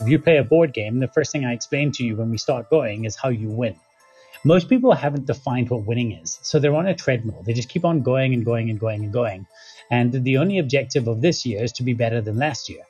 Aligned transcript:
If 0.00 0.08
you 0.08 0.18
play 0.18 0.36
a 0.36 0.44
board 0.44 0.74
game, 0.74 0.98
the 0.98 1.08
first 1.08 1.32
thing 1.32 1.44
I 1.44 1.54
explain 1.54 1.90
to 1.92 2.04
you 2.04 2.16
when 2.16 2.30
we 2.30 2.38
start 2.38 2.68
going 2.68 3.06
is 3.06 3.16
how 3.16 3.30
you 3.30 3.48
win. 3.48 3.76
Most 4.44 4.68
people 4.68 4.92
haven't 4.92 5.26
defined 5.26 5.70
what 5.70 5.86
winning 5.86 6.12
is, 6.12 6.38
so 6.42 6.58
they're 6.58 6.74
on 6.74 6.86
a 6.86 6.94
treadmill. 6.94 7.42
They 7.42 7.54
just 7.54 7.70
keep 7.70 7.84
on 7.84 8.02
going 8.02 8.34
and 8.34 8.44
going 8.44 8.68
and 8.68 8.78
going 8.78 9.02
and 9.02 9.12
going. 9.12 9.46
And 9.90 10.12
the 10.12 10.36
only 10.36 10.58
objective 10.58 11.08
of 11.08 11.22
this 11.22 11.46
year 11.46 11.62
is 11.62 11.72
to 11.72 11.82
be 11.82 11.94
better 11.94 12.20
than 12.20 12.36
last 12.36 12.68
year. 12.68 12.82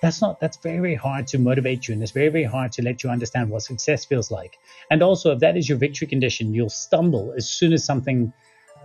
That's 0.00 0.20
not 0.20 0.40
that's 0.40 0.56
very, 0.56 0.78
very 0.78 0.94
hard 0.94 1.26
to 1.28 1.38
motivate 1.38 1.86
you 1.86 1.94
and 1.94 2.02
it's 2.02 2.12
very, 2.12 2.28
very 2.28 2.44
hard 2.44 2.72
to 2.72 2.82
let 2.82 3.02
you 3.02 3.10
understand 3.10 3.50
what 3.50 3.62
success 3.62 4.04
feels 4.04 4.30
like. 4.30 4.58
And 4.90 5.02
also 5.02 5.32
if 5.32 5.40
that 5.40 5.56
is 5.56 5.68
your 5.68 5.78
victory 5.78 6.06
condition, 6.06 6.54
you'll 6.54 6.70
stumble 6.70 7.32
as 7.36 7.48
soon 7.48 7.72
as 7.72 7.84
something 7.84 8.32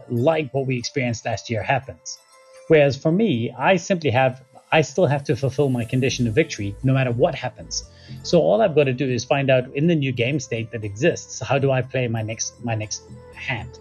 like 0.09 0.54
what 0.54 0.68
we 0.68 0.77
experienced 0.77 1.25
last 1.25 1.50
year 1.50 1.64
happens. 1.64 2.20
Whereas 2.68 2.96
for 2.96 3.11
me, 3.11 3.52
I 3.57 3.77
simply 3.77 4.11
have 4.11 4.43
I 4.71 4.81
still 4.81 5.07
have 5.07 5.23
to 5.25 5.36
fulfill 5.36 5.70
my 5.70 5.83
condition 5.83 6.27
of 6.27 6.36
victory 6.36 6.75
no 6.83 6.93
matter 6.93 7.11
what 7.11 7.36
happens. 7.36 7.83
So 8.23 8.39
all 8.39 8.61
I've 8.61 8.75
got 8.75 8.86
to 8.86 8.93
do 8.93 9.09
is 9.09 9.23
find 9.23 9.49
out 9.49 9.73
in 9.75 9.87
the 9.87 9.96
new 9.96 10.11
game 10.11 10.39
state 10.39 10.71
that 10.71 10.83
exists, 10.83 11.39
how 11.39 11.57
do 11.57 11.71
I 11.71 11.82
play 11.82 12.07
my 12.07 12.21
next 12.21 12.64
my 12.64 12.75
next 12.75 13.04
hand? 13.33 13.79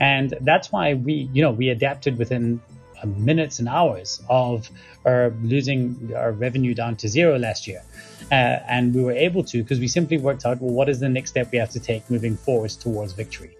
And 0.00 0.34
that's 0.40 0.72
why 0.72 0.94
we, 0.94 1.28
you 1.32 1.42
know, 1.42 1.50
we 1.50 1.68
adapted 1.68 2.18
within 2.18 2.60
uh, 3.02 3.06
minutes 3.06 3.58
and 3.58 3.68
hours 3.68 4.22
of 4.28 4.70
our 5.04 5.30
losing 5.42 6.12
our 6.16 6.32
revenue 6.32 6.74
down 6.74 6.96
to 6.96 7.08
zero 7.08 7.38
last 7.38 7.66
year. 7.66 7.82
Uh, 8.30 8.58
and 8.68 8.94
we 8.94 9.02
were 9.02 9.12
able 9.12 9.42
to 9.44 9.62
because 9.62 9.80
we 9.80 9.88
simply 9.88 10.18
worked 10.18 10.44
out, 10.44 10.60
well, 10.60 10.72
what 10.72 10.88
is 10.88 11.00
the 11.00 11.08
next 11.08 11.30
step 11.30 11.50
we 11.52 11.58
have 11.58 11.70
to 11.70 11.80
take 11.80 12.08
moving 12.10 12.36
forwards 12.36 12.76
towards 12.76 13.12
victory? 13.12 13.56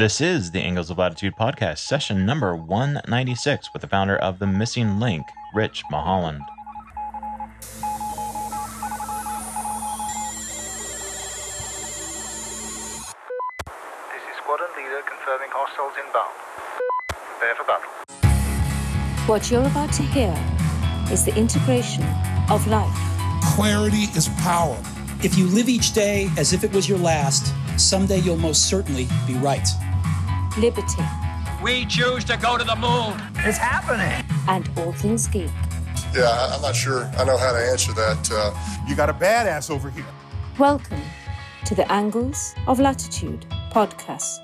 This 0.00 0.22
is 0.22 0.50
the 0.52 0.60
Angles 0.60 0.88
of 0.88 0.96
Latitude 0.96 1.36
podcast, 1.36 1.80
session 1.80 2.24
number 2.24 2.56
196, 2.56 3.68
with 3.74 3.82
the 3.82 3.86
founder 3.86 4.16
of 4.16 4.38
The 4.38 4.46
Missing 4.46 4.98
Link, 4.98 5.26
Rich 5.54 5.82
Mulholland. 5.90 6.40
This 7.68 7.82
is 14.24 14.36
Squadron 14.38 14.70
Leader 14.74 15.02
confirming 15.06 15.50
hostiles 15.52 15.92
inbound. 16.02 16.32
Prepare 17.10 17.56
for 17.56 17.64
battle. 17.66 17.90
What 19.26 19.50
you're 19.50 19.66
about 19.66 19.92
to 19.92 20.02
hear 20.02 20.34
is 21.12 21.26
the 21.26 21.36
integration 21.36 22.04
of 22.48 22.66
life, 22.68 22.96
Clarity 23.42 24.04
is 24.16 24.30
power. 24.38 24.78
If 25.22 25.36
you 25.36 25.46
live 25.48 25.68
each 25.68 25.92
day 25.92 26.30
as 26.38 26.54
if 26.54 26.64
it 26.64 26.72
was 26.72 26.88
your 26.88 26.96
last, 26.96 27.52
someday 27.78 28.20
you'll 28.20 28.38
most 28.38 28.66
certainly 28.70 29.06
be 29.26 29.34
right. 29.34 29.68
Liberty, 30.58 31.02
We 31.62 31.84
choose 31.86 32.24
to 32.24 32.36
go 32.36 32.56
to 32.56 32.64
the 32.64 32.76
moon. 32.76 33.20
It's 33.46 33.58
happening! 33.58 34.24
and 34.48 34.68
all 34.78 34.92
things 34.92 35.26
geek. 35.28 35.50
Yeah, 36.14 36.22
I- 36.24 36.54
I'm 36.56 36.62
not 36.62 36.74
sure 36.74 37.04
I 37.18 37.24
know 37.24 37.36
how 37.36 37.52
to 37.52 37.58
answer 37.70 37.92
that. 37.92 38.30
Uh, 38.32 38.52
You 38.88 38.96
got 38.96 39.08
a 39.10 39.12
badass 39.12 39.70
over 39.70 39.90
here. 39.90 40.04
Welcome 40.58 41.02
to 41.66 41.74
the 41.74 41.90
Angles 41.92 42.54
of 42.66 42.80
Latitude 42.80 43.46
podcast. 43.70 44.40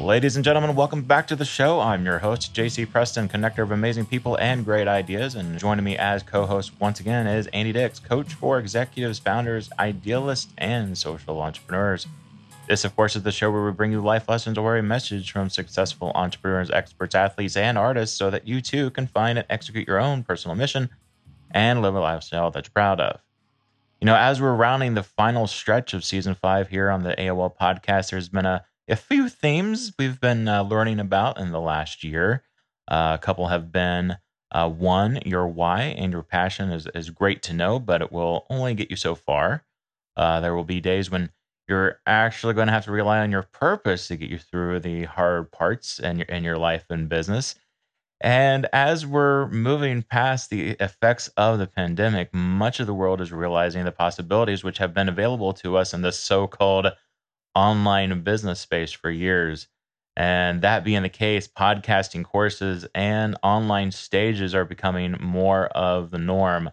Ladies 0.00 0.34
and 0.36 0.44
gentlemen, 0.44 0.74
welcome 0.74 1.02
back 1.02 1.26
to 1.26 1.36
the 1.36 1.44
show. 1.44 1.78
I'm 1.78 2.06
your 2.06 2.20
host, 2.20 2.54
JC 2.54 2.90
Preston, 2.90 3.28
connector 3.28 3.62
of 3.62 3.70
amazing 3.70 4.06
people 4.06 4.34
and 4.36 4.64
great 4.64 4.88
ideas. 4.88 5.34
And 5.34 5.58
joining 5.58 5.84
me 5.84 5.98
as 5.98 6.22
co 6.22 6.46
host 6.46 6.72
once 6.80 7.00
again 7.00 7.26
is 7.26 7.48
Andy 7.48 7.70
Dix, 7.70 8.00
coach 8.00 8.32
for 8.32 8.58
executives, 8.58 9.18
founders, 9.18 9.68
idealists, 9.78 10.54
and 10.56 10.96
social 10.96 11.42
entrepreneurs. 11.42 12.06
This, 12.66 12.86
of 12.86 12.96
course, 12.96 13.14
is 13.14 13.24
the 13.24 13.30
show 13.30 13.50
where 13.50 13.62
we 13.62 13.72
bring 13.72 13.92
you 13.92 14.00
life 14.00 14.26
lessons 14.26 14.56
or 14.56 14.78
a 14.78 14.82
message 14.82 15.32
from 15.32 15.50
successful 15.50 16.12
entrepreneurs, 16.14 16.70
experts, 16.70 17.14
athletes, 17.14 17.58
and 17.58 17.76
artists 17.76 18.16
so 18.16 18.30
that 18.30 18.48
you 18.48 18.62
too 18.62 18.88
can 18.90 19.06
find 19.06 19.36
and 19.36 19.46
execute 19.50 19.86
your 19.86 20.00
own 20.00 20.22
personal 20.22 20.56
mission 20.56 20.88
and 21.50 21.82
live 21.82 21.94
a 21.94 22.00
lifestyle 22.00 22.50
that 22.52 22.64
you're 22.64 22.72
proud 22.72 23.00
of. 23.00 23.20
You 24.00 24.06
know, 24.06 24.16
as 24.16 24.40
we're 24.40 24.54
rounding 24.54 24.94
the 24.94 25.02
final 25.02 25.46
stretch 25.46 25.92
of 25.92 26.04
season 26.04 26.34
five 26.34 26.70
here 26.70 26.88
on 26.88 27.02
the 27.02 27.14
AOL 27.16 27.54
podcast, 27.54 28.10
there's 28.10 28.30
been 28.30 28.46
a, 28.46 28.64
a 28.90 28.96
few 28.96 29.28
themes 29.28 29.92
we've 29.98 30.20
been 30.20 30.48
uh, 30.48 30.62
learning 30.62 31.00
about 31.00 31.38
in 31.38 31.52
the 31.52 31.60
last 31.60 32.02
year. 32.02 32.42
Uh, 32.88 33.16
a 33.18 33.22
couple 33.22 33.46
have 33.48 33.70
been 33.70 34.16
uh, 34.52 34.68
one, 34.68 35.20
your 35.24 35.46
why 35.46 35.82
and 35.82 36.12
your 36.12 36.22
passion 36.22 36.70
is, 36.70 36.88
is 36.94 37.08
great 37.10 37.42
to 37.44 37.52
know, 37.52 37.78
but 37.78 38.02
it 38.02 38.10
will 38.10 38.46
only 38.50 38.74
get 38.74 38.90
you 38.90 38.96
so 38.96 39.14
far. 39.14 39.64
Uh, 40.16 40.40
there 40.40 40.54
will 40.54 40.64
be 40.64 40.80
days 40.80 41.10
when 41.10 41.30
you're 41.68 42.00
actually 42.04 42.52
going 42.52 42.66
to 42.66 42.72
have 42.72 42.84
to 42.84 42.90
rely 42.90 43.20
on 43.20 43.30
your 43.30 43.44
purpose 43.44 44.08
to 44.08 44.16
get 44.16 44.28
you 44.28 44.38
through 44.38 44.80
the 44.80 45.04
hard 45.04 45.52
parts 45.52 46.00
in 46.00 46.18
your, 46.18 46.26
in 46.26 46.42
your 46.42 46.58
life 46.58 46.84
and 46.90 47.08
business. 47.08 47.54
And 48.20 48.66
as 48.72 49.06
we're 49.06 49.48
moving 49.48 50.02
past 50.02 50.50
the 50.50 50.70
effects 50.80 51.28
of 51.36 51.58
the 51.58 51.66
pandemic, 51.66 52.34
much 52.34 52.80
of 52.80 52.86
the 52.86 52.94
world 52.94 53.20
is 53.20 53.32
realizing 53.32 53.84
the 53.84 53.92
possibilities 53.92 54.64
which 54.64 54.78
have 54.78 54.92
been 54.92 55.08
available 55.08 55.52
to 55.54 55.76
us 55.76 55.94
in 55.94 56.02
this 56.02 56.18
so 56.18 56.46
called 56.46 56.88
online 57.54 58.22
business 58.22 58.60
space 58.60 58.92
for 58.92 59.10
years. 59.10 59.68
And 60.16 60.62
that 60.62 60.84
being 60.84 61.02
the 61.02 61.08
case, 61.08 61.48
podcasting 61.48 62.24
courses 62.24 62.86
and 62.94 63.36
online 63.42 63.90
stages 63.90 64.54
are 64.54 64.64
becoming 64.64 65.16
more 65.20 65.66
of 65.66 66.10
the 66.10 66.18
norm. 66.18 66.70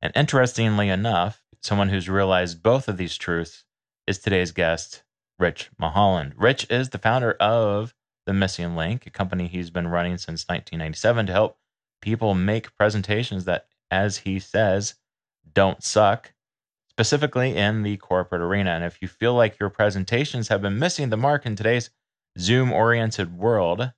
And 0.00 0.12
interestingly 0.14 0.88
enough, 0.88 1.42
someone 1.62 1.88
who's 1.88 2.08
realized 2.08 2.62
both 2.62 2.88
of 2.88 2.96
these 2.96 3.16
truths 3.16 3.64
is 4.06 4.18
today's 4.18 4.52
guest, 4.52 5.02
Rich 5.38 5.70
Mulholland. 5.78 6.34
Rich 6.36 6.66
is 6.70 6.90
the 6.90 6.98
founder 6.98 7.32
of 7.32 7.94
The 8.26 8.34
Missing 8.34 8.76
Link, 8.76 9.06
a 9.06 9.10
company 9.10 9.48
he's 9.48 9.70
been 9.70 9.88
running 9.88 10.18
since 10.18 10.44
1997 10.44 11.26
to 11.26 11.32
help 11.32 11.58
people 12.02 12.34
make 12.34 12.76
presentations 12.76 13.46
that, 13.46 13.66
as 13.90 14.18
he 14.18 14.38
says, 14.38 14.94
don't 15.54 15.82
suck, 15.82 16.33
specifically 16.94 17.56
in 17.56 17.82
the 17.82 17.96
corporate 17.96 18.40
arena. 18.40 18.70
And 18.70 18.84
if 18.84 19.02
you 19.02 19.08
feel 19.08 19.34
like 19.34 19.58
your 19.58 19.68
presentations 19.68 20.46
have 20.46 20.62
been 20.62 20.78
missing 20.78 21.10
the 21.10 21.16
mark 21.16 21.44
in 21.44 21.56
today's 21.56 21.90
Zoom 22.38 22.72
oriented 22.72 23.36
world, 23.36 23.90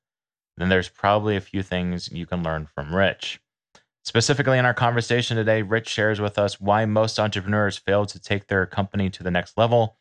then 0.56 0.70
there's 0.70 0.88
probably 0.88 1.36
a 1.36 1.42
few 1.42 1.62
things 1.62 2.10
you 2.10 2.24
can 2.24 2.42
learn 2.42 2.66
from 2.74 2.94
Rich. 2.94 3.38
Specifically, 4.02 4.56
in 4.56 4.64
our 4.64 4.72
conversation 4.72 5.36
today, 5.36 5.60
Rich 5.60 5.88
shares 5.88 6.20
with 6.22 6.38
us 6.38 6.58
why 6.58 6.86
most 6.86 7.20
entrepreneurs 7.20 7.76
fail 7.76 8.06
to 8.06 8.18
take 8.18 8.46
their 8.46 8.64
company 8.64 9.10
to 9.10 9.22
the 9.22 9.30
next 9.30 9.58
level, 9.58 9.98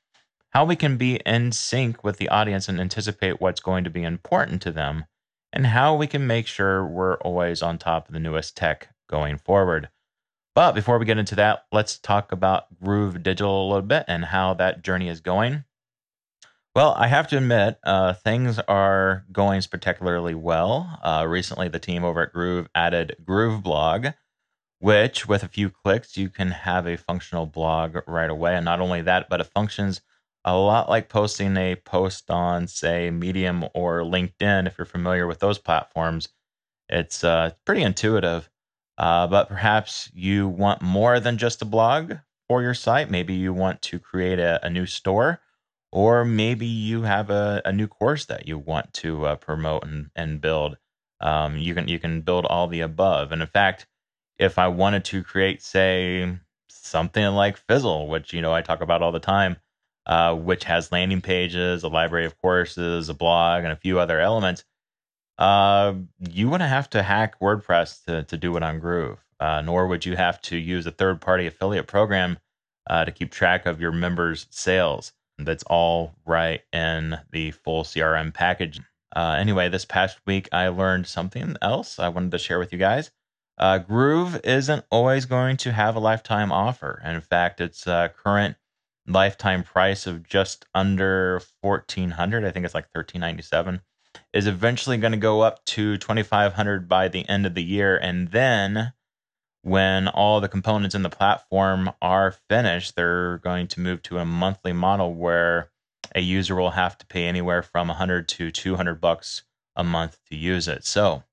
how 0.51 0.63
we 0.63 0.77
can 0.77 0.95
be 0.95 1.15
in 1.25 1.51
sync 1.51 2.01
with 2.01 2.15
the 2.15 2.29
audience 2.29 2.69
and 2.69 2.79
anticipate 2.79 3.41
what's 3.41 3.59
going 3.59 3.83
to 3.83 3.89
be 3.89 4.03
important 4.03 4.61
to 4.61 4.71
them, 4.71 5.03
and 5.51 5.67
how 5.67 5.95
we 5.95 6.07
can 6.07 6.25
make 6.25 6.47
sure 6.47 6.85
we're 6.85 7.17
always 7.17 7.61
on 7.61 7.77
top 7.77 8.07
of 8.07 8.13
the 8.13 8.21
newest 8.21 8.55
tech 8.55 8.89
going 9.09 9.37
forward. 9.37 9.89
But 10.55 10.71
before 10.71 10.97
we 10.97 11.05
get 11.05 11.17
into 11.17 11.35
that, 11.35 11.65
let's 11.73 11.99
talk 11.99 12.31
about 12.31 12.73
Groove 12.81 13.21
Digital 13.21 13.67
a 13.67 13.67
little 13.67 13.81
bit 13.81 14.05
and 14.07 14.23
how 14.23 14.53
that 14.53 14.83
journey 14.83 15.09
is 15.09 15.19
going. 15.19 15.65
Well, 16.73 16.93
I 16.97 17.07
have 17.07 17.27
to 17.27 17.37
admit, 17.37 17.77
uh, 17.83 18.13
things 18.13 18.57
are 18.59 19.25
going 19.31 19.61
spectacularly 19.61 20.33
well. 20.33 20.99
Uh, 21.03 21.25
recently, 21.27 21.67
the 21.67 21.79
team 21.79 22.03
over 22.05 22.21
at 22.21 22.33
Groove 22.33 22.67
added 22.73 23.17
Groove 23.23 23.63
Blog, 23.63 24.07
which, 24.79 25.27
with 25.27 25.43
a 25.43 25.49
few 25.49 25.69
clicks, 25.69 26.15
you 26.15 26.29
can 26.29 26.51
have 26.51 26.87
a 26.87 26.97
functional 26.97 27.45
blog 27.45 27.97
right 28.07 28.29
away. 28.29 28.55
And 28.55 28.65
not 28.65 28.79
only 28.81 29.01
that, 29.01 29.29
but 29.29 29.41
it 29.41 29.47
functions 29.53 30.01
a 30.45 30.57
lot 30.57 30.89
like 30.89 31.09
posting 31.09 31.57
a 31.57 31.75
post 31.75 32.29
on, 32.29 32.67
say, 32.67 33.09
Medium 33.09 33.65
or 33.73 34.01
LinkedIn. 34.01 34.67
If 34.67 34.77
you're 34.77 34.85
familiar 34.85 35.27
with 35.27 35.39
those 35.39 35.57
platforms, 35.57 36.29
it's 36.87 37.23
uh, 37.23 37.51
pretty 37.65 37.83
intuitive. 37.83 38.49
Uh, 38.97 39.27
but 39.27 39.49
perhaps 39.49 40.09
you 40.13 40.47
want 40.47 40.81
more 40.81 41.19
than 41.19 41.37
just 41.37 41.61
a 41.61 41.65
blog 41.65 42.13
for 42.47 42.61
your 42.61 42.73
site. 42.73 43.09
Maybe 43.09 43.33
you 43.33 43.53
want 43.53 43.81
to 43.83 43.99
create 43.99 44.39
a, 44.39 44.65
a 44.65 44.69
new 44.69 44.85
store 44.85 45.41
or 45.95 46.25
maybe 46.25 46.65
you 46.65 47.03
have 47.03 47.29
a, 47.29 47.61
a 47.63 47.71
new 47.71 47.87
course 47.87 48.25
that 48.25 48.49
you 48.49 48.57
want 48.57 48.91
to 48.91 49.25
uh, 49.25 49.35
promote 49.37 49.85
and, 49.85 50.11
and 50.13 50.41
build. 50.41 50.77
Um, 51.21 51.57
you 51.57 51.73
can 51.73 51.87
you 51.87 51.99
can 51.99 52.19
build 52.19 52.45
all 52.45 52.67
the 52.67 52.81
above. 52.81 53.31
And 53.31 53.41
in 53.41 53.47
fact, 53.47 53.87
if 54.37 54.59
I 54.59 54.67
wanted 54.67 55.05
to 55.05 55.23
create, 55.23 55.61
say, 55.61 56.37
something 56.67 57.25
like 57.27 57.55
Fizzle, 57.55 58.09
which 58.09 58.33
you 58.33 58.41
know 58.41 58.53
I 58.53 58.61
talk 58.61 58.81
about 58.81 59.01
all 59.01 59.13
the 59.13 59.21
time, 59.21 59.55
uh, 60.05 60.35
which 60.35 60.65
has 60.65 60.91
landing 60.91 61.21
pages, 61.21 61.83
a 61.83 61.87
library 61.87 62.25
of 62.25 62.37
courses, 62.41 63.07
a 63.07 63.13
blog, 63.13 63.63
and 63.63 63.71
a 63.71 63.77
few 63.77 63.97
other 63.97 64.19
elements, 64.19 64.65
uh, 65.37 65.93
you 66.19 66.49
wouldn't 66.49 66.69
have 66.69 66.89
to 66.91 67.03
hack 67.03 67.39
WordPress 67.39 68.05
to 68.05 68.23
to 68.23 68.37
do 68.37 68.55
it 68.57 68.63
on 68.63 68.79
Groove. 68.79 69.19
Uh, 69.39 69.61
nor 69.61 69.87
would 69.87 70.05
you 70.05 70.15
have 70.15 70.41
to 70.41 70.57
use 70.57 70.85
a 70.85 70.91
third 70.91 71.19
party 71.19 71.45
affiliate 71.45 71.87
program 71.87 72.39
uh, 72.89 73.03
to 73.03 73.11
keep 73.11 73.31
track 73.31 73.65
of 73.65 73.81
your 73.81 73.91
members' 73.91 74.47
sales 74.49 75.11
that's 75.37 75.63
all 75.63 76.15
right 76.25 76.61
in 76.71 77.17
the 77.31 77.51
full 77.51 77.83
CRM 77.83 78.33
package. 78.33 78.79
Uh, 79.15 79.35
anyway, 79.37 79.69
this 79.69 79.85
past 79.85 80.19
week 80.25 80.47
I 80.51 80.69
learned 80.69 81.07
something 81.07 81.55
else 81.61 81.99
I 81.99 82.09
wanted 82.09 82.31
to 82.31 82.37
share 82.37 82.59
with 82.59 82.71
you 82.71 82.79
guys. 82.79 83.11
Uh, 83.57 83.77
Groove 83.77 84.39
isn't 84.43 84.85
always 84.89 85.25
going 85.25 85.57
to 85.57 85.71
have 85.71 85.95
a 85.95 85.99
lifetime 85.99 86.51
offer. 86.51 87.01
In 87.05 87.21
fact, 87.21 87.61
its 87.61 87.87
uh, 87.87 88.09
current 88.09 88.57
lifetime 89.07 89.63
price 89.63 90.07
of 90.07 90.23
just 90.27 90.65
under 90.73 91.41
1400 91.61 92.43
I 92.43 92.51
think 92.51 92.65
it's 92.65 92.73
like 92.73 92.89
1397 92.93 93.81
is 94.33 94.47
eventually 94.47 94.97
going 94.97 95.11
to 95.11 95.17
go 95.17 95.41
up 95.41 95.63
to 95.65 95.97
2500 95.97 96.87
by 96.87 97.07
the 97.07 97.27
end 97.27 97.45
of 97.45 97.53
the 97.53 97.63
year. 97.63 97.97
And 97.97 98.29
then 98.29 98.93
when 99.61 100.07
all 100.07 100.41
the 100.41 100.47
components 100.47 100.95
in 100.95 101.01
the 101.01 101.09
platform 101.09 101.91
are 102.01 102.35
finished, 102.49 102.95
they're 102.95 103.39
going 103.39 103.67
to 103.69 103.79
move 103.79 104.01
to 104.03 104.19
a 104.19 104.25
monthly 104.25 104.73
model 104.73 105.13
where 105.13 105.71
a 106.13 106.21
user 106.21 106.55
will 106.55 106.71
have 106.71 106.97
to 106.99 107.05
pay 107.07 107.25
anywhere 107.25 107.63
from 107.63 107.87
100 107.87 108.27
to 108.27 108.51
200 108.51 109.01
bucks 109.01 109.43
a 109.75 109.83
month 109.83 110.19
to 110.29 110.35
use 110.35 110.67
it. 110.67 110.85
So, 110.85 111.23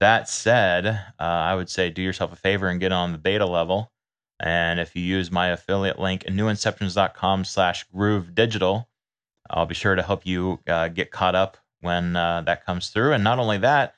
that 0.00 0.28
said, 0.28 0.86
uh, 0.86 1.22
I 1.22 1.54
would 1.54 1.70
say 1.70 1.88
do 1.88 2.02
yourself 2.02 2.32
a 2.32 2.36
favor 2.36 2.66
and 2.66 2.80
get 2.80 2.90
on 2.90 3.12
the 3.12 3.18
beta 3.18 3.46
level. 3.46 3.92
And 4.40 4.80
if 4.80 4.96
you 4.96 5.02
use 5.02 5.30
my 5.30 5.50
affiliate 5.50 6.00
link, 6.00 6.24
newinceptions.com 6.24 7.44
slash 7.44 7.84
groove 7.84 8.34
digital, 8.34 8.88
I'll 9.48 9.66
be 9.66 9.76
sure 9.76 9.94
to 9.94 10.02
help 10.02 10.26
you 10.26 10.58
uh, 10.66 10.88
get 10.88 11.12
caught 11.12 11.36
up 11.36 11.56
when 11.82 12.16
uh, 12.16 12.40
that 12.42 12.64
comes 12.64 12.88
through. 12.88 13.12
And 13.12 13.22
not 13.22 13.38
only 13.38 13.58
that, 13.58 13.94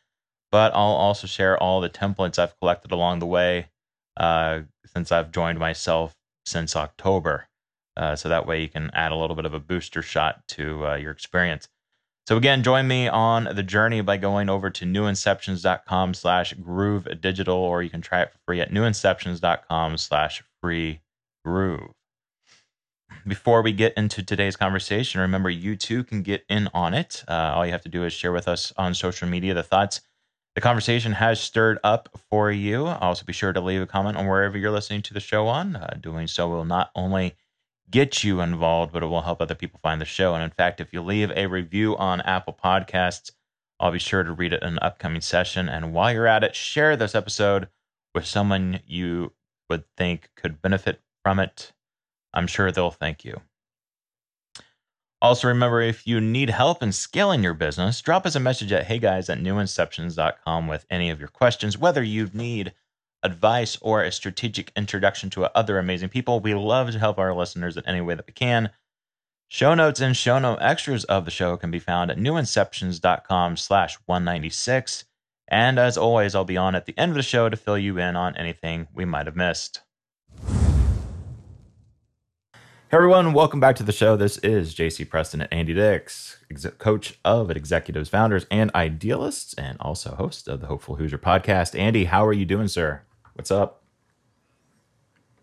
but 0.51 0.73
I'll 0.75 0.81
also 0.83 1.27
share 1.27 1.57
all 1.57 1.81
the 1.81 1.89
templates 1.89 2.39
I've 2.39 2.59
collected 2.59 2.93
along 2.93 3.21
the 3.21 3.27
way 3.27 3.69
uh, 4.17 4.61
since 4.87 5.13
I've 5.13 5.31
joined 5.31 5.59
myself 5.59 6.15
since 6.47 6.77
October. 6.77 7.49
Uh, 7.97 8.17
so 8.17 8.29
that 8.29 8.47
way 8.47 8.61
you 8.61 8.69
can 8.69 8.91
add 8.93 9.13
a 9.13 9.17
little 9.17 9.37
bit 9.37 9.45
of 9.45 9.55
a 9.55 9.61
booster 9.61 10.03
shot 10.03 10.47
to 10.49 10.87
uh, 10.87 10.95
your 10.97 11.13
experience. 11.13 11.69
So 12.27 12.37
again, 12.37 12.63
join 12.63 12.89
me 12.89 13.07
on 13.07 13.49
the 13.55 13.63
journey 13.63 14.01
by 14.01 14.17
going 14.17 14.49
over 14.49 14.71
to 14.71 14.85
newinceptions.com 14.85 16.15
slash 16.15 16.55
groove 16.55 17.07
digital, 17.21 17.57
or 17.57 17.83
you 17.83 17.91
can 17.91 18.01
try 18.01 18.23
it 18.23 18.33
for 18.33 18.39
free 18.47 18.61
at 18.61 18.71
newinceptions.com 18.71 19.99
slash 19.99 20.43
free 20.63 21.01
groove. 21.45 21.91
Before 23.27 23.63
we 23.63 23.73
get 23.73 23.95
into 23.97 24.23
today's 24.23 24.57
conversation, 24.57 25.21
remember 25.21 25.49
you 25.49 25.77
too 25.77 26.05
can 26.05 26.23
get 26.23 26.45
in 26.49 26.69
on 26.75 26.93
it. 26.95 27.25
Uh, 27.27 27.53
all 27.55 27.65
you 27.65 27.73
have 27.73 27.83
to 27.83 27.89
do 27.89 28.05
is 28.05 28.13
share 28.13 28.33
with 28.33 28.49
us 28.49 28.73
on 28.77 28.95
social 28.95 29.29
media 29.29 29.55
the 29.55 29.63
thoughts 29.63 30.01
the 30.55 30.61
conversation 30.61 31.13
has 31.13 31.41
stirred 31.41 31.79
up 31.83 32.09
for 32.31 32.51
you. 32.51 32.87
Also, 32.87 33.25
be 33.25 33.33
sure 33.33 33.53
to 33.53 33.61
leave 33.61 33.83
a 33.83 33.87
comment 33.87 34.17
on 34.17 34.29
wherever 34.29 34.57
you're 34.57 34.71
listening 34.71 35.03
to 35.03 35.15
the 35.15 35.21
show 35.21 35.49
on. 35.49 35.75
Uh, 35.75 35.97
doing 36.01 36.29
so 36.29 36.49
will 36.49 36.65
not 36.65 36.91
only 36.95 37.35
get 37.91 38.23
you 38.23 38.41
involved, 38.41 38.93
but 38.93 39.03
it 39.03 39.07
will 39.07 39.23
help 39.23 39.41
other 39.41 39.57
people 39.57 39.81
find 39.83 40.01
the 40.01 40.07
show. 40.07 40.35
And 40.35 40.45
in 40.45 40.51
fact, 40.51 40.81
if 40.81 40.93
you 40.93 41.03
leave 41.03 41.33
a 41.35 41.47
review 41.47 41.97
on 41.97 42.21
Apple 42.21 42.57
Podcasts, 42.63 43.33
I'll 43.81 43.91
be 43.91 43.99
sure 43.99 44.23
to 44.23 44.33
read 44.33 44.53
it 44.53 44.63
in 44.63 44.69
an 44.69 44.79
upcoming 44.81 45.21
session. 45.21 45.69
And 45.69 45.93
while 45.93 46.13
you're 46.13 46.29
at 46.29 46.45
it, 46.45 46.55
share 46.55 46.97
this 46.97 47.17
episode 47.17 47.69
with 48.15 48.25
someone 48.25 48.81
you 48.87 49.33
would 49.69 49.85
think 49.97 50.31
could 50.37 50.63
benefit 50.63 51.01
from 51.25 51.41
it. 51.41 51.73
I'm 52.35 52.47
sure 52.47 52.71
they'll 52.71 52.91
thank 52.91 53.25
you. 53.25 53.41
Also, 55.23 55.49
remember 55.49 55.81
if 55.81 56.07
you 56.07 56.21
need 56.21 56.51
help 56.51 56.83
in 56.83 56.93
scaling 56.93 57.43
your 57.43 57.55
business, 57.55 58.03
drop 58.03 58.27
us 58.27 58.35
a 58.35 58.41
message 58.41 58.73
at 58.73 58.89
heyguys 58.89 59.31
at 59.31 59.39
newinceptions.com 59.41 60.67
with 60.67 60.85
any 60.91 61.09
of 61.09 61.19
your 61.19 61.29
questions, 61.29 61.79
whether 61.79 62.03
you 62.03 62.29
need 62.35 62.75
advice 63.23 63.79
or 63.81 64.03
a 64.03 64.13
strategic 64.13 64.71
introduction 64.77 65.31
to 65.31 65.57
other 65.57 65.79
amazing 65.79 66.11
people. 66.11 66.41
We 66.41 66.53
love 66.53 66.91
to 66.91 66.99
help 66.99 67.19
our 67.19 67.35
listeners 67.35 67.79
in 67.79 67.87
any 67.87 68.03
way 68.03 68.15
that 68.15 68.27
we 68.27 68.35
can. 68.35 68.69
Show 69.49 69.75
notes 69.75 70.01
and 70.01 70.17
show 70.17 70.39
note 70.39 70.59
extras 70.61 71.05
of 71.05 71.25
the 71.25 71.31
show 71.31 71.57
can 71.57 71.71
be 71.71 71.79
found 71.79 72.11
at 72.11 72.19
newinceptions.com 72.19 73.57
slash 73.57 73.97
196. 74.05 75.05
And 75.49 75.79
as 75.79 75.97
always, 75.97 76.35
I'll 76.35 76.45
be 76.45 76.57
on 76.57 76.75
at 76.75 76.85
the 76.85 76.99
end 76.99 77.13
of 77.13 77.17
the 77.17 77.23
show 77.23 77.49
to 77.49 77.57
fill 77.57 77.79
you 77.79 77.99
in 77.99 78.17
on 78.17 78.37
anything 78.37 78.89
we 78.93 79.05
might 79.07 79.27
have 79.27 79.37
missed. 79.37 79.84
Hey 82.95 82.99
everyone, 82.99 83.33
welcome 83.33 83.59
back 83.59 83.75
to 83.75 83.83
the 83.83 83.91
show. 83.91 84.17
This 84.17 84.39
is 84.39 84.73
JC 84.73 85.11
Preston 85.11 85.41
and 85.41 85.53
Andy 85.53 85.75
Dix, 85.75 86.39
ex- 86.49 86.65
coach 86.79 87.19
of 87.25 87.51
executives, 87.51 88.09
founders, 88.09 88.47
and 88.53 88.71
idealists, 88.73 89.53
and 89.55 89.77
also 89.81 90.15
host 90.15 90.47
of 90.47 90.61
the 90.61 90.69
Hopeful 90.69 90.95
Hoosier 90.95 91.19
podcast. 91.19 91.77
Andy, 91.77 92.05
how 92.05 92.25
are 92.25 92.33
you 92.33 92.45
doing, 92.45 92.69
sir? 92.69 93.03
What's 93.33 93.51
up? 93.51 93.83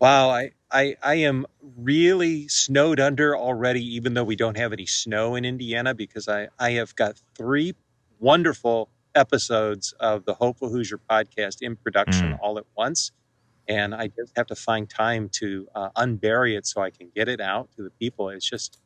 Wow, 0.00 0.30
I, 0.30 0.52
I 0.70 0.96
I 1.02 1.14
am 1.16 1.44
really 1.76 2.48
snowed 2.48 2.98
under 2.98 3.36
already, 3.36 3.84
even 3.96 4.14
though 4.14 4.24
we 4.24 4.34
don't 4.34 4.56
have 4.56 4.72
any 4.72 4.86
snow 4.86 5.34
in 5.34 5.44
Indiana, 5.44 5.92
because 5.94 6.28
I, 6.28 6.48
I 6.58 6.70
have 6.70 6.96
got 6.96 7.20
three 7.34 7.74
wonderful 8.18 8.88
episodes 9.14 9.92
of 10.00 10.24
the 10.24 10.32
Hopeful 10.32 10.70
Hoosier 10.70 11.00
podcast 11.10 11.58
in 11.60 11.76
production 11.76 12.32
mm. 12.32 12.38
all 12.40 12.56
at 12.56 12.64
once 12.78 13.12
and 13.68 13.94
I 13.94 14.08
just 14.08 14.32
have 14.36 14.46
to 14.48 14.54
find 14.54 14.88
time 14.88 15.28
to 15.34 15.68
uh, 15.74 15.90
unbury 15.96 16.56
it 16.56 16.66
so 16.66 16.82
I 16.82 16.90
can 16.90 17.10
get 17.14 17.28
it 17.28 17.40
out 17.40 17.70
to 17.76 17.82
the 17.82 17.90
people. 17.90 18.28
It's 18.28 18.48
just 18.48 18.78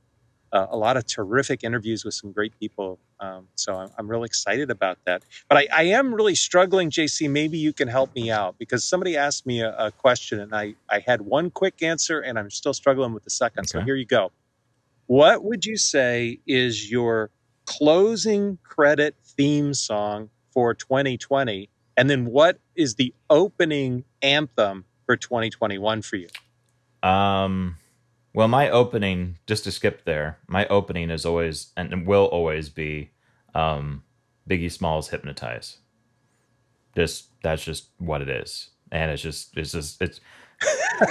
uh, 0.53 0.67
a 0.71 0.77
lot 0.77 0.97
of 0.97 1.07
terrific 1.07 1.65
interviews 1.65 2.05
with 2.05 2.15
some 2.15 2.33
great 2.33 2.59
people. 2.59 2.99
Um, 3.21 3.49
so 3.55 3.75
I'm, 3.75 3.91
I'm, 3.99 4.09
really 4.09 4.27
excited 4.27 4.71
about 4.71 4.99
that. 5.07 5.25
But 5.49 5.59
I, 5.59 5.69
I, 5.75 5.83
am 5.85 6.15
really 6.15 6.35
struggling, 6.35 6.91
JC. 6.91 7.31
Maybe 7.31 7.57
you 7.57 7.73
can 7.73 7.89
help 7.89 8.15
me 8.15 8.31
out 8.31 8.57
because 8.59 8.85
somebody 8.85 9.17
asked 9.17 9.47
me 9.47 9.61
a, 9.61 9.75
a, 9.77 9.91
question 9.91 10.39
and 10.39 10.55
I, 10.55 10.75
I 10.91 11.01
had 11.01 11.23
one 11.23 11.51
quick 11.51 11.83
answer 11.83 12.21
and 12.21 12.39
I'm 12.39 12.51
still 12.51 12.75
struggling 12.75 13.15
with 13.15 13.25
the 13.25 13.31
second. 13.31 13.61
Okay. 13.61 13.69
So 13.69 13.81
here 13.81 13.95
you 13.95 14.05
go. 14.05 14.33
What 15.07 15.45
would 15.45 15.65
you 15.65 15.77
say 15.77 16.41
is 16.47 16.91
your 16.91 17.31
closing 17.65 18.59
credit 18.63 19.15
theme 19.25 19.73
song 19.73 20.31
for 20.53 20.75
2020? 20.75 21.71
And 21.97 22.11
then 22.11 22.27
what 22.27 22.59
is 22.77 22.95
the 22.95 23.15
opening 23.31 24.05
anthem 24.23 24.85
for 25.05 25.17
2021 25.17 26.03
for 26.03 26.17
you? 26.17 26.29
Um, 27.03 27.77
well, 28.35 28.49
my 28.49 28.69
opening, 28.69 29.39
just 29.47 29.65
to 29.65 29.73
skip 29.73 30.05
there, 30.05 30.39
my 30.47 30.67
opening 30.67 31.11
is 31.11 31.25
always 31.25 31.73
and 31.77 32.07
will 32.07 32.27
always 32.27 32.69
be 32.69 33.11
um, 33.55 34.03
Biggie 34.49 34.71
Smalls 34.71 35.09
"Hypnotize." 35.09 35.79
Just 36.95 37.29
that's 37.43 37.65
just 37.65 37.89
what 37.99 38.23
it 38.23 38.29
is, 38.29 38.71
and 38.93 39.11
it's 39.11 39.23
just 39.23 39.57
it's 39.57 39.73
just 39.73 40.03
it's 40.03 40.21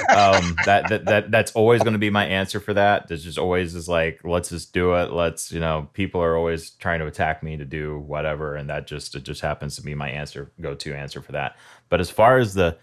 um, 0.09 0.55
that, 0.65 0.89
that 0.89 1.05
that 1.05 1.31
that's 1.31 1.51
always 1.51 1.83
going 1.83 1.93
to 1.93 1.99
be 1.99 2.09
my 2.09 2.25
answer 2.25 2.59
for 2.59 2.73
that. 2.73 3.07
There's 3.07 3.23
just 3.23 3.37
always 3.37 3.75
is 3.75 3.87
like, 3.87 4.21
let's 4.23 4.49
just 4.49 4.73
do 4.73 4.95
it. 4.95 5.11
Let's 5.11 5.51
you 5.51 5.59
know, 5.59 5.89
people 5.93 6.21
are 6.21 6.35
always 6.35 6.71
trying 6.71 6.99
to 6.99 7.05
attack 7.05 7.43
me 7.43 7.57
to 7.57 7.65
do 7.65 7.99
whatever, 7.99 8.55
and 8.55 8.69
that 8.69 8.87
just 8.87 9.15
it 9.15 9.23
just 9.23 9.41
happens 9.41 9.75
to 9.75 9.83
be 9.83 9.93
my 9.93 10.09
answer, 10.09 10.51
go 10.59 10.73
to 10.75 10.95
answer 10.95 11.21
for 11.21 11.33
that. 11.33 11.55
But 11.89 11.99
as 11.99 12.09
far 12.09 12.37
as 12.37 12.55
the, 12.55 12.77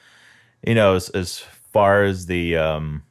you 0.64 0.74
know, 0.74 0.94
as, 0.94 1.08
as 1.10 1.38
far 1.72 2.04
as 2.04 2.26
the 2.26 2.56
um, 2.56 3.02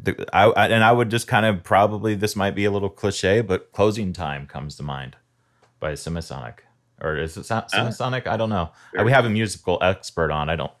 the 0.00 0.26
I, 0.32 0.44
I 0.44 0.68
and 0.68 0.84
I 0.84 0.92
would 0.92 1.10
just 1.10 1.26
kind 1.26 1.46
of 1.46 1.64
probably 1.64 2.14
this 2.14 2.36
might 2.36 2.54
be 2.54 2.64
a 2.64 2.70
little 2.70 2.90
cliche, 2.90 3.40
but 3.40 3.72
closing 3.72 4.12
time 4.12 4.46
comes 4.46 4.76
to 4.76 4.82
mind 4.82 5.16
by 5.80 5.92
Semisonic 5.92 6.58
or 7.00 7.16
is 7.16 7.36
it 7.36 7.42
Semisonic? 7.42 8.26
Uh, 8.26 8.32
I 8.32 8.36
don't 8.36 8.50
know. 8.50 8.70
Uh, 8.98 9.04
we 9.04 9.12
have 9.12 9.24
a 9.24 9.30
musical 9.30 9.78
expert 9.82 10.30
on. 10.30 10.48
I 10.48 10.56
don't, 10.56 10.72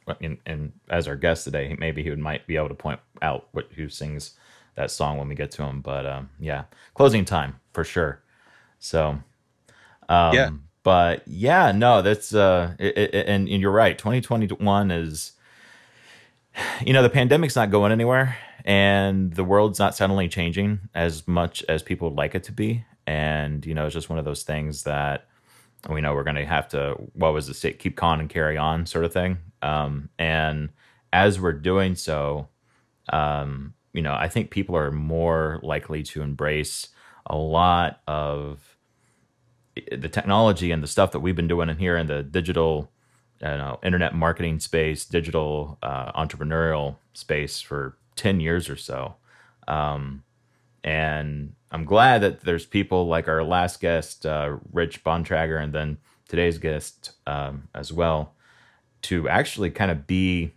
and 0.46 0.72
as 0.88 1.08
our 1.08 1.16
guest 1.16 1.44
today, 1.44 1.76
maybe 1.78 2.02
he 2.02 2.10
would 2.10 2.18
might 2.18 2.46
be 2.46 2.56
able 2.56 2.68
to 2.68 2.74
point 2.74 3.00
out 3.22 3.48
what 3.52 3.68
who 3.74 3.88
sings 3.88 4.34
that 4.74 4.90
song 4.90 5.18
when 5.18 5.28
we 5.28 5.34
get 5.34 5.50
to 5.52 5.62
him. 5.62 5.80
But 5.80 6.06
um, 6.06 6.30
yeah, 6.38 6.64
closing 6.94 7.24
time 7.24 7.60
for 7.72 7.84
sure. 7.84 8.22
So 8.78 9.18
um, 10.08 10.34
yeah, 10.34 10.50
but 10.82 11.22
yeah, 11.26 11.72
no, 11.72 12.02
that's 12.02 12.34
uh, 12.34 12.74
it, 12.78 12.96
it, 12.96 13.14
and, 13.26 13.48
and 13.48 13.60
you're 13.60 13.70
right. 13.70 13.98
2021 13.98 14.90
is, 14.90 15.32
you 16.84 16.92
know, 16.92 17.02
the 17.02 17.10
pandemic's 17.10 17.56
not 17.56 17.70
going 17.70 17.92
anywhere, 17.92 18.36
and 18.64 19.34
the 19.34 19.44
world's 19.44 19.78
not 19.78 19.94
suddenly 19.94 20.28
changing 20.28 20.80
as 20.94 21.28
much 21.28 21.62
as 21.68 21.82
people 21.82 22.08
would 22.08 22.16
like 22.16 22.34
it 22.34 22.44
to 22.44 22.52
be. 22.52 22.84
And 23.06 23.64
you 23.66 23.74
know, 23.74 23.86
it's 23.86 23.94
just 23.94 24.08
one 24.08 24.18
of 24.18 24.24
those 24.24 24.42
things 24.42 24.84
that 24.84 25.26
we 25.88 26.00
know 26.00 26.14
we're 26.14 26.24
going 26.24 26.36
to 26.36 26.46
have 26.46 26.68
to 26.68 26.94
what 27.12 27.32
was 27.32 27.46
the 27.46 27.54
state 27.54 27.78
keep 27.78 27.96
con 27.96 28.20
and 28.20 28.28
carry 28.28 28.56
on 28.56 28.86
sort 28.86 29.04
of 29.04 29.12
thing. 29.12 29.38
Um, 29.62 30.08
and 30.18 30.70
as 31.12 31.40
we're 31.40 31.52
doing 31.52 31.94
so 31.94 32.48
um, 33.12 33.74
you 33.92 34.02
know 34.02 34.14
i 34.14 34.28
think 34.28 34.50
people 34.50 34.76
are 34.76 34.90
more 34.90 35.58
likely 35.62 36.02
to 36.02 36.20
embrace 36.22 36.88
a 37.26 37.36
lot 37.36 38.00
of 38.06 38.76
the 39.90 40.08
technology 40.08 40.70
and 40.70 40.82
the 40.82 40.86
stuff 40.86 41.12
that 41.12 41.20
we've 41.20 41.36
been 41.36 41.48
doing 41.48 41.68
in 41.68 41.78
here 41.78 41.96
in 41.96 42.06
the 42.06 42.22
digital 42.22 42.90
you 43.40 43.48
know 43.48 43.80
internet 43.82 44.14
marketing 44.14 44.60
space 44.60 45.06
digital 45.06 45.78
uh, 45.82 46.12
entrepreneurial 46.12 46.96
space 47.14 47.60
for 47.60 47.96
10 48.18 48.40
years 48.40 48.68
or 48.68 48.76
so. 48.76 49.14
Um, 49.66 50.24
and 50.84 51.54
I'm 51.70 51.84
glad 51.84 52.22
that 52.22 52.40
there's 52.40 52.66
people 52.66 53.06
like 53.06 53.28
our 53.28 53.42
last 53.42 53.80
guest, 53.80 54.24
uh, 54.24 54.56
Rich 54.72 55.04
Bontrager, 55.04 55.62
and 55.62 55.72
then 55.72 55.98
today's 56.28 56.58
guest 56.58 57.12
um, 57.26 57.68
as 57.74 57.92
well, 57.92 58.34
to 59.02 59.28
actually 59.28 59.70
kind 59.70 59.90
of 59.90 60.06
be 60.06 60.52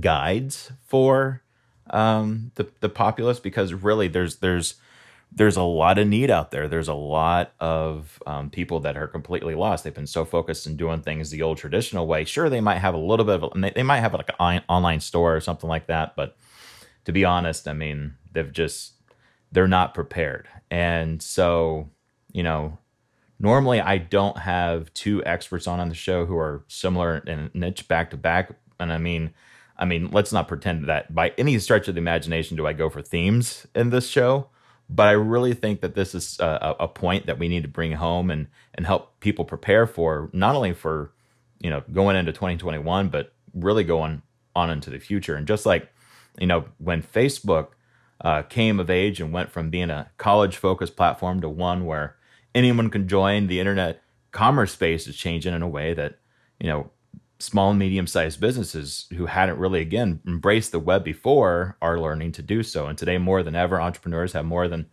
guides 0.00 0.72
for 0.86 1.42
um, 1.90 2.52
the 2.54 2.68
the 2.80 2.88
populace 2.88 3.40
because 3.40 3.74
really 3.74 4.08
there's 4.08 4.36
there's 4.36 4.76
there's 5.36 5.56
a 5.56 5.62
lot 5.62 5.98
of 5.98 6.06
need 6.06 6.30
out 6.30 6.52
there. 6.52 6.68
There's 6.68 6.88
a 6.88 6.94
lot 6.94 7.52
of 7.58 8.22
um, 8.26 8.50
people 8.50 8.80
that 8.80 8.96
are 8.96 9.08
completely 9.08 9.54
lost. 9.54 9.82
They've 9.82 9.92
been 9.92 10.06
so 10.06 10.24
focused 10.24 10.66
in 10.66 10.76
doing 10.76 11.00
things 11.00 11.30
the 11.30 11.42
old 11.42 11.58
traditional 11.58 12.06
way. 12.06 12.24
Sure, 12.24 12.48
they 12.48 12.60
might 12.60 12.78
have 12.78 12.94
a 12.94 12.98
little 12.98 13.26
bit 13.26 13.42
of, 13.42 13.50
a, 13.56 13.72
they 13.74 13.82
might 13.82 14.00
have 14.00 14.14
like 14.14 14.30
an 14.38 14.62
online 14.68 15.00
store 15.00 15.34
or 15.34 15.40
something 15.40 15.68
like 15.68 15.88
that. 15.88 16.14
But 16.14 16.36
to 17.04 17.12
be 17.12 17.24
honest, 17.24 17.66
I 17.66 17.72
mean, 17.72 18.14
they've 18.32 18.52
just, 18.52 18.92
they're 19.54 19.68
not 19.68 19.94
prepared. 19.94 20.48
And 20.70 21.22
so, 21.22 21.88
you 22.32 22.42
know, 22.42 22.78
normally 23.38 23.80
I 23.80 23.98
don't 23.98 24.38
have 24.38 24.92
two 24.94 25.24
experts 25.24 25.66
on 25.66 25.80
on 25.80 25.88
the 25.88 25.94
show 25.94 26.26
who 26.26 26.36
are 26.36 26.64
similar 26.68 27.18
in 27.18 27.50
niche 27.54 27.88
back 27.88 28.10
to 28.10 28.16
back. 28.16 28.50
And 28.78 28.92
I 28.92 28.98
mean, 28.98 29.32
I 29.78 29.84
mean, 29.84 30.10
let's 30.10 30.32
not 30.32 30.48
pretend 30.48 30.88
that 30.88 31.14
by 31.14 31.32
any 31.38 31.58
stretch 31.58 31.88
of 31.88 31.94
the 31.94 32.00
imagination 32.00 32.56
do 32.56 32.66
I 32.66 32.72
go 32.72 32.90
for 32.90 33.02
themes 33.02 33.66
in 33.74 33.90
this 33.90 34.08
show 34.08 34.48
but 34.88 35.08
I 35.08 35.12
really 35.12 35.54
think 35.54 35.80
that 35.80 35.94
this 35.94 36.14
is 36.14 36.38
a, 36.40 36.76
a, 36.80 36.88
point 36.88 37.26
that 37.26 37.38
we 37.38 37.48
need 37.48 37.62
to 37.62 37.68
bring 37.68 37.92
home 37.92 38.30
and 38.30 38.48
and 38.74 38.84
help 38.86 39.18
people 39.20 39.44
prepare 39.44 39.86
for 39.86 40.28
not 40.32 40.54
only 40.54 40.72
for 40.72 41.12
you 41.60 41.70
know 41.70 41.82
going 41.92 42.16
into 42.16 42.32
2021, 42.32 43.08
but 43.08 43.32
really 43.54 43.84
going 43.84 44.22
on 44.54 44.70
into 44.70 44.90
the 44.90 44.98
future. 44.98 45.36
And 45.36 45.46
just 45.46 45.64
like 45.64 45.88
you 46.38 46.46
know 46.46 46.66
when 46.78 47.02
Facebook 47.02 47.68
uh, 48.20 48.42
came 48.42 48.80
of 48.80 48.90
age 48.90 49.20
and 49.20 49.32
went 49.32 49.50
from 49.50 49.70
being 49.70 49.90
a 49.90 50.10
college 50.16 50.56
focused 50.56 50.96
platform 50.96 51.40
to 51.40 51.48
one 51.48 51.84
where 51.84 52.16
anyone 52.54 52.90
can 52.90 53.08
join, 53.08 53.46
the 53.46 53.60
internet 53.60 54.02
commerce 54.30 54.72
space 54.72 55.06
is 55.06 55.16
changing 55.16 55.54
in 55.54 55.62
a 55.62 55.68
way 55.68 55.94
that 55.94 56.18
you 56.58 56.66
know 56.66 56.90
small 57.38 57.70
and 57.70 57.78
medium 57.78 58.06
sized 58.06 58.40
businesses 58.40 59.06
who 59.16 59.26
hadn't 59.26 59.58
really 59.58 59.80
again 59.80 60.20
embraced 60.26 60.72
the 60.72 60.78
web 60.78 61.04
before 61.04 61.76
are 61.82 62.00
learning 62.00 62.32
to 62.32 62.42
do 62.42 62.62
so. 62.62 62.86
And 62.86 62.96
today 62.96 63.18
more 63.18 63.42
than 63.42 63.56
ever 63.56 63.80
entrepreneurs 63.80 64.32
have 64.32 64.44
more 64.44 64.68
than 64.68 64.86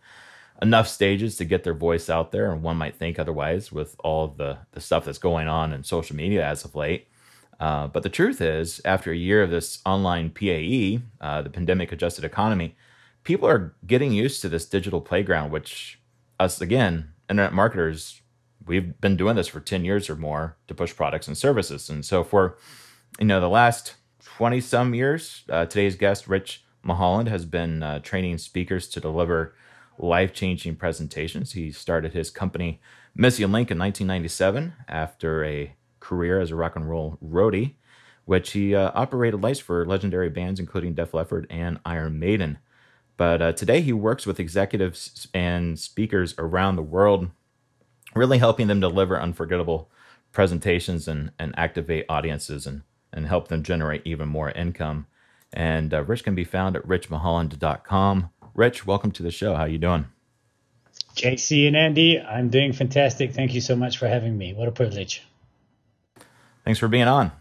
enough 0.60 0.86
stages 0.86 1.36
to 1.36 1.44
get 1.44 1.64
their 1.64 1.74
voice 1.74 2.10
out 2.10 2.30
there. 2.30 2.52
And 2.52 2.62
one 2.62 2.76
might 2.76 2.96
think 2.96 3.18
otherwise 3.18 3.72
with 3.72 3.96
all 4.00 4.28
the, 4.28 4.58
the 4.72 4.80
stuff 4.80 5.04
that's 5.04 5.18
going 5.18 5.48
on 5.48 5.72
in 5.72 5.82
social 5.82 6.14
media 6.14 6.46
as 6.46 6.64
of 6.64 6.74
late. 6.74 7.08
Uh, 7.58 7.86
but 7.86 8.02
the 8.02 8.08
truth 8.08 8.40
is 8.40 8.80
after 8.84 9.12
a 9.12 9.16
year 9.16 9.42
of 9.42 9.50
this 9.50 9.80
online 9.86 10.30
pae 10.30 11.00
uh, 11.20 11.42
the 11.42 11.50
pandemic 11.50 11.92
adjusted 11.92 12.24
economy 12.24 12.76
people 13.24 13.48
are 13.48 13.74
getting 13.86 14.12
used 14.12 14.42
to 14.42 14.48
this 14.48 14.66
digital 14.66 15.00
playground 15.00 15.50
which 15.50 16.00
us 16.40 16.60
again 16.60 17.12
internet 17.28 17.52
marketers 17.52 18.22
we've 18.66 19.00
been 19.00 19.16
doing 19.16 19.36
this 19.36 19.48
for 19.48 19.60
10 19.60 19.84
years 19.84 20.08
or 20.08 20.16
more 20.16 20.56
to 20.68 20.74
push 20.74 20.94
products 20.94 21.26
and 21.26 21.36
services. 21.36 21.88
And 21.88 22.04
so 22.04 22.22
for, 22.24 22.56
you 23.18 23.26
know, 23.26 23.40
the 23.40 23.48
last 23.48 23.94
20 24.24 24.60
some 24.60 24.94
years, 24.94 25.42
uh, 25.48 25.66
today's 25.66 25.96
guest, 25.96 26.28
Rich 26.28 26.64
Mulholland, 26.82 27.28
has 27.28 27.44
been 27.44 27.82
uh, 27.82 27.98
training 28.00 28.38
speakers 28.38 28.88
to 28.90 29.00
deliver 29.00 29.54
life 29.98 30.32
changing 30.32 30.76
presentations. 30.76 31.52
He 31.52 31.70
started 31.70 32.12
his 32.12 32.30
company, 32.30 32.80
Missing 33.14 33.52
Link, 33.52 33.70
in 33.70 33.78
1997 33.78 34.72
after 34.88 35.44
a 35.44 35.74
career 36.00 36.40
as 36.40 36.50
a 36.50 36.56
rock 36.56 36.76
and 36.76 36.88
roll 36.88 37.18
roadie, 37.24 37.74
which 38.24 38.52
he 38.52 38.74
uh, 38.74 38.90
operated 38.94 39.42
lights 39.42 39.60
for 39.60 39.84
legendary 39.86 40.30
bands 40.30 40.58
including 40.58 40.94
Def 40.94 41.14
Leppard 41.14 41.46
and 41.50 41.78
Iron 41.84 42.18
Maiden. 42.18 42.58
But 43.16 43.42
uh, 43.42 43.52
today 43.52 43.80
he 43.82 43.92
works 43.92 44.26
with 44.26 44.40
executives 44.40 45.28
and 45.34 45.78
speakers 45.78 46.34
around 46.38 46.76
the 46.76 46.82
world 46.82 47.30
really 48.14 48.38
helping 48.38 48.66
them 48.66 48.80
deliver 48.80 49.20
unforgettable 49.20 49.90
presentations 50.32 51.08
and, 51.08 51.30
and 51.38 51.54
activate 51.56 52.06
audiences 52.08 52.66
and, 52.66 52.82
and 53.12 53.26
help 53.26 53.48
them 53.48 53.62
generate 53.62 54.02
even 54.04 54.28
more 54.28 54.50
income. 54.50 55.06
And 55.52 55.92
uh, 55.92 56.02
Rich 56.02 56.24
can 56.24 56.34
be 56.34 56.44
found 56.44 56.76
at 56.76 56.86
richmulholland.com. 56.86 58.30
Rich, 58.54 58.86
welcome 58.86 59.12
to 59.12 59.22
the 59.22 59.30
show. 59.30 59.54
How 59.54 59.64
you 59.64 59.78
doing? 59.78 60.06
JC 61.14 61.66
and 61.66 61.76
Andy, 61.76 62.20
I'm 62.20 62.48
doing 62.48 62.72
fantastic. 62.72 63.34
Thank 63.34 63.54
you 63.54 63.60
so 63.60 63.76
much 63.76 63.98
for 63.98 64.08
having 64.08 64.36
me. 64.36 64.54
What 64.54 64.68
a 64.68 64.72
privilege. 64.72 65.26
Thanks 66.64 66.78
for 66.78 66.88
being 66.88 67.08
on. 67.08 67.32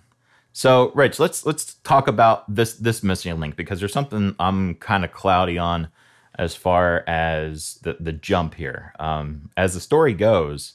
So, 0.54 0.92
Rich, 0.94 1.20
let's 1.20 1.46
let's 1.46 1.76
talk 1.84 2.08
about 2.08 2.54
this 2.54 2.74
this 2.74 3.04
missing 3.04 3.40
link 3.40 3.56
because 3.56 3.80
there's 3.80 3.94
something 3.94 4.36
I'm 4.40 4.76
kind 4.76 5.06
of 5.06 5.12
cloudy 5.12 5.58
on 5.58 5.88
as 6.36 6.56
far 6.56 7.04
as 7.08 7.80
the 7.84 7.98
the 8.00 8.14
jump 8.14 8.56
here. 8.56 8.94
Um, 9.00 9.50
as 9.56 9.74
the 9.74 9.80
story 9.80 10.14
goes, 10.14 10.74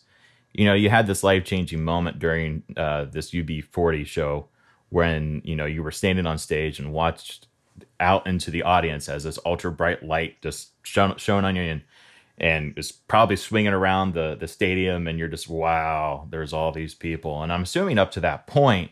you 0.53 0.65
know, 0.65 0.75
you 0.75 0.89
had 0.89 1.07
this 1.07 1.23
life 1.23 1.45
changing 1.45 1.85
moment 1.85 2.19
during 2.19 2.63
uh, 2.77 3.05
this 3.05 3.33
UB40 3.33 4.07
show 4.07 4.49
when 4.89 5.43
you 5.45 5.57
know 5.57 5.67
you 5.67 5.83
were 5.83 5.91
standing 5.91 6.27
on 6.27 6.39
stage 6.39 6.79
and 6.79 6.93
watched 6.93 7.47
out 8.01 8.27
into 8.27 8.51
the 8.51 8.63
audience 8.63 9.09
as 9.09 9.25
this 9.25 9.39
ultra 9.45 9.71
bright 9.71 10.03
light 10.03 10.41
just 10.43 10.71
shone, 10.85 11.17
shone 11.19 11.45
on 11.45 11.57
you 11.57 11.63
and 11.63 11.83
and 12.39 12.79
probably 13.09 13.37
swinging 13.37 13.73
around 13.73 14.15
the 14.15 14.37
the 14.39 14.49
stadium 14.49 15.07
and 15.07 15.19
you're 15.19 15.29
just 15.29 15.49
wow 15.49 16.27
there's 16.31 16.53
all 16.53 16.73
these 16.73 16.95
people 16.95 17.43
and 17.43 17.53
i'm 17.53 17.63
assuming 17.63 17.99
up 17.99 18.11
to 18.11 18.21
that 18.21 18.47
point 18.47 18.91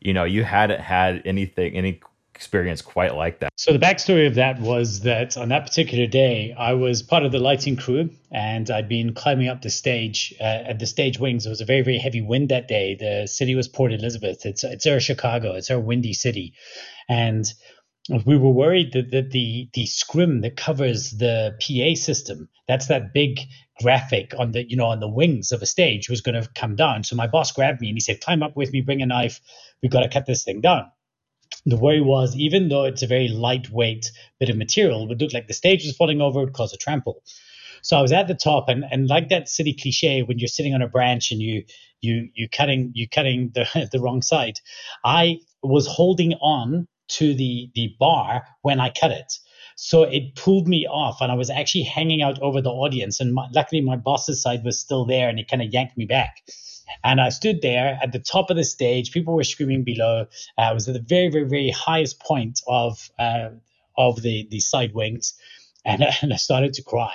you 0.00 0.12
know 0.12 0.24
you 0.24 0.44
hadn't 0.44 0.80
had 0.80 1.22
anything 1.24 1.74
any 1.74 2.00
experience 2.40 2.80
quite 2.80 3.14
like 3.14 3.40
that. 3.40 3.52
So 3.56 3.70
the 3.70 3.78
backstory 3.78 4.26
of 4.26 4.36
that 4.36 4.58
was 4.60 5.00
that 5.00 5.36
on 5.36 5.50
that 5.50 5.66
particular 5.66 6.06
day, 6.06 6.54
I 6.58 6.72
was 6.72 7.02
part 7.02 7.22
of 7.22 7.32
the 7.32 7.38
lighting 7.38 7.76
crew, 7.76 8.08
and 8.32 8.70
I'd 8.70 8.88
been 8.88 9.12
climbing 9.12 9.48
up 9.48 9.60
the 9.60 9.68
stage 9.68 10.34
uh, 10.40 10.44
at 10.70 10.78
the 10.78 10.86
stage 10.86 11.18
wings. 11.18 11.44
It 11.44 11.50
was 11.50 11.60
a 11.60 11.66
very 11.66 11.82
very 11.82 11.98
heavy 11.98 12.22
wind 12.22 12.48
that 12.48 12.66
day. 12.66 12.94
The 12.94 13.26
city 13.26 13.54
was 13.54 13.68
Port 13.68 13.92
Elizabeth. 13.92 14.46
It's 14.46 14.64
it's 14.64 14.86
our 14.86 15.00
Chicago. 15.00 15.54
It's 15.54 15.70
our 15.70 15.78
windy 15.78 16.14
city, 16.14 16.54
and 17.08 17.44
we 18.26 18.36
were 18.36 18.50
worried 18.50 18.92
that, 18.92 19.10
that 19.10 19.30
the 19.30 19.68
the 19.74 19.86
scrim 19.86 20.40
that 20.42 20.56
covers 20.56 21.12
the 21.12 21.56
PA 21.60 22.00
system, 22.00 22.48
that's 22.66 22.88
that 22.88 23.14
big 23.14 23.40
graphic 23.80 24.34
on 24.38 24.52
the 24.52 24.68
you 24.68 24.76
know 24.76 24.86
on 24.86 25.00
the 25.00 25.08
wings 25.08 25.52
of 25.52 25.62
a 25.62 25.66
stage 25.66 26.10
was 26.10 26.20
going 26.20 26.40
to 26.40 26.48
come 26.54 26.76
down. 26.76 27.04
So 27.04 27.16
my 27.16 27.26
boss 27.26 27.52
grabbed 27.52 27.80
me 27.80 27.88
and 27.88 27.96
he 27.96 28.00
said, 28.00 28.20
"Climb 28.20 28.42
up 28.42 28.56
with 28.56 28.72
me, 28.72 28.80
bring 28.80 29.02
a 29.02 29.06
knife. 29.06 29.40
We've 29.82 29.92
got 29.92 30.02
to 30.02 30.08
cut 30.08 30.26
this 30.26 30.44
thing 30.44 30.60
down." 30.60 30.90
the 31.66 31.76
worry 31.76 32.00
was 32.00 32.34
even 32.36 32.68
though 32.68 32.84
it's 32.84 33.02
a 33.02 33.06
very 33.06 33.28
lightweight 33.28 34.10
bit 34.38 34.48
of 34.48 34.56
material, 34.56 35.02
it 35.02 35.08
would 35.08 35.20
look 35.20 35.34
like 35.34 35.46
the 35.46 35.54
stage 35.54 35.84
was 35.84 35.96
falling 35.96 36.20
over, 36.20 36.40
it 36.40 36.44
would 36.44 36.54
cause 36.54 36.72
a 36.72 36.76
trample. 36.76 37.22
So 37.82 37.96
I 37.96 38.02
was 38.02 38.12
at 38.12 38.28
the 38.28 38.34
top, 38.34 38.68
and, 38.68 38.84
and 38.90 39.08
like 39.08 39.30
that 39.30 39.48
city 39.48 39.72
cliche, 39.72 40.22
when 40.22 40.38
you're 40.38 40.48
sitting 40.48 40.74
on 40.74 40.82
a 40.82 40.88
branch 40.88 41.30
and 41.32 41.40
you 41.40 41.64
you 42.00 42.28
you 42.34 42.48
cutting 42.48 42.92
you 42.94 43.08
cutting 43.08 43.52
the 43.54 43.88
the 43.92 44.00
wrong 44.00 44.22
side, 44.22 44.60
I 45.04 45.38
was 45.62 45.86
holding 45.86 46.34
on 46.34 46.88
to 47.10 47.34
the 47.34 47.70
the 47.74 47.94
bar 47.98 48.46
when 48.62 48.80
I 48.80 48.90
cut 48.90 49.10
it. 49.10 49.32
So 49.76 50.02
it 50.02 50.34
pulled 50.36 50.68
me 50.68 50.86
off, 50.86 51.20
and 51.20 51.32
I 51.32 51.34
was 51.34 51.48
actually 51.48 51.84
hanging 51.84 52.20
out 52.20 52.38
over 52.40 52.60
the 52.60 52.70
audience. 52.70 53.18
And 53.18 53.32
my, 53.32 53.48
luckily, 53.54 53.80
my 53.80 53.96
boss's 53.96 54.42
side 54.42 54.62
was 54.62 54.78
still 54.78 55.06
there, 55.06 55.28
and 55.28 55.38
he 55.38 55.44
kind 55.44 55.62
of 55.62 55.72
yanked 55.72 55.96
me 55.96 56.04
back. 56.04 56.42
And 57.02 57.20
I 57.20 57.30
stood 57.30 57.62
there 57.62 57.98
at 58.02 58.12
the 58.12 58.18
top 58.18 58.50
of 58.50 58.56
the 58.56 58.64
stage. 58.64 59.10
People 59.10 59.34
were 59.34 59.44
screaming 59.44 59.84
below. 59.84 60.26
Uh, 60.58 60.60
I 60.60 60.72
was 60.72 60.86
at 60.88 60.94
the 60.94 61.00
very, 61.00 61.28
very, 61.28 61.48
very 61.48 61.70
highest 61.70 62.20
point 62.20 62.60
of 62.66 63.10
uh, 63.18 63.50
of 63.96 64.20
the 64.22 64.46
the 64.50 64.60
side 64.60 64.92
wings, 64.94 65.34
and, 65.84 66.04
and 66.20 66.32
I 66.32 66.36
started 66.36 66.74
to 66.74 66.82
cry. 66.82 67.14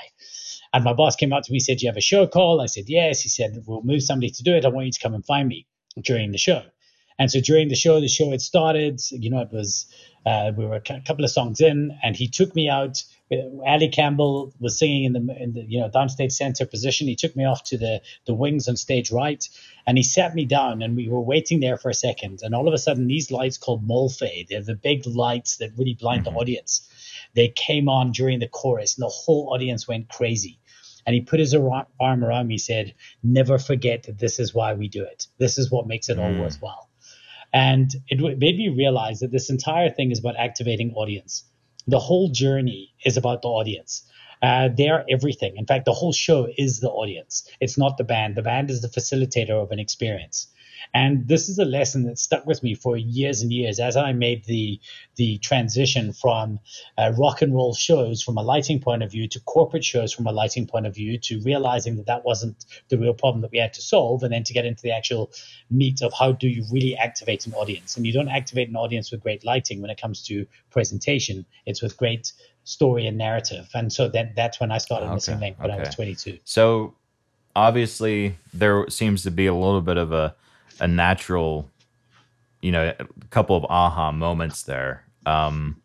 And 0.74 0.84
my 0.84 0.94
boss 0.94 1.16
came 1.16 1.34
up 1.34 1.44
to 1.44 1.52
me, 1.52 1.60
said, 1.60 1.78
"Do 1.78 1.86
you 1.86 1.90
have 1.90 1.98
a 1.98 2.02
show 2.02 2.26
call?" 2.28 2.62
I 2.62 2.66
said, 2.66 2.86
"Yes." 2.88 3.22
He 3.22 3.30
said, 3.30 3.64
"We'll 3.66 3.84
move 3.84 4.02
somebody 4.02 4.32
to 4.32 4.44
do 4.44 4.56
it. 4.56 4.66
I 4.66 4.70
want 4.70 4.88
you 4.88 4.92
to 4.92 5.00
come 5.00 5.14
and 5.14 5.26
find 5.26 5.48
me 5.48 5.68
during 6.02 6.32
the 6.32 6.38
show." 6.38 6.64
And 7.18 7.32
so 7.32 7.40
during 7.40 7.70
the 7.70 7.76
show, 7.76 8.02
the 8.02 8.08
show 8.08 8.32
had 8.32 8.42
started. 8.42 9.02
You 9.12 9.30
know, 9.30 9.42
it 9.42 9.52
was 9.52 9.86
uh, 10.26 10.52
we 10.56 10.66
were 10.66 10.76
a 10.76 10.82
couple 10.82 11.24
of 11.24 11.32
songs 11.32 11.62
in, 11.62 11.98
and 12.04 12.16
he 12.16 12.28
took 12.28 12.56
me 12.56 12.70
out 12.70 13.04
Ali 13.32 13.90
Campbell 13.90 14.54
was 14.60 14.78
singing 14.78 15.06
in 15.06 15.14
the, 15.14 15.36
in 15.42 15.54
the 15.54 15.66
you 15.68 15.80
know 15.80 15.90
downstage 15.90 16.32
center 16.32 16.66
position. 16.68 17.08
He 17.08 17.16
took 17.16 17.36
me 17.36 17.44
off 17.44 17.64
to 17.66 17.78
the 17.78 18.02
the 18.26 18.36
wings 18.36 18.68
on 18.68 18.76
stage 18.76 19.12
right, 19.12 19.48
and 19.88 19.98
he 19.98 20.04
sat 20.04 20.36
me 20.36 20.46
down, 20.46 20.84
and 20.84 20.96
we 20.96 21.08
were 21.08 21.22
waiting 21.22 21.60
there 21.60 21.78
for 21.78 21.90
a 21.90 21.94
second. 21.96 22.42
And 22.44 22.54
all 22.54 22.68
of 22.68 22.74
a 22.76 22.78
sudden, 22.78 23.08
these 23.08 23.32
lights 23.32 23.58
called 23.58 23.88
Molefay, 23.88 24.48
they're 24.48 24.62
the 24.62 24.76
big 24.76 25.08
lights 25.08 25.58
that 25.58 25.76
really 25.76 25.96
blind 25.96 26.26
mm-hmm. 26.26 26.36
the 26.36 26.40
audience. 26.40 26.88
They 27.34 27.48
came 27.48 27.90
on 27.90 28.12
during 28.12 28.38
the 28.40 28.48
chorus, 28.48 28.96
and 28.96 29.04
the 29.04 29.10
whole 29.10 29.52
audience 29.52 29.88
went 29.88 30.08
crazy. 30.08 30.60
And 31.08 31.16
he 31.16 31.22
put 31.22 31.40
his 31.40 31.56
arm 31.56 32.24
around 32.24 32.48
me, 32.48 32.60
said, 32.60 32.94
"Never 33.24 33.58
forget 33.58 34.04
that 34.04 34.20
this 34.20 34.40
is 34.40 34.54
why 34.54 34.74
we 34.74 34.88
do 34.88 35.04
it. 35.04 35.26
This 35.40 35.58
is 35.58 35.72
what 35.72 35.88
makes 35.88 36.10
it 36.10 36.20
all 36.20 36.30
mm. 36.30 36.42
worthwhile." 36.42 36.85
And 37.56 37.90
it 38.10 38.22
made 38.22 38.58
me 38.58 38.70
realize 38.70 39.22
that 39.22 39.32
this 39.32 39.50
entire 39.50 39.90
thing 39.90 40.12
is 40.12 40.20
about 40.20 40.36
activating 40.38 40.94
audience 40.94 41.46
the 41.88 42.00
whole 42.00 42.30
journey 42.30 42.94
is 43.06 43.18
about 43.18 43.42
the 43.42 43.48
audience. 43.48 44.04
Uh, 44.42 44.70
they're 44.76 45.06
everything. 45.10 45.56
In 45.58 45.66
fact, 45.66 45.86
the 45.86 45.94
whole 45.94 46.14
show 46.14 46.48
is 46.58 46.80
the 46.80 46.90
audience. 46.90 47.50
It's 47.60 47.78
not 47.78 47.98
the 47.98 48.04
band. 48.04 48.36
The 48.36 48.42
band 48.42 48.70
is 48.70 48.82
the 48.82 48.88
facilitator 48.88 49.62
of 49.62 49.72
an 49.72 49.80
experience. 49.80 50.48
And 50.94 51.28
this 51.28 51.50
is 51.50 51.60
a 51.60 51.66
lesson 51.66 52.04
that 52.04 52.20
stuck 52.20 52.46
with 52.46 52.64
me 52.64 52.76
for 52.76 52.98
years 52.98 53.42
and 53.42 53.52
years 53.52 53.80
as 53.80 53.98
I 53.98 54.14
made 54.14 54.46
the 54.46 54.80
the 55.16 55.38
transition 55.40 56.14
from 56.14 56.60
uh, 56.98 57.14
rock 57.18 57.42
and 57.42 57.54
roll 57.54 57.74
shows 57.74 58.22
from 58.22 58.38
a 58.38 58.42
lighting 58.42 58.80
point 58.80 59.04
of 59.04 59.12
view 59.12 59.28
to 59.30 59.40
corporate 59.42 59.84
shows 59.84 60.14
from 60.14 60.28
a 60.28 60.32
lighting 60.32 60.68
point 60.68 60.86
of 60.86 60.96
view 60.96 61.18
to 61.20 61.42
realizing 61.42 61.96
that 61.98 62.06
that 62.08 62.26
wasn't 62.26 62.66
the 62.90 62.98
real 62.98 63.14
problem 63.14 63.42
that 63.42 63.52
we 63.52 63.58
had 63.58 63.74
to 63.74 63.82
solve, 63.82 64.24
and 64.24 64.32
then 64.32 64.44
to 64.44 64.54
get 64.54 64.66
into 64.66 64.82
the 64.82 64.92
actual 64.92 65.32
meat 65.70 66.02
of 66.02 66.14
how 66.14 66.32
do 66.32 66.48
you 66.48 66.66
really 66.72 66.96
activate 66.96 67.46
an 67.46 67.54
audience. 67.54 67.98
And 67.98 68.06
you 68.06 68.14
don't 68.14 68.30
activate 68.30 68.70
an 68.70 68.76
audience 68.76 69.12
with 69.12 69.22
great 69.22 69.46
lighting 69.46 69.82
when 69.82 69.90
it 69.90 70.00
comes 70.00 70.22
to 70.24 70.46
presentation; 70.70 71.46
it's 71.66 71.82
with 71.82 71.98
great 71.98 72.34
story 72.66 73.06
and 73.08 73.18
narrative. 73.18 73.70
And 73.74 73.94
so 73.94 74.10
that 74.10 74.36
that's 74.36 74.60
when 74.60 74.72
I 74.72 74.80
started 74.80 75.06
okay, 75.06 75.16
Missing 75.16 75.40
Link 75.40 75.60
when 75.60 75.72
okay. 75.72 75.80
I 75.80 75.86
was 75.86 75.96
22. 75.96 76.40
So 76.44 76.96
obviously 77.56 78.38
there 78.54 78.88
seems 78.90 79.24
to 79.24 79.32
be 79.32 79.46
a 79.46 79.54
little 79.54 79.82
bit 79.82 79.98
of 79.98 80.12
a 80.12 80.36
a 80.80 80.88
natural, 80.88 81.70
you 82.62 82.72
know, 82.72 82.94
a 83.00 83.06
couple 83.30 83.56
of 83.56 83.66
aha 83.66 84.12
moments 84.12 84.64
there. 84.64 85.06
Um, 85.26 85.82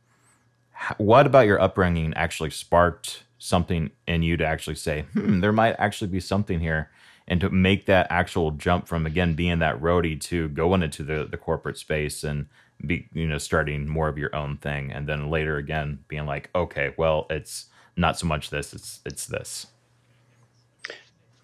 what 0.98 1.26
about 1.26 1.46
your 1.46 1.60
upbringing 1.60 2.14
actually 2.14 2.50
sparked 2.50 3.24
something 3.38 3.90
in 4.06 4.22
you 4.22 4.36
to 4.36 4.46
actually 4.46 4.76
say, 4.76 5.02
hmm, 5.12 5.40
there 5.40 5.52
might 5.52 5.76
actually 5.78 6.10
be 6.10 6.20
something 6.20 6.60
here, 6.60 6.90
and 7.28 7.40
to 7.40 7.50
make 7.50 7.86
that 7.86 8.06
actual 8.10 8.50
jump 8.52 8.88
from 8.88 9.06
again 9.06 9.34
being 9.34 9.58
that 9.58 9.80
roadie 9.80 10.20
to 10.20 10.48
going 10.50 10.82
into 10.82 11.02
the 11.02 11.26
the 11.30 11.36
corporate 11.36 11.78
space 11.78 12.24
and 12.24 12.46
be 12.86 13.08
you 13.12 13.26
know 13.26 13.38
starting 13.38 13.88
more 13.88 14.08
of 14.08 14.18
your 14.18 14.34
own 14.34 14.56
thing, 14.56 14.90
and 14.90 15.08
then 15.08 15.30
later 15.30 15.56
again 15.56 16.00
being 16.08 16.26
like, 16.26 16.50
okay, 16.54 16.94
well, 16.96 17.26
it's 17.30 17.66
not 17.96 18.18
so 18.18 18.26
much 18.26 18.50
this, 18.50 18.72
it's 18.72 19.00
it's 19.04 19.26
this. 19.26 19.66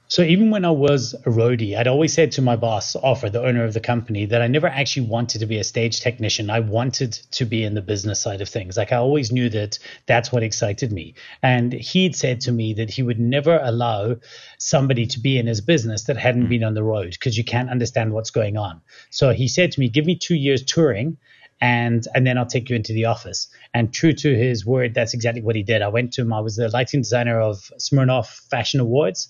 So 0.09 0.23
even 0.23 0.51
when 0.51 0.65
I 0.65 0.71
was 0.71 1.15
a 1.15 1.31
roadie, 1.31 1.77
I'd 1.77 1.89
always 1.89 2.13
said 2.13 2.31
to 2.33 2.43
my 2.43 2.55
boss, 2.55 2.95
Offer, 2.95 3.29
the 3.29 3.43
owner 3.43 3.65
of 3.65 3.75
the 3.75 3.81
company, 3.81 4.27
that 4.27 4.41
I 4.41 4.47
never 4.47 4.69
actually 4.69 5.09
wanted 5.09 5.41
to 5.41 5.47
be 5.47 5.59
a 5.59 5.65
stage 5.65 6.01
technician. 6.01 6.49
I 6.49 6.61
wanted 6.61 7.13
to 7.33 7.45
be 7.45 7.65
in 7.65 7.75
the 7.75 7.83
business 7.83 8.21
side 8.21 8.41
of 8.41 8.49
things. 8.49 8.77
Like 8.77 8.93
I 8.93 8.97
always 8.97 9.33
knew 9.33 9.49
that 9.49 9.81
that's 10.07 10.31
what 10.31 10.45
excited 10.45 10.93
me. 10.93 11.15
And 11.43 11.73
he'd 11.73 12.15
said 12.15 12.41
to 12.43 12.53
me 12.53 12.75
that 12.75 12.91
he 12.91 13.03
would 13.03 13.19
never 13.19 13.59
allow 13.61 14.17
somebody 14.59 15.07
to 15.07 15.19
be 15.19 15.39
in 15.39 15.49
his 15.49 15.61
business 15.61 16.05
that 16.05 16.17
hadn't 16.17 16.47
mm. 16.47 16.51
been 16.51 16.65
on 16.65 16.75
the 16.75 16.85
road 16.85 17.11
because 17.11 17.37
you 17.37 17.45
can't 17.45 17.71
understand 17.71 18.13
what's 18.13 18.31
going 18.31 18.57
on. 18.57 18.83
So 19.11 19.33
he 19.33 19.49
said 19.49 19.73
to 19.73 19.81
me, 19.81 19.89
"Give 19.89 20.07
me 20.07 20.17
two 20.17 20.37
years 20.37 20.63
touring." 20.63 21.17
and 21.59 22.07
and 22.15 22.27
then 22.27 22.37
I'll 22.37 22.47
take 22.47 22.69
you 22.69 22.77
into 22.77 22.93
the 22.93 23.07
office. 23.07 23.49
And 23.73 23.93
true 23.93 24.13
to 24.13 24.37
his 24.37 24.67
word, 24.67 24.95
that's 24.95 25.15
exactly 25.15 25.43
what 25.43 25.57
he 25.57 25.63
did. 25.63 25.83
I 25.83 25.89
went 25.89 26.13
to 26.13 26.23
him. 26.23 26.33
I 26.33 26.41
was 26.41 26.57
the 26.57 26.69
lighting 26.69 27.01
designer 27.01 27.41
of 27.41 27.73
Smirnoff 27.79 28.27
Fashion 28.51 28.79
Awards. 28.79 29.29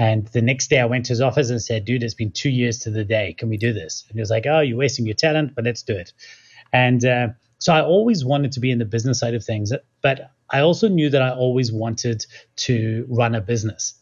And 0.00 0.26
the 0.28 0.40
next 0.40 0.70
day 0.70 0.80
I 0.80 0.86
went 0.86 1.04
to 1.04 1.10
his 1.10 1.20
office 1.20 1.50
and 1.50 1.60
said, 1.60 1.84
dude, 1.84 2.02
it's 2.02 2.14
been 2.14 2.32
two 2.32 2.48
years 2.48 2.78
to 2.80 2.90
the 2.90 3.04
day. 3.04 3.34
Can 3.34 3.50
we 3.50 3.58
do 3.58 3.74
this? 3.74 4.06
And 4.08 4.14
he 4.14 4.20
was 4.20 4.30
like, 4.30 4.46
oh, 4.46 4.60
you're 4.60 4.78
wasting 4.78 5.04
your 5.04 5.14
talent, 5.14 5.54
but 5.54 5.66
let's 5.66 5.82
do 5.82 5.94
it. 5.94 6.14
And 6.72 7.04
uh, 7.04 7.28
so 7.58 7.74
I 7.74 7.82
always 7.82 8.24
wanted 8.24 8.52
to 8.52 8.60
be 8.60 8.70
in 8.70 8.78
the 8.78 8.86
business 8.86 9.20
side 9.20 9.34
of 9.34 9.44
things, 9.44 9.74
but 10.00 10.30
I 10.48 10.60
also 10.60 10.88
knew 10.88 11.10
that 11.10 11.20
I 11.20 11.32
always 11.32 11.70
wanted 11.70 12.24
to 12.64 13.06
run 13.10 13.34
a 13.34 13.42
business. 13.42 13.92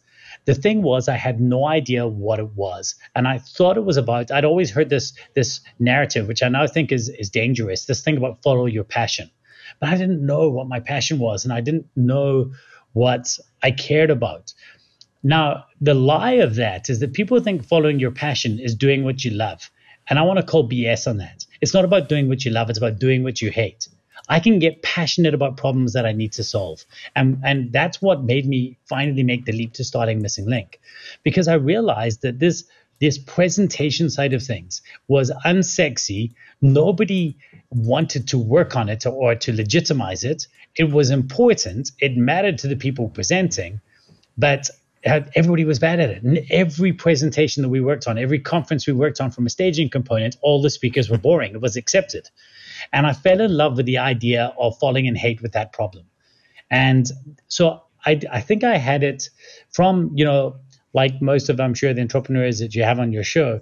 The 0.45 0.55
thing 0.55 0.83
was, 0.83 1.09
I 1.09 1.17
had 1.17 1.41
no 1.41 1.67
idea 1.67 2.07
what 2.07 2.39
it 2.39 2.53
was, 2.55 2.95
and 3.13 3.27
I 3.27 3.39
thought 3.39 3.75
it 3.75 3.83
was 3.83 3.97
about. 3.97 4.31
I'd 4.31 4.45
always 4.45 4.71
heard 4.71 4.89
this 4.89 5.11
this 5.35 5.59
narrative, 5.79 6.29
which 6.29 6.41
I 6.41 6.47
now 6.47 6.65
think 6.65 6.93
is 6.93 7.09
is 7.09 7.29
dangerous. 7.29 7.85
This 7.85 8.01
thing 8.01 8.15
about 8.15 8.41
follow 8.41 8.67
your 8.67 8.85
passion, 8.85 9.29
but 9.81 9.89
I 9.89 9.97
didn't 9.97 10.25
know 10.25 10.49
what 10.49 10.69
my 10.69 10.79
passion 10.79 11.19
was, 11.19 11.43
and 11.43 11.51
I 11.51 11.59
didn't 11.59 11.87
know 11.95 12.53
what 12.93 13.37
I 13.61 13.71
cared 13.71 14.11
about. 14.11 14.53
Now, 15.23 15.65
the 15.81 15.93
lie 15.93 16.33
of 16.33 16.55
that 16.55 16.89
is 16.89 16.99
that 16.99 17.13
people 17.13 17.39
think 17.39 17.65
following 17.65 17.99
your 17.99 18.11
passion 18.11 18.59
is 18.59 18.75
doing 18.75 19.03
what 19.03 19.25
you 19.25 19.31
love. 19.31 19.69
And 20.09 20.17
I 20.17 20.23
want 20.23 20.37
to 20.37 20.45
call 20.45 20.67
BS 20.67 21.07
on 21.07 21.17
that. 21.17 21.45
It's 21.61 21.73
not 21.73 21.85
about 21.85 22.09
doing 22.09 22.29
what 22.29 22.45
you 22.45 22.51
love, 22.51 22.69
it's 22.69 22.79
about 22.79 22.99
doing 22.99 23.23
what 23.23 23.41
you 23.41 23.51
hate. 23.51 23.87
I 24.27 24.39
can 24.39 24.59
get 24.59 24.83
passionate 24.83 25.33
about 25.33 25.57
problems 25.57 25.93
that 25.93 26.05
I 26.05 26.11
need 26.11 26.33
to 26.33 26.43
solve. 26.43 26.85
And, 27.15 27.41
and 27.43 27.71
that's 27.71 28.01
what 28.01 28.23
made 28.23 28.45
me 28.45 28.77
finally 28.87 29.23
make 29.23 29.45
the 29.45 29.51
leap 29.51 29.73
to 29.73 29.83
starting 29.83 30.21
Missing 30.21 30.47
Link. 30.47 30.79
Because 31.23 31.47
I 31.47 31.55
realized 31.55 32.21
that 32.21 32.39
this 32.39 32.65
this 32.99 33.17
presentation 33.17 34.09
side 34.09 34.33
of 34.33 34.43
things 34.43 34.81
was 35.07 35.31
unsexy. 35.45 36.33
Nobody 36.61 37.37
wanted 37.69 38.27
to 38.27 38.37
work 38.37 38.75
on 38.75 38.89
it 38.89 39.05
or, 39.05 39.35
to 39.35 39.53
legitimize 39.53 40.25
it. 40.25 40.47
It 40.75 40.91
was 40.91 41.09
important. 41.09 41.91
It 41.99 42.17
mattered 42.17 42.57
to 42.59 42.67
the 42.67 42.75
people 42.75 43.07
presenting. 43.07 43.79
But 44.37 44.69
everybody 45.03 45.65
was 45.65 45.79
bad 45.79 45.99
at 45.99 46.09
it. 46.09 46.23
And 46.23 46.39
every 46.49 46.93
presentation 46.93 47.63
that 47.63 47.69
we 47.69 47.81
worked 47.81 48.07
on, 48.07 48.17
every 48.17 48.39
conference 48.39 48.85
we 48.85 48.93
worked 48.93 49.21
on 49.21 49.31
from 49.31 49.45
a 49.45 49.49
staging 49.49 49.89
component, 49.89 50.37
all 50.41 50.61
the 50.61 50.69
speakers 50.69 51.09
were 51.09 51.17
boring. 51.17 51.53
It 51.53 51.61
was 51.61 51.77
accepted. 51.77 52.29
And 52.91 53.07
I 53.07 53.13
fell 53.13 53.41
in 53.41 53.55
love 53.55 53.77
with 53.77 53.85
the 53.85 53.97
idea 53.97 54.53
of 54.57 54.77
falling 54.77 55.05
in 55.05 55.15
hate 55.15 55.41
with 55.41 55.53
that 55.53 55.73
problem. 55.73 56.05
And 56.69 57.09
so 57.47 57.81
I, 58.05 58.19
I 58.31 58.41
think 58.41 58.63
I 58.63 58.77
had 58.77 59.03
it 59.03 59.29
from, 59.71 60.11
you 60.15 60.25
know, 60.25 60.57
like 60.93 61.21
most 61.21 61.49
of, 61.49 61.59
I'm 61.59 61.73
sure, 61.73 61.93
the 61.93 62.01
entrepreneurs 62.01 62.59
that 62.59 62.75
you 62.75 62.83
have 62.83 62.99
on 62.99 63.11
your 63.11 63.23
show, 63.23 63.61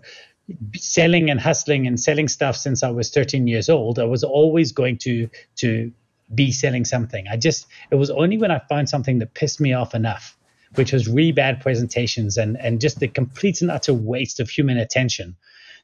selling 0.76 1.30
and 1.30 1.40
hustling 1.40 1.88
and 1.88 2.00
selling 2.00 2.28
stuff 2.28 2.56
since 2.56 2.84
I 2.84 2.90
was 2.90 3.12
13 3.12 3.48
years 3.48 3.70
old. 3.70 4.00
I 4.00 4.06
was 4.06 4.24
always 4.24 4.72
going 4.72 4.98
to, 5.00 5.30
to 5.58 5.92
be 6.34 6.52
selling 6.52 6.86
something. 6.86 7.28
I 7.30 7.38
just, 7.38 7.68
it 7.92 7.96
was 7.96 8.10
only 8.10 8.38
when 8.38 8.52
I 8.52 8.60
found 8.70 8.90
something 8.90 9.20
that 9.20 9.34
pissed 9.34 9.60
me 9.60 9.74
off 9.74 9.94
enough 9.94 10.37
which 10.76 10.92
was 10.92 11.08
really 11.08 11.32
bad 11.32 11.62
presentations 11.62 12.38
and 12.38 12.58
and 12.58 12.82
just 12.82 13.00
the 13.00 13.08
complete 13.08 13.62
and 13.62 13.72
utter 13.72 13.94
waste 13.94 14.40
of 14.40 14.50
human 14.50 14.78
attention 14.78 15.36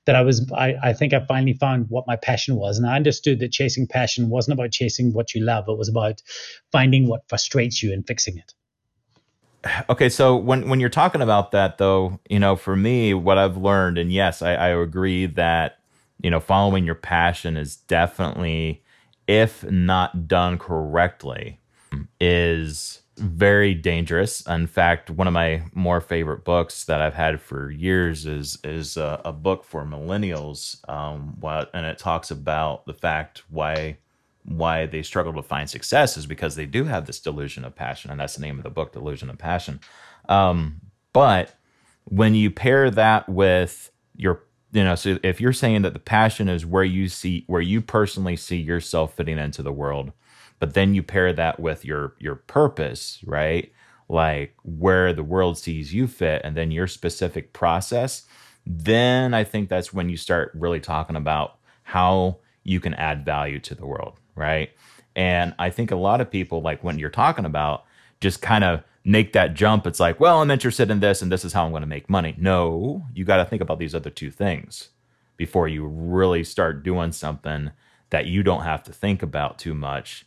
that 0.05 0.15
I 0.15 0.21
was 0.21 0.51
I, 0.51 0.75
I 0.83 0.93
think 0.93 1.13
I 1.13 1.25
finally 1.25 1.53
found 1.53 1.89
what 1.89 2.07
my 2.07 2.15
passion 2.15 2.55
was. 2.55 2.77
And 2.77 2.87
I 2.87 2.95
understood 2.95 3.39
that 3.39 3.51
chasing 3.51 3.87
passion 3.87 4.29
wasn't 4.29 4.53
about 4.53 4.71
chasing 4.71 5.13
what 5.13 5.33
you 5.33 5.41
love, 5.41 5.65
it 5.67 5.77
was 5.77 5.89
about 5.89 6.21
finding 6.71 7.07
what 7.07 7.27
frustrates 7.27 7.81
you 7.81 7.93
and 7.93 8.05
fixing 8.05 8.37
it. 8.37 8.53
Okay, 9.89 10.09
so 10.09 10.35
when 10.35 10.67
when 10.67 10.79
you're 10.81 10.89
talking 10.89 11.21
about 11.21 11.51
that 11.51 11.77
though, 11.77 12.19
you 12.29 12.39
know, 12.39 12.55
for 12.55 12.75
me, 12.75 13.13
what 13.13 13.37
I've 13.37 13.55
learned, 13.55 13.97
and 13.97 14.11
yes, 14.11 14.41
I, 14.41 14.55
I 14.55 14.67
agree 14.69 15.25
that, 15.25 15.79
you 16.21 16.29
know, 16.29 16.41
following 16.41 16.85
your 16.85 16.95
passion 16.95 17.55
is 17.55 17.77
definitely, 17.77 18.83
if 19.25 19.63
not 19.63 20.27
done 20.27 20.57
correctly, 20.57 21.61
is 22.19 23.02
very 23.17 23.73
dangerous. 23.73 24.41
In 24.47 24.67
fact, 24.67 25.09
one 25.09 25.27
of 25.27 25.33
my 25.33 25.63
more 25.73 26.01
favorite 26.01 26.43
books 26.43 26.85
that 26.85 27.01
I've 27.01 27.13
had 27.13 27.41
for 27.41 27.69
years 27.69 28.25
is 28.25 28.57
is 28.63 28.97
a, 28.97 29.21
a 29.25 29.31
book 29.31 29.63
for 29.63 29.85
millennials, 29.85 30.87
um, 30.89 31.39
what, 31.39 31.69
and 31.73 31.85
it 31.85 31.97
talks 31.97 32.31
about 32.31 32.85
the 32.85 32.93
fact 32.93 33.43
why 33.49 33.97
why 34.45 34.85
they 34.85 35.03
struggle 35.03 35.33
to 35.33 35.43
find 35.43 35.69
success 35.69 36.17
is 36.17 36.25
because 36.25 36.55
they 36.55 36.65
do 36.65 36.83
have 36.83 37.05
this 37.05 37.19
delusion 37.19 37.63
of 37.63 37.75
passion, 37.75 38.11
and 38.11 38.19
that's 38.19 38.35
the 38.35 38.41
name 38.41 38.57
of 38.57 38.63
the 38.63 38.69
book, 38.69 38.91
Delusion 38.91 39.29
of 39.29 39.37
Passion. 39.37 39.79
Um, 40.27 40.81
but 41.13 41.55
when 42.05 42.35
you 42.35 42.51
pair 42.51 42.89
that 42.91 43.29
with 43.29 43.91
your 44.15 44.43
you 44.71 44.83
know 44.83 44.95
so 44.95 45.17
if 45.23 45.39
you're 45.39 45.53
saying 45.53 45.83
that 45.83 45.93
the 45.93 45.99
passion 45.99 46.49
is 46.49 46.65
where 46.65 46.83
you 46.83 47.07
see 47.07 47.43
where 47.47 47.61
you 47.61 47.81
personally 47.81 48.35
see 48.35 48.57
yourself 48.57 49.15
fitting 49.15 49.37
into 49.37 49.63
the 49.63 49.71
world 49.71 50.11
but 50.63 50.75
then 50.75 50.93
you 50.93 51.03
pair 51.03 51.33
that 51.33 51.59
with 51.59 51.83
your 51.83 52.15
your 52.19 52.35
purpose 52.35 53.19
right? 53.25 53.73
Like 54.07 54.55
where 54.63 55.11
the 55.11 55.21
world 55.21 55.57
sees 55.57 55.93
you 55.93 56.07
fit 56.07 56.41
and 56.45 56.55
then 56.55 56.71
your 56.71 56.87
specific 56.87 57.51
process 57.51 58.23
then 58.65 59.33
i 59.33 59.43
think 59.43 59.67
that's 59.67 59.93
when 59.93 60.07
you 60.07 60.15
start 60.15 60.53
really 60.53 60.79
talking 60.79 61.17
about 61.17 61.57
how 61.83 62.37
you 62.63 62.79
can 62.79 62.93
add 62.93 63.25
value 63.25 63.59
to 63.59 63.75
the 63.75 63.85
world 63.85 64.13
right? 64.35 64.69
And 65.17 65.53
i 65.59 65.69
think 65.69 65.91
a 65.91 65.97
lot 65.97 66.21
of 66.21 66.31
people 66.31 66.61
like 66.61 66.81
when 66.81 66.97
you're 66.97 67.09
talking 67.09 67.43
about 67.43 67.83
just 68.21 68.41
kind 68.41 68.63
of 68.63 68.83
make 69.03 69.33
that 69.33 69.55
jump. 69.55 69.85
It's 69.85 69.99
like 69.99 70.21
well 70.21 70.41
i'm 70.41 70.49
interested 70.49 70.89
in 70.89 71.01
this 71.01 71.21
and 71.21 71.29
this 71.29 71.43
is 71.43 71.51
how 71.51 71.65
i'm 71.65 71.71
going 71.71 71.81
to 71.81 71.95
make 71.97 72.09
money. 72.09 72.35
No 72.37 73.03
you 73.13 73.25
got 73.25 73.43
to 73.43 73.45
think 73.45 73.61
about 73.61 73.79
these 73.79 73.93
other 73.93 74.09
two 74.09 74.31
things 74.31 74.91
before 75.35 75.67
you 75.67 75.85
really 75.85 76.45
start 76.45 76.83
doing 76.83 77.11
something 77.11 77.71
that 78.11 78.27
you 78.27 78.43
don't 78.43 78.63
have 78.63 78.81
to 78.83 78.93
think 78.93 79.21
about 79.21 79.59
too 79.59 79.73
much 79.73 80.25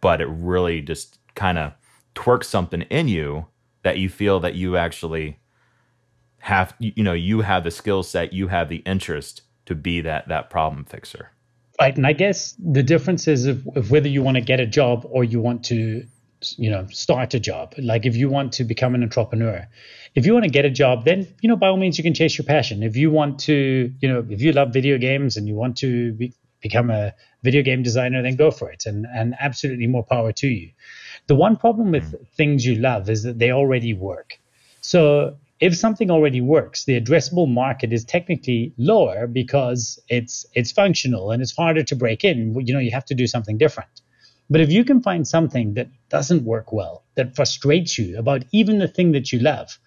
but 0.00 0.20
it 0.20 0.26
really 0.26 0.80
just 0.80 1.18
kind 1.34 1.58
of 1.58 1.72
twerks 2.14 2.44
something 2.44 2.82
in 2.82 3.08
you 3.08 3.46
that 3.82 3.98
you 3.98 4.08
feel 4.08 4.40
that 4.40 4.54
you 4.54 4.76
actually 4.76 5.38
have 6.38 6.74
you 6.78 7.02
know 7.02 7.12
you 7.12 7.40
have 7.40 7.64
the 7.64 7.70
skill 7.70 8.02
set 8.02 8.32
you 8.32 8.48
have 8.48 8.68
the 8.68 8.82
interest 8.84 9.42
to 9.66 9.74
be 9.74 10.00
that 10.02 10.28
that 10.28 10.50
problem 10.50 10.84
fixer. 10.84 11.30
Right 11.80 11.96
and 11.96 12.06
i 12.06 12.12
guess 12.12 12.54
the 12.58 12.82
difference 12.82 13.26
is 13.26 13.46
of, 13.46 13.66
of 13.74 13.90
whether 13.90 14.08
you 14.08 14.22
want 14.22 14.36
to 14.36 14.40
get 14.40 14.60
a 14.60 14.66
job 14.66 15.06
or 15.10 15.24
you 15.24 15.40
want 15.40 15.64
to 15.66 16.06
you 16.58 16.70
know 16.70 16.86
start 16.90 17.32
a 17.32 17.40
job. 17.40 17.74
Like 17.78 18.04
if 18.04 18.16
you 18.16 18.28
want 18.28 18.52
to 18.54 18.64
become 18.64 18.94
an 18.94 19.02
entrepreneur 19.02 19.66
if 20.14 20.26
you 20.26 20.32
want 20.32 20.44
to 20.44 20.50
get 20.50 20.64
a 20.64 20.70
job 20.70 21.04
then 21.04 21.26
you 21.40 21.48
know 21.48 21.56
by 21.56 21.68
all 21.68 21.76
means 21.76 21.96
you 21.98 22.04
can 22.04 22.14
chase 22.14 22.36
your 22.36 22.44
passion. 22.44 22.82
If 22.82 22.96
you 22.96 23.10
want 23.10 23.40
to 23.40 23.92
you 24.00 24.08
know 24.08 24.24
if 24.28 24.40
you 24.42 24.52
love 24.52 24.72
video 24.72 24.98
games 24.98 25.36
and 25.36 25.48
you 25.48 25.54
want 25.54 25.78
to 25.78 26.12
be, 26.12 26.34
become 26.64 26.90
a 26.90 27.12
video 27.42 27.62
game 27.62 27.82
designer, 27.82 28.22
then 28.22 28.36
go 28.36 28.50
for 28.50 28.70
it. 28.70 28.86
And, 28.86 29.06
and 29.14 29.34
absolutely 29.38 29.86
more 29.86 30.02
power 30.02 30.32
to 30.32 30.48
you. 30.48 30.70
The 31.26 31.36
one 31.36 31.56
problem 31.56 31.92
with 31.92 32.10
mm. 32.10 32.26
things 32.38 32.66
you 32.66 32.74
love 32.76 33.08
is 33.08 33.22
that 33.22 33.38
they 33.38 33.52
already 33.52 33.92
work. 33.92 34.40
So 34.80 35.36
if 35.60 35.76
something 35.76 36.10
already 36.10 36.40
works, 36.40 36.84
the 36.84 37.00
addressable 37.00 37.48
market 37.48 37.92
is 37.92 38.04
technically 38.04 38.72
lower 38.76 39.26
because 39.26 39.98
it's 40.08 40.46
it's 40.54 40.72
functional 40.72 41.30
and 41.30 41.42
it's 41.42 41.56
harder 41.56 41.84
to 41.84 41.96
break 41.96 42.24
in. 42.24 42.38
You 42.66 42.72
know, 42.74 42.80
you 42.80 42.90
have 42.90 43.06
to 43.06 43.14
do 43.14 43.26
something 43.26 43.58
different. 43.58 43.94
But 44.50 44.60
if 44.60 44.70
you 44.70 44.84
can 44.84 45.00
find 45.00 45.26
something 45.26 45.74
that 45.74 45.88
doesn't 46.08 46.44
work 46.44 46.72
well, 46.72 47.04
that 47.14 47.36
frustrates 47.36 47.98
you 47.98 48.18
about 48.18 48.44
even 48.52 48.78
the 48.78 48.88
thing 48.96 49.12
that 49.12 49.32
you 49.32 49.38
love, 49.38 49.78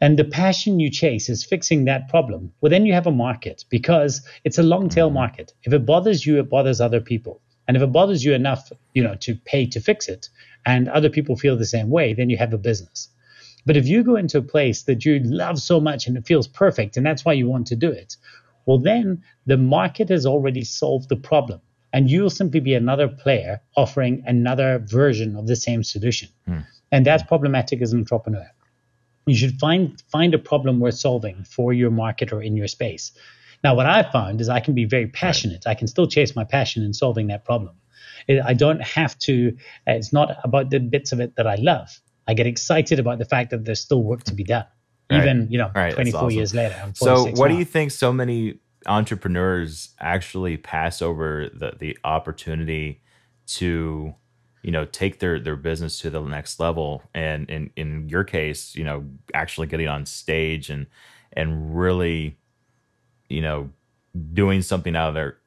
and 0.00 0.18
the 0.18 0.24
passion 0.24 0.78
you 0.78 0.90
chase 0.90 1.28
is 1.28 1.44
fixing 1.44 1.84
that 1.84 2.08
problem, 2.08 2.52
well, 2.60 2.70
then 2.70 2.86
you 2.86 2.92
have 2.92 3.06
a 3.06 3.12
market 3.12 3.64
because 3.68 4.22
it's 4.44 4.58
a 4.58 4.62
long 4.62 4.88
tail 4.88 5.10
market. 5.10 5.52
If 5.64 5.72
it 5.72 5.84
bothers 5.84 6.24
you, 6.24 6.38
it 6.38 6.48
bothers 6.48 6.80
other 6.80 7.00
people. 7.00 7.40
And 7.66 7.76
if 7.76 7.82
it 7.82 7.92
bothers 7.92 8.24
you 8.24 8.32
enough, 8.32 8.70
you 8.94 9.02
know, 9.02 9.16
to 9.16 9.34
pay 9.34 9.66
to 9.66 9.80
fix 9.80 10.08
it, 10.08 10.28
and 10.64 10.88
other 10.88 11.10
people 11.10 11.36
feel 11.36 11.56
the 11.56 11.66
same 11.66 11.90
way, 11.90 12.14
then 12.14 12.30
you 12.30 12.36
have 12.36 12.52
a 12.52 12.58
business. 12.58 13.08
But 13.66 13.76
if 13.76 13.86
you 13.86 14.04
go 14.04 14.16
into 14.16 14.38
a 14.38 14.42
place 14.42 14.82
that 14.84 15.04
you 15.04 15.18
love 15.24 15.58
so 15.58 15.80
much 15.80 16.06
and 16.06 16.16
it 16.16 16.26
feels 16.26 16.46
perfect, 16.46 16.96
and 16.96 17.04
that's 17.04 17.24
why 17.24 17.32
you 17.32 17.48
want 17.48 17.66
to 17.66 17.76
do 17.76 17.90
it, 17.90 18.16
well, 18.66 18.78
then 18.78 19.22
the 19.46 19.56
market 19.56 20.08
has 20.10 20.26
already 20.26 20.62
solved 20.62 21.08
the 21.08 21.16
problem. 21.16 21.60
And 21.92 22.10
you'll 22.10 22.30
simply 22.30 22.60
be 22.60 22.74
another 22.74 23.08
player 23.08 23.60
offering 23.76 24.22
another 24.26 24.78
version 24.78 25.36
of 25.36 25.46
the 25.46 25.56
same 25.56 25.82
solution. 25.82 26.28
Hmm. 26.46 26.60
And 26.92 27.04
that's 27.04 27.22
problematic 27.22 27.82
as 27.82 27.92
an 27.92 28.00
entrepreneur 28.00 28.46
you 29.30 29.36
should 29.36 29.58
find 29.58 30.02
find 30.10 30.34
a 30.34 30.38
problem 30.38 30.80
worth 30.80 30.94
solving 30.94 31.44
for 31.44 31.72
your 31.72 31.90
market 31.90 32.32
or 32.32 32.42
in 32.42 32.56
your 32.56 32.68
space. 32.68 33.12
Now, 33.64 33.74
what 33.74 33.86
I've 33.86 34.10
found 34.12 34.40
is 34.40 34.48
I 34.48 34.60
can 34.60 34.74
be 34.74 34.84
very 34.84 35.08
passionate. 35.08 35.66
I 35.66 35.74
can 35.74 35.88
still 35.88 36.06
chase 36.06 36.36
my 36.36 36.44
passion 36.44 36.84
in 36.84 36.94
solving 36.94 37.26
that 37.28 37.44
problem. 37.44 37.74
I 38.44 38.54
don't 38.54 38.82
have 38.82 39.18
to. 39.20 39.56
Uh, 39.86 39.92
it's 39.92 40.12
not 40.12 40.36
about 40.44 40.70
the 40.70 40.78
bits 40.80 41.12
of 41.12 41.20
it 41.20 41.34
that 41.36 41.46
I 41.46 41.56
love. 41.56 42.00
I 42.26 42.34
get 42.34 42.46
excited 42.46 42.98
about 42.98 43.18
the 43.18 43.24
fact 43.24 43.50
that 43.50 43.64
there's 43.64 43.80
still 43.80 44.02
work 44.02 44.22
to 44.24 44.34
be 44.34 44.44
done, 44.44 44.66
Right. 45.10 45.22
even 45.22 45.48
you 45.50 45.56
know, 45.58 45.70
Right, 45.74 45.94
24 45.94 46.20
awesome. 46.20 46.30
years 46.36 46.54
later. 46.54 46.78
I'm 46.82 46.94
So, 46.94 47.16
46 47.16 47.38
what 47.40 47.48
do 47.48 47.54
you 47.56 47.64
think 47.64 47.90
so 47.90 48.12
many 48.12 48.58
entrepreneurs 48.86 49.90
actually 49.98 50.56
pass 50.58 51.00
over 51.00 51.48
the, 51.52 51.72
the 51.78 51.98
opportunity 52.04 53.00
to, 53.46 54.14
you 54.62 54.70
know, 54.70 54.84
take 54.84 55.18
their, 55.18 55.38
their 55.38 55.56
business 55.56 55.98
to 56.00 56.10
the 56.10 56.20
next 56.20 56.60
level? 56.60 57.02
And 57.14 57.48
in, 57.50 57.70
in 57.76 58.08
your 58.08 58.24
case, 58.24 58.74
you 58.74 58.84
know, 58.84 59.04
actually 59.34 59.66
getting 59.66 59.88
on 59.88 60.06
stage 60.06 60.70
and, 60.70 60.86
and 61.32 61.78
really, 61.78 62.36
you 63.28 63.42
know, 63.42 63.70
doing 64.32 64.62
something 64.62 64.96
out 64.96 65.08
of 65.08 65.14
their, 65.14 65.38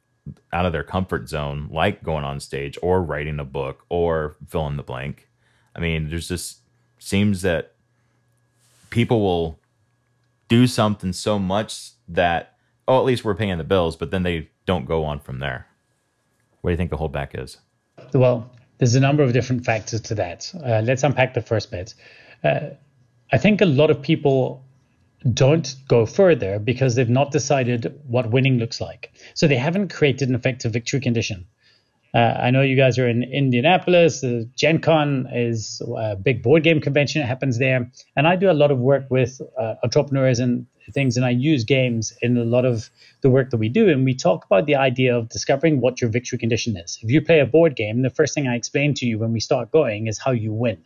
out 0.53 0.65
of 0.65 0.71
their 0.71 0.83
comfort 0.83 1.29
zone, 1.29 1.69
like 1.71 2.03
going 2.03 2.23
on 2.23 2.39
stage 2.39 2.77
or 2.81 3.01
writing 3.01 3.39
a 3.39 3.45
book 3.45 3.85
or 3.89 4.35
fill 4.47 4.67
in 4.67 4.77
the 4.77 4.83
blank. 4.83 5.29
I 5.75 5.79
mean, 5.79 6.09
there's 6.09 6.27
just 6.27 6.59
seems 6.99 7.41
that 7.41 7.73
people 8.91 9.21
will 9.21 9.59
do 10.47 10.67
something 10.67 11.13
so 11.13 11.39
much 11.39 11.91
that 12.07 12.57
oh 12.87 12.99
at 12.99 13.05
least 13.05 13.23
we're 13.23 13.33
paying 13.33 13.57
the 13.57 13.63
bills 13.63 13.95
but 13.95 14.11
then 14.11 14.23
they 14.23 14.49
don't 14.65 14.85
go 14.85 15.05
on 15.05 15.19
from 15.19 15.39
there 15.39 15.65
what 16.59 16.69
do 16.69 16.73
you 16.73 16.77
think 16.77 16.91
the 16.91 16.97
holdback 16.97 17.29
is 17.33 17.57
Well, 18.13 18.51
there's 18.81 18.95
a 18.95 18.99
number 18.99 19.21
of 19.21 19.31
different 19.31 19.63
factors 19.63 20.01
to 20.01 20.15
that. 20.15 20.51
Uh, 20.55 20.81
let's 20.83 21.03
unpack 21.03 21.35
the 21.35 21.41
first 21.41 21.69
bit. 21.69 21.93
Uh, 22.43 22.61
I 23.31 23.37
think 23.37 23.61
a 23.61 23.65
lot 23.65 23.91
of 23.91 24.01
people 24.01 24.65
don't 25.35 25.75
go 25.87 26.07
further 26.07 26.57
because 26.57 26.95
they've 26.95 27.07
not 27.07 27.29
decided 27.29 28.01
what 28.07 28.31
winning 28.31 28.57
looks 28.57 28.81
like. 28.81 29.13
So 29.35 29.47
they 29.47 29.55
haven't 29.55 29.93
created 29.93 30.29
an 30.29 30.35
effective 30.35 30.73
victory 30.73 30.99
condition. 30.99 31.45
Uh, 32.13 32.17
I 32.17 32.51
know 32.51 32.61
you 32.61 32.75
guys 32.75 32.99
are 32.99 33.07
in 33.07 33.23
Indianapolis. 33.23 34.23
Uh, 34.23 34.43
Gen 34.55 34.79
Con 34.79 35.27
is 35.33 35.81
a 35.95 36.15
big 36.15 36.43
board 36.43 36.63
game 36.63 36.81
convention 36.81 37.21
that 37.21 37.27
happens 37.27 37.57
there. 37.57 37.89
And 38.15 38.27
I 38.27 38.35
do 38.35 38.51
a 38.51 38.53
lot 38.53 38.69
of 38.69 38.79
work 38.79 39.05
with 39.09 39.41
uh, 39.57 39.75
entrepreneurs 39.83 40.39
and 40.39 40.65
things, 40.93 41.15
and 41.15 41.25
I 41.25 41.29
use 41.29 41.63
games 41.63 42.11
in 42.21 42.37
a 42.37 42.43
lot 42.43 42.65
of 42.65 42.89
the 43.21 43.29
work 43.29 43.51
that 43.51 43.57
we 43.57 43.69
do. 43.69 43.87
And 43.89 44.03
we 44.03 44.13
talk 44.13 44.43
about 44.45 44.65
the 44.65 44.75
idea 44.75 45.17
of 45.17 45.29
discovering 45.29 45.79
what 45.79 46.01
your 46.01 46.09
victory 46.09 46.37
condition 46.37 46.75
is. 46.75 46.99
If 47.01 47.09
you 47.09 47.21
play 47.21 47.39
a 47.39 47.45
board 47.45 47.75
game, 47.77 48.01
the 48.01 48.09
first 48.09 48.33
thing 48.33 48.47
I 48.47 48.55
explain 48.55 48.93
to 48.95 49.05
you 49.05 49.17
when 49.17 49.31
we 49.31 49.39
start 49.39 49.71
going 49.71 50.07
is 50.07 50.19
how 50.19 50.31
you 50.31 50.51
win. 50.51 50.83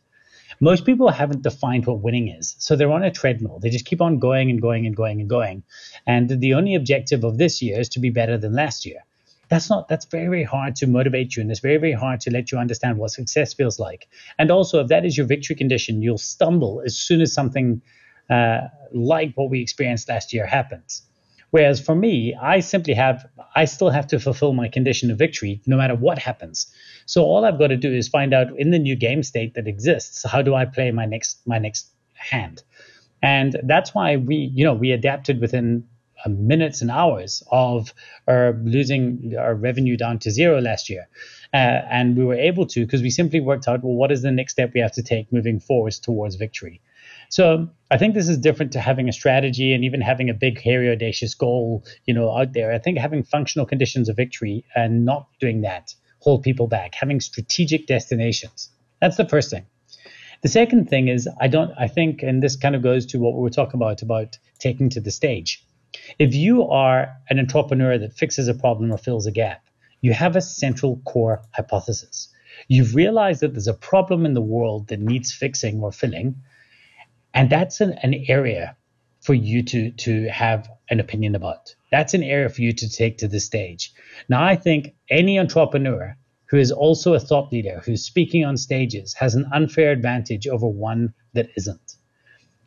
Most 0.61 0.85
people 0.85 1.09
haven't 1.09 1.41
defined 1.41 1.88
what 1.88 2.01
winning 2.01 2.27
is. 2.27 2.55
So 2.59 2.75
they're 2.75 2.91
on 2.91 3.03
a 3.03 3.11
treadmill. 3.11 3.59
They 3.59 3.69
just 3.69 3.85
keep 3.85 4.01
on 4.01 4.19
going 4.19 4.49
and 4.49 4.61
going 4.61 4.85
and 4.85 4.95
going 4.95 5.19
and 5.19 5.29
going. 5.29 5.63
And 6.05 6.29
the 6.29 6.53
only 6.53 6.75
objective 6.75 7.23
of 7.23 7.38
this 7.38 7.61
year 7.61 7.79
is 7.79 7.89
to 7.89 7.99
be 7.99 8.11
better 8.11 8.38
than 8.38 8.53
last 8.53 8.85
year 8.85 9.03
that's 9.49 9.69
not 9.69 9.88
that's 9.88 10.05
very 10.05 10.27
very 10.27 10.43
hard 10.43 10.75
to 10.77 10.88
motivate 10.88 11.36
you 11.36 11.41
and 11.41 11.51
it's 11.51 11.60
very 11.60 11.77
very 11.77 11.93
hard 11.93 12.19
to 12.21 12.31
let 12.31 12.51
you 12.51 12.58
understand 12.58 12.97
what 12.97 13.12
success 13.12 13.53
feels 13.53 13.79
like. 13.79 14.08
And 14.38 14.51
also 14.51 14.81
if 14.81 14.88
that 14.88 15.05
is 15.05 15.17
your 15.17 15.25
victory 15.25 15.55
condition 15.55 16.01
you'll 16.01 16.17
stumble 16.17 16.81
as 16.86 16.97
soon 16.97 17.21
as 17.21 17.34
something 17.34 17.81
uh, 18.29 18.62
like 18.91 19.34
what 19.36 19.49
we 19.49 19.62
experienced 19.62 20.10
last 20.10 20.34
year 20.34 20.45
happens. 20.45 21.03
Whereas 21.51 21.79
for 21.79 21.95
me 21.95 22.36
i 22.41 22.60
simply 22.60 22.93
have 22.93 23.25
i 23.55 23.65
still 23.65 23.89
have 23.89 24.08
to 24.08 24.19
fulfill 24.19 24.53
my 24.53 24.67
condition 24.67 25.12
of 25.12 25.17
victory 25.17 25.62
no 25.65 25.77
matter 25.77 25.95
what 25.95 26.19
happens. 26.19 26.67
So 27.05 27.23
all 27.23 27.45
i've 27.45 27.60
got 27.60 27.67
to 27.67 27.77
do 27.77 27.93
is 27.93 28.08
find 28.08 28.34
out 28.34 28.47
in 28.58 28.71
the 28.71 28.79
new 28.79 28.95
game 28.95 29.23
state 29.23 29.53
that 29.55 29.67
exists 29.67 30.25
how 30.27 30.41
do 30.41 30.55
i 30.55 30.65
play 30.65 30.91
my 30.91 31.05
next 31.05 31.39
my 31.45 31.60
next 31.60 31.88
hand? 32.13 32.63
And 33.21 33.60
that's 33.63 33.93
why 33.93 34.17
we 34.17 34.51
you 34.53 34.65
know 34.65 34.73
we 34.73 34.91
adapted 34.91 35.39
within 35.39 35.88
minutes 36.29 36.81
and 36.81 36.91
hours 36.91 37.43
of 37.51 37.93
our 38.27 38.53
losing 38.63 39.33
our 39.38 39.55
revenue 39.55 39.97
down 39.97 40.19
to 40.19 40.31
zero 40.31 40.59
last 40.59 40.89
year. 40.89 41.07
Uh, 41.53 41.81
and 41.89 42.17
we 42.17 42.25
were 42.25 42.35
able 42.35 42.65
to 42.65 42.85
because 42.85 43.01
we 43.01 43.09
simply 43.09 43.39
worked 43.39 43.67
out, 43.67 43.83
well, 43.83 43.93
what 43.93 44.11
is 44.11 44.21
the 44.21 44.31
next 44.31 44.53
step 44.53 44.71
we 44.73 44.79
have 44.79 44.91
to 44.91 45.03
take 45.03 45.31
moving 45.31 45.59
forwards 45.59 45.99
towards 45.99 46.35
victory? 46.35 46.81
So 47.29 47.69
I 47.91 47.97
think 47.97 48.13
this 48.13 48.29
is 48.29 48.38
different 48.38 48.71
to 48.73 48.79
having 48.79 49.09
a 49.09 49.13
strategy 49.13 49.73
and 49.73 49.83
even 49.83 50.01
having 50.01 50.29
a 50.29 50.33
big, 50.33 50.61
hairy, 50.61 50.91
audacious 50.91 51.33
goal, 51.33 51.83
you 52.05 52.13
know, 52.13 52.35
out 52.35 52.53
there. 52.53 52.73
I 52.73 52.79
think 52.79 52.97
having 52.97 53.23
functional 53.23 53.65
conditions 53.65 54.09
of 54.09 54.15
victory 54.15 54.65
and 54.75 55.05
not 55.05 55.27
doing 55.39 55.61
that 55.61 55.93
hold 56.19 56.43
people 56.43 56.67
back. 56.67 56.95
Having 56.95 57.21
strategic 57.21 57.88
destinations. 57.88 58.69
That's 58.99 59.17
the 59.17 59.27
first 59.27 59.51
thing. 59.51 59.65
The 60.41 60.49
second 60.49 60.89
thing 60.89 61.07
is 61.07 61.27
I 61.39 61.47
don't 61.47 61.71
I 61.77 61.88
think, 61.88 62.21
and 62.21 62.41
this 62.43 62.55
kind 62.55 62.75
of 62.75 62.81
goes 62.81 63.05
to 63.07 63.19
what 63.19 63.33
we 63.33 63.41
were 63.41 63.49
talking 63.49 63.79
about 63.79 64.01
about 64.01 64.38
taking 64.59 64.89
to 64.89 64.99
the 64.99 65.11
stage. 65.11 65.63
If 66.19 66.34
you 66.34 66.67
are 66.69 67.10
an 67.29 67.39
entrepreneur 67.39 67.97
that 67.97 68.13
fixes 68.13 68.47
a 68.47 68.53
problem 68.53 68.91
or 68.91 68.97
fills 68.97 69.27
a 69.27 69.31
gap, 69.31 69.65
you 70.01 70.13
have 70.13 70.36
a 70.36 70.41
central 70.41 71.01
core 71.05 71.41
hypothesis. 71.51 72.29
You've 72.67 72.95
realized 72.95 73.41
that 73.41 73.53
there's 73.53 73.67
a 73.67 73.73
problem 73.73 74.25
in 74.25 74.34
the 74.34 74.41
world 74.41 74.88
that 74.88 74.99
needs 74.99 75.34
fixing 75.34 75.81
or 75.81 75.91
filling, 75.91 76.36
and 77.34 77.49
that's 77.49 77.81
an, 77.81 77.93
an 78.03 78.13
area 78.27 78.75
for 79.21 79.34
you 79.34 79.63
to 79.63 79.91
to 79.91 80.29
have 80.29 80.69
an 80.89 80.99
opinion 80.99 81.36
about. 81.36 81.75
That's 81.91 82.13
an 82.13 82.23
area 82.23 82.49
for 82.49 82.62
you 82.62 82.73
to 82.73 82.89
take 82.89 83.17
to 83.17 83.27
the 83.27 83.39
stage. 83.39 83.93
Now, 84.29 84.43
I 84.43 84.55
think 84.55 84.93
any 85.10 85.39
entrepreneur 85.39 86.15
who 86.45 86.58
is 86.58 86.71
also 86.71 87.13
a 87.13 87.19
thought 87.19 87.51
leader, 87.51 87.81
who's 87.84 88.03
speaking 88.03 88.45
on 88.45 88.58
stages, 88.58 89.13
has 89.15 89.36
an 89.36 89.49
unfair 89.51 89.91
advantage 89.91 90.47
over 90.47 90.67
one 90.67 91.13
that 91.34 91.49
isn't. 91.58 91.95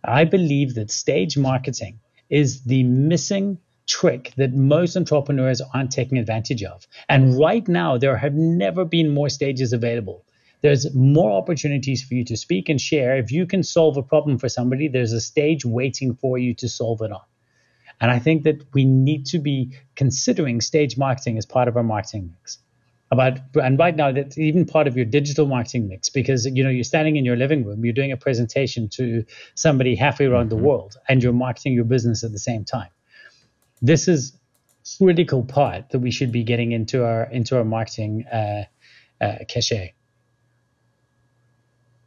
I 0.05 0.25
believe 0.25 0.75
that 0.75 0.91
stage 0.91 1.37
marketing 1.37 2.01
is 2.31 2.63
the 2.65 2.83
missing 2.83 3.59
trick 3.87 4.33
that 4.37 4.53
most 4.53 4.97
entrepreneurs 4.97 5.63
aren't 5.75 5.91
taking 5.91 6.19
advantage 6.19 6.63
of. 6.63 6.87
And 7.09 7.39
right 7.39 7.67
now, 7.67 7.97
there 7.97 8.17
have 8.17 8.35
never 8.35 8.85
been 8.85 9.09
more 9.11 9.31
stages 9.31 9.73
available. 9.73 10.25
There's 10.61 10.95
more 10.95 11.33
opportunities 11.33 12.03
for 12.03 12.15
you 12.15 12.25
to 12.25 12.37
speak 12.37 12.69
and 12.69 12.81
share. 12.81 13.17
If 13.17 13.31
you 13.31 13.47
can 13.47 13.63
solve 13.63 13.97
a 13.97 14.03
problem 14.03 14.39
for 14.39 14.49
somebody, 14.49 14.89
there's 14.89 15.13
a 15.13 15.21
stage 15.21 15.65
waiting 15.65 16.15
for 16.15 16.37
you 16.37 16.55
to 16.55 16.69
solve 16.69 17.01
it 17.01 17.13
on. 17.13 17.23
And 18.01 18.11
I 18.11 18.19
think 18.19 18.45
that 18.45 18.63
we 18.75 18.85
need 18.85 19.27
to 19.27 19.39
be 19.39 19.77
considering 19.97 20.61
stage 20.61 20.97
marketing 20.97 21.39
as 21.39 21.47
part 21.47 21.69
of 21.69 21.77
our 21.77 21.83
marketing 21.83 22.35
mix. 22.39 22.59
About 23.11 23.39
and 23.55 23.79
right 23.79 23.97
now 23.97 24.13
that's 24.13 24.37
even 24.37 24.67
part 24.67 24.87
of 24.87 24.95
your 24.95 25.07
digital 25.07 25.47
marketing 25.47 25.89
mix 25.89 26.11
because 26.11 26.45
you 26.45 26.63
know 26.63 26.69
you're 26.69 26.85
standing 26.85 27.17
in 27.17 27.25
your 27.25 27.37
living 27.37 27.65
room, 27.65 27.83
you're 27.85 27.95
doing 27.95 28.13
a 28.13 28.19
presentation 28.19 28.89
to 28.91 29.25
somebody 29.55 29.95
halfway 29.97 30.27
around 30.27 30.51
the 30.51 30.57
world, 30.57 30.97
and 31.09 31.23
you're 31.23 31.33
marketing 31.33 31.73
your 31.73 31.85
business 31.85 32.23
at 32.23 32.33
the 32.33 32.39
same 32.39 32.65
time. 32.65 32.91
This 33.81 34.09
is 34.09 34.39
critical 34.99 35.43
part 35.45 35.91
that 35.91 35.99
we 36.01 36.11
should 36.11 36.33
be 36.33 36.43
getting 36.43 36.73
into 36.73 37.05
our 37.05 37.25
into 37.25 37.57
our 37.57 37.65
marketing 37.65 38.27
uh, 38.27 38.65
uh, 39.21 39.37
cachet. 39.49 39.95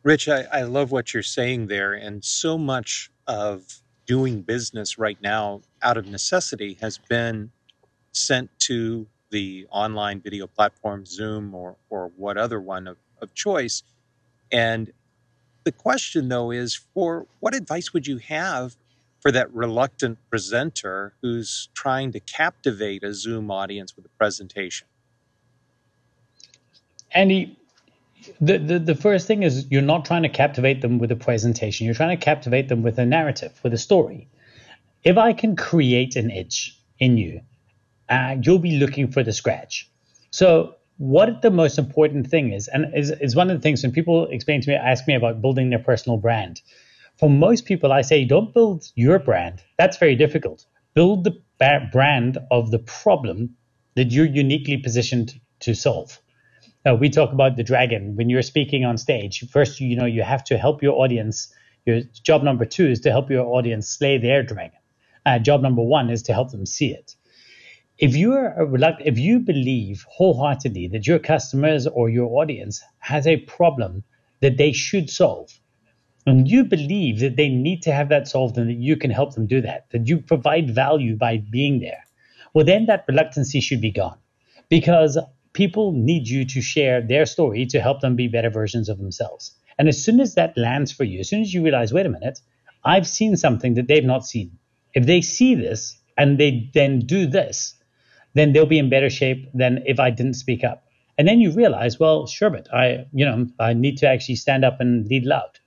Rich, 0.04 0.30
I, 0.30 0.44
I 0.52 0.62
love 0.64 0.92
what 0.92 1.14
you're 1.14 1.24
saying 1.24 1.68
there. 1.68 1.94
And 1.94 2.26
so 2.26 2.58
much 2.58 3.12
of 3.28 3.82
doing 4.08 4.42
business 4.42 4.98
right 4.98 5.22
now 5.22 5.62
out 5.82 5.98
of 5.98 6.08
necessity 6.08 6.78
has 6.82 6.98
been 6.98 7.52
sent 8.12 8.50
to 8.60 9.08
the 9.32 9.66
online 9.72 10.22
video 10.22 10.46
platform, 10.48 11.06
Zoom 11.06 11.56
or, 11.56 11.76
or 11.90 12.12
what 12.16 12.38
other 12.38 12.62
one 12.62 12.88
of, 12.88 12.98
of 13.22 13.34
choice. 13.34 13.84
And 14.52 14.92
the 15.64 15.72
question, 15.72 16.30
though, 16.30 16.52
is 16.52 16.76
for 16.76 17.26
what 17.40 17.56
advice 17.56 17.94
would 17.94 18.08
you 18.08 18.18
have 18.18 18.76
for 19.20 19.32
that 19.32 19.54
reluctant 19.54 20.18
presenter 20.30 21.14
who's 21.22 21.70
trying 21.74 22.12
to 22.12 22.20
captivate 22.20 23.04
a 23.04 23.14
Zoom 23.14 23.52
audience 23.52 23.96
with 23.96 24.06
a 24.06 24.10
presentation? 24.10 24.88
Andy, 27.14 27.58
the, 28.40 28.58
the 28.58 28.80
the 28.80 28.96
first 28.96 29.28
thing 29.28 29.44
is 29.44 29.70
you're 29.70 29.82
not 29.82 30.06
trying 30.06 30.24
to 30.24 30.30
captivate 30.30 30.82
them 30.82 31.00
with 31.00 31.12
a 31.12 31.16
presentation. 31.16 31.86
You're 31.86 31.96
trying 31.96 32.18
to 32.18 32.24
captivate 32.24 32.70
them 32.70 32.84
with 32.84 32.98
a 33.00 33.06
narrative, 33.06 33.60
with 33.64 33.74
a 33.74 33.78
story. 33.78 34.28
If 35.04 35.18
I 35.18 35.34
can 35.34 35.56
create 35.56 36.16
an 36.16 36.30
itch 36.30 36.78
in 37.00 37.18
you, 37.18 37.42
you'll 38.42 38.60
be 38.60 38.78
looking 38.78 39.12
for 39.12 39.24
the 39.24 39.34
scratch. 39.34 39.90
So 40.32 40.76
what 40.98 41.42
the 41.42 41.52
most 41.52 41.78
important 41.78 42.28
thing 42.28 42.54
is, 42.54 42.68
and 42.68 42.86
is, 42.96 43.10
is 43.10 43.36
one 43.36 43.50
of 43.50 43.58
the 43.58 43.62
things 43.62 43.82
when 43.84 43.92
people 43.92 44.28
explain 44.28 44.62
to 44.62 44.70
me, 44.70 44.76
ask 44.76 45.08
me 45.08 45.16
about 45.16 45.42
building 45.42 45.70
their 45.70 45.80
personal 45.80 46.18
brand. 46.18 46.62
For 47.18 47.30
most 47.30 47.66
people, 47.66 47.92
I 47.92 48.02
say, 48.02 48.26
don't 48.26 48.54
build 48.54 48.86
your 48.96 49.20
brand. 49.20 49.64
That's 49.78 49.98
very 49.98 50.16
difficult. 50.16 50.66
Build 50.94 51.24
the 51.24 51.42
brand 51.92 52.38
of 52.50 52.72
the 52.72 52.80
problem 52.80 53.56
that 53.96 54.12
you're 54.12 54.26
uniquely 54.26 54.78
positioned 54.78 55.40
to 55.62 55.74
solve. 55.74 56.20
Uh, 56.86 56.96
we 56.96 57.10
talk 57.10 57.32
about 57.32 57.56
the 57.56 57.64
dragon 57.64 58.16
when 58.16 58.30
you're 58.30 58.42
speaking 58.42 58.86
on 58.86 58.98
stage. 58.98 59.48
First, 59.50 59.80
you 59.80 59.96
know, 59.96 60.06
you 60.06 60.24
have 60.24 60.44
to 60.46 60.58
help 60.58 60.82
your 60.82 60.94
audience. 61.00 61.54
Your 61.86 62.02
job 62.24 62.44
number 62.44 62.66
two 62.66 62.88
is 62.88 63.00
to 63.02 63.12
help 63.12 63.30
your 63.30 63.46
audience 63.46 63.88
slay 63.88 64.18
their 64.18 64.44
dragon. 64.44 64.80
Uh, 65.26 65.38
job 65.38 65.62
number 65.62 65.84
one 65.84 66.10
is 66.10 66.24
to 66.24 66.34
help 66.34 66.52
them 66.52 66.66
see 66.66 66.92
it. 66.92 67.16
If 68.02 68.16
you're 68.16 68.60
uh, 68.60 68.98
if 69.06 69.20
you 69.20 69.40
believe 69.40 70.08
wholeheartedly 70.10 70.88
that 70.88 71.06
your 71.06 71.20
customers 71.20 71.86
or 71.86 72.10
your 72.10 72.42
audience 72.42 72.82
has 72.98 73.28
a 73.28 73.38
problem 73.38 74.04
that 74.40 74.58
they 74.58 74.72
should 74.72 75.08
solve, 75.08 75.52
and 76.26 76.48
you 76.48 76.64
believe 76.64 77.20
that 77.20 77.36
they 77.36 77.48
need 77.48 77.84
to 77.84 77.94
have 77.94 78.10
that 78.10 78.28
solved 78.28 78.58
and 78.58 78.68
that 78.72 78.82
you 78.82 78.96
can 78.98 79.12
help 79.12 79.36
them 79.36 79.46
do 79.46 79.62
that, 79.62 79.86
that 79.92 80.08
you 80.08 80.18
provide 80.18 80.74
value 80.74 81.16
by 81.16 81.38
being 81.38 81.80
there, 81.80 82.04
well, 82.56 82.66
then 82.66 82.88
that 82.88 83.06
reluctancy 83.08 83.62
should 83.62 83.82
be 83.82 83.92
gone 83.92 84.18
because 84.68 85.20
people 85.54 85.92
need 85.92 86.28
you 86.28 86.44
to 86.46 86.60
share 86.60 87.02
their 87.02 87.28
story 87.28 87.68
to 87.68 87.80
help 87.80 88.02
them 88.02 88.16
be 88.16 88.28
better 88.28 88.50
versions 88.50 88.90
of 88.90 88.98
themselves. 88.98 89.54
And 89.78 89.88
as 89.88 90.04
soon 90.04 90.20
as 90.20 90.34
that 90.34 90.58
lands 90.58 90.92
for 90.92 91.04
you, 91.04 91.20
as 91.20 91.30
soon 91.30 91.42
as 91.42 91.54
you 91.54 91.62
realize, 91.62 91.94
wait 91.94 92.08
a 92.08 92.10
minute, 92.10 92.40
I've 92.84 93.08
seen 93.08 93.38
something 93.38 93.76
that 93.76 93.88
they've 93.88 94.04
not 94.04 94.26
seen. 94.26 94.58
If 94.96 95.06
they 95.06 95.22
see 95.22 95.54
this 95.54 96.00
and 96.18 96.40
they 96.40 96.72
then 96.74 97.02
do 97.02 97.28
this, 97.28 97.76
then 98.34 98.54
they'll 98.54 98.66
be 98.66 98.80
in 98.80 98.90
better 98.90 99.10
shape 99.10 99.50
than 99.54 99.84
if 99.86 100.00
I 100.00 100.10
didn't 100.10 100.36
speak 100.36 100.64
up. 100.64 100.84
And 101.18 101.28
then 101.28 101.42
you 101.42 101.52
realize, 101.52 102.00
well, 102.00 102.28
but 102.40 102.74
I, 102.74 103.06
you 103.14 103.26
know, 103.26 103.48
I 103.60 103.74
need 103.74 103.98
to 104.00 104.08
actually 104.08 104.36
stand 104.36 104.66
up 104.66 104.80
and 104.80 105.08
lead 105.08 105.26
loud. 105.26 105.60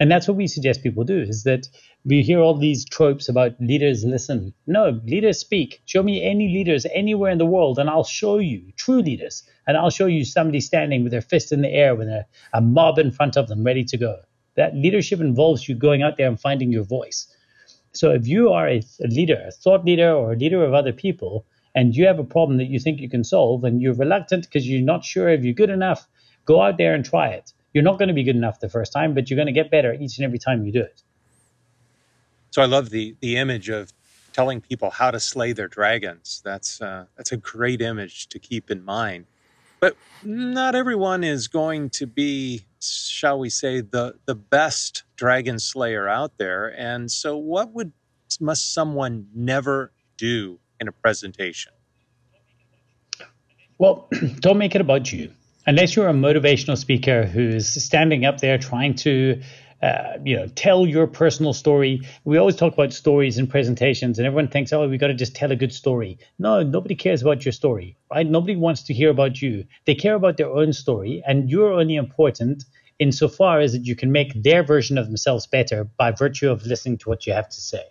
And 0.00 0.10
that's 0.10 0.28
what 0.28 0.36
we 0.36 0.46
suggest 0.46 0.82
people 0.82 1.02
do 1.04 1.18
is 1.18 1.42
that 1.44 1.68
we 2.04 2.22
hear 2.22 2.40
all 2.40 2.54
these 2.54 2.84
tropes 2.84 3.28
about 3.28 3.60
leaders 3.60 4.04
listen. 4.04 4.54
No, 4.66 5.00
leaders 5.04 5.38
speak. 5.38 5.80
Show 5.86 6.02
me 6.02 6.22
any 6.22 6.48
leaders 6.48 6.86
anywhere 6.92 7.30
in 7.30 7.38
the 7.38 7.46
world, 7.46 7.78
and 7.78 7.90
I'll 7.90 8.04
show 8.04 8.38
you 8.38 8.72
true 8.76 9.02
leaders. 9.02 9.42
And 9.66 9.76
I'll 9.76 9.90
show 9.90 10.06
you 10.06 10.24
somebody 10.24 10.60
standing 10.60 11.02
with 11.02 11.12
their 11.12 11.20
fist 11.20 11.52
in 11.52 11.62
the 11.62 11.68
air 11.68 11.94
with 11.94 12.08
a, 12.08 12.24
a 12.52 12.60
mob 12.60 12.98
in 12.98 13.10
front 13.10 13.36
of 13.36 13.48
them 13.48 13.64
ready 13.64 13.84
to 13.84 13.96
go. 13.96 14.20
That 14.54 14.74
leadership 14.74 15.20
involves 15.20 15.68
you 15.68 15.74
going 15.74 16.02
out 16.02 16.16
there 16.16 16.28
and 16.28 16.40
finding 16.40 16.72
your 16.72 16.84
voice. 16.84 17.26
So 17.92 18.12
if 18.12 18.26
you 18.28 18.52
are 18.52 18.68
a, 18.68 18.82
a 19.02 19.08
leader, 19.08 19.42
a 19.46 19.50
thought 19.50 19.84
leader, 19.84 20.12
or 20.12 20.32
a 20.32 20.36
leader 20.36 20.64
of 20.64 20.74
other 20.74 20.92
people, 20.92 21.44
and 21.78 21.94
you 21.96 22.06
have 22.06 22.18
a 22.18 22.24
problem 22.24 22.58
that 22.58 22.70
you 22.74 22.78
think 22.78 23.00
you 23.00 23.10
can 23.16 23.24
solve, 23.24 23.64
and 23.64 23.80
you're 23.82 23.94
reluctant 23.94 24.42
because 24.46 24.68
you're 24.68 24.88
not 24.94 25.04
sure 25.04 25.28
if 25.28 25.44
you're 25.44 25.60
good 25.62 25.70
enough, 25.70 26.08
go 26.44 26.60
out 26.62 26.76
there 26.78 26.94
and 26.94 27.04
try 27.04 27.28
it 27.28 27.52
you're 27.72 27.84
not 27.84 27.98
going 27.98 28.08
to 28.08 28.14
be 28.14 28.24
good 28.24 28.36
enough 28.36 28.60
the 28.60 28.68
first 28.68 28.92
time, 28.92 29.14
but 29.14 29.28
you're 29.28 29.36
going 29.36 29.46
to 29.46 29.52
get 29.52 29.70
better 29.70 29.92
each 29.94 30.18
and 30.18 30.24
every 30.24 30.38
time 30.38 30.64
you 30.64 30.72
do 30.72 30.80
it. 30.80 31.02
So 32.50 32.62
I 32.62 32.66
love 32.66 32.90
the 32.90 33.14
the 33.20 33.36
image 33.36 33.68
of 33.68 33.92
telling 34.32 34.60
people 34.60 34.90
how 34.90 35.10
to 35.10 35.20
slay 35.20 35.52
their 35.52 35.68
dragons. 35.68 36.40
That's 36.44 36.80
uh, 36.80 37.04
that's 37.16 37.32
a 37.32 37.36
great 37.36 37.80
image 37.80 38.28
to 38.30 38.38
keep 38.38 38.70
in 38.70 38.84
mind. 38.84 39.26
But 39.80 39.96
not 40.24 40.74
everyone 40.74 41.22
is 41.22 41.46
going 41.46 41.90
to 41.90 42.06
be, 42.06 42.64
shall 42.80 43.38
we 43.38 43.50
say, 43.50 43.80
the 43.80 44.14
the 44.24 44.34
best 44.34 45.04
dragon 45.16 45.58
slayer 45.58 46.08
out 46.08 46.38
there. 46.38 46.74
And 46.76 47.10
so, 47.10 47.36
what 47.36 47.72
would 47.74 47.92
must 48.40 48.74
someone 48.74 49.28
never 49.34 49.92
do 50.16 50.58
in 50.80 50.88
a 50.88 50.92
presentation? 50.92 51.72
Well, 53.78 54.08
don't 54.40 54.58
make 54.58 54.74
it 54.74 54.80
about 54.80 55.12
you. 55.12 55.30
Unless 55.66 55.96
you're 55.96 56.08
a 56.08 56.14
motivational 56.14 56.78
speaker 56.78 57.26
who's 57.26 57.68
standing 57.68 58.24
up 58.24 58.40
there 58.40 58.58
trying 58.58 58.94
to 58.96 59.40
uh, 59.82 60.18
you 60.24 60.34
know 60.34 60.48
tell 60.48 60.86
your 60.86 61.06
personal 61.06 61.52
story. 61.52 62.00
We 62.24 62.36
always 62.36 62.56
talk 62.56 62.72
about 62.72 62.92
stories 62.92 63.38
in 63.38 63.46
presentations 63.46 64.18
and 64.18 64.26
everyone 64.26 64.48
thinks 64.48 64.72
oh 64.72 64.88
we 64.88 64.98
got 64.98 65.06
to 65.08 65.14
just 65.14 65.36
tell 65.36 65.52
a 65.52 65.56
good 65.56 65.72
story. 65.72 66.18
No 66.38 66.62
nobody 66.62 66.96
cares 66.96 67.22
about 67.22 67.44
your 67.44 67.52
story 67.52 67.96
right? 68.10 68.26
Nobody 68.26 68.56
wants 68.56 68.82
to 68.84 68.94
hear 68.94 69.10
about 69.10 69.40
you. 69.40 69.64
They 69.84 69.94
care 69.94 70.14
about 70.14 70.36
their 70.36 70.50
own 70.50 70.72
story 70.72 71.22
and 71.26 71.48
you're 71.48 71.72
only 71.72 71.94
important 71.94 72.64
insofar 72.98 73.60
as 73.60 73.72
that 73.72 73.86
you 73.86 73.94
can 73.94 74.10
make 74.10 74.32
their 74.42 74.64
version 74.64 74.98
of 74.98 75.06
themselves 75.06 75.46
better 75.46 75.84
by 75.84 76.10
virtue 76.10 76.50
of 76.50 76.66
listening 76.66 76.98
to 76.98 77.08
what 77.08 77.26
you 77.26 77.32
have 77.32 77.48
to 77.48 77.60
say 77.60 77.84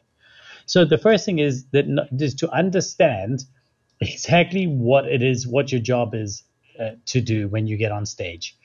so 0.67 0.85
the 0.85 0.97
first 0.97 1.25
thing 1.25 1.39
is 1.39 1.65
that 1.71 1.85
is 2.19 2.35
to 2.35 2.51
understand 2.51 3.45
exactly 4.01 4.67
what 4.67 5.07
it 5.07 5.23
is 5.23 5.47
what 5.47 5.71
your 5.71 5.81
job 5.81 6.13
is 6.13 6.43
uh, 6.79 6.91
to 7.07 7.21
do 7.21 7.47
when 7.47 7.67
you 7.67 7.77
get 7.77 7.91
on 7.91 8.05
stage. 8.05 8.55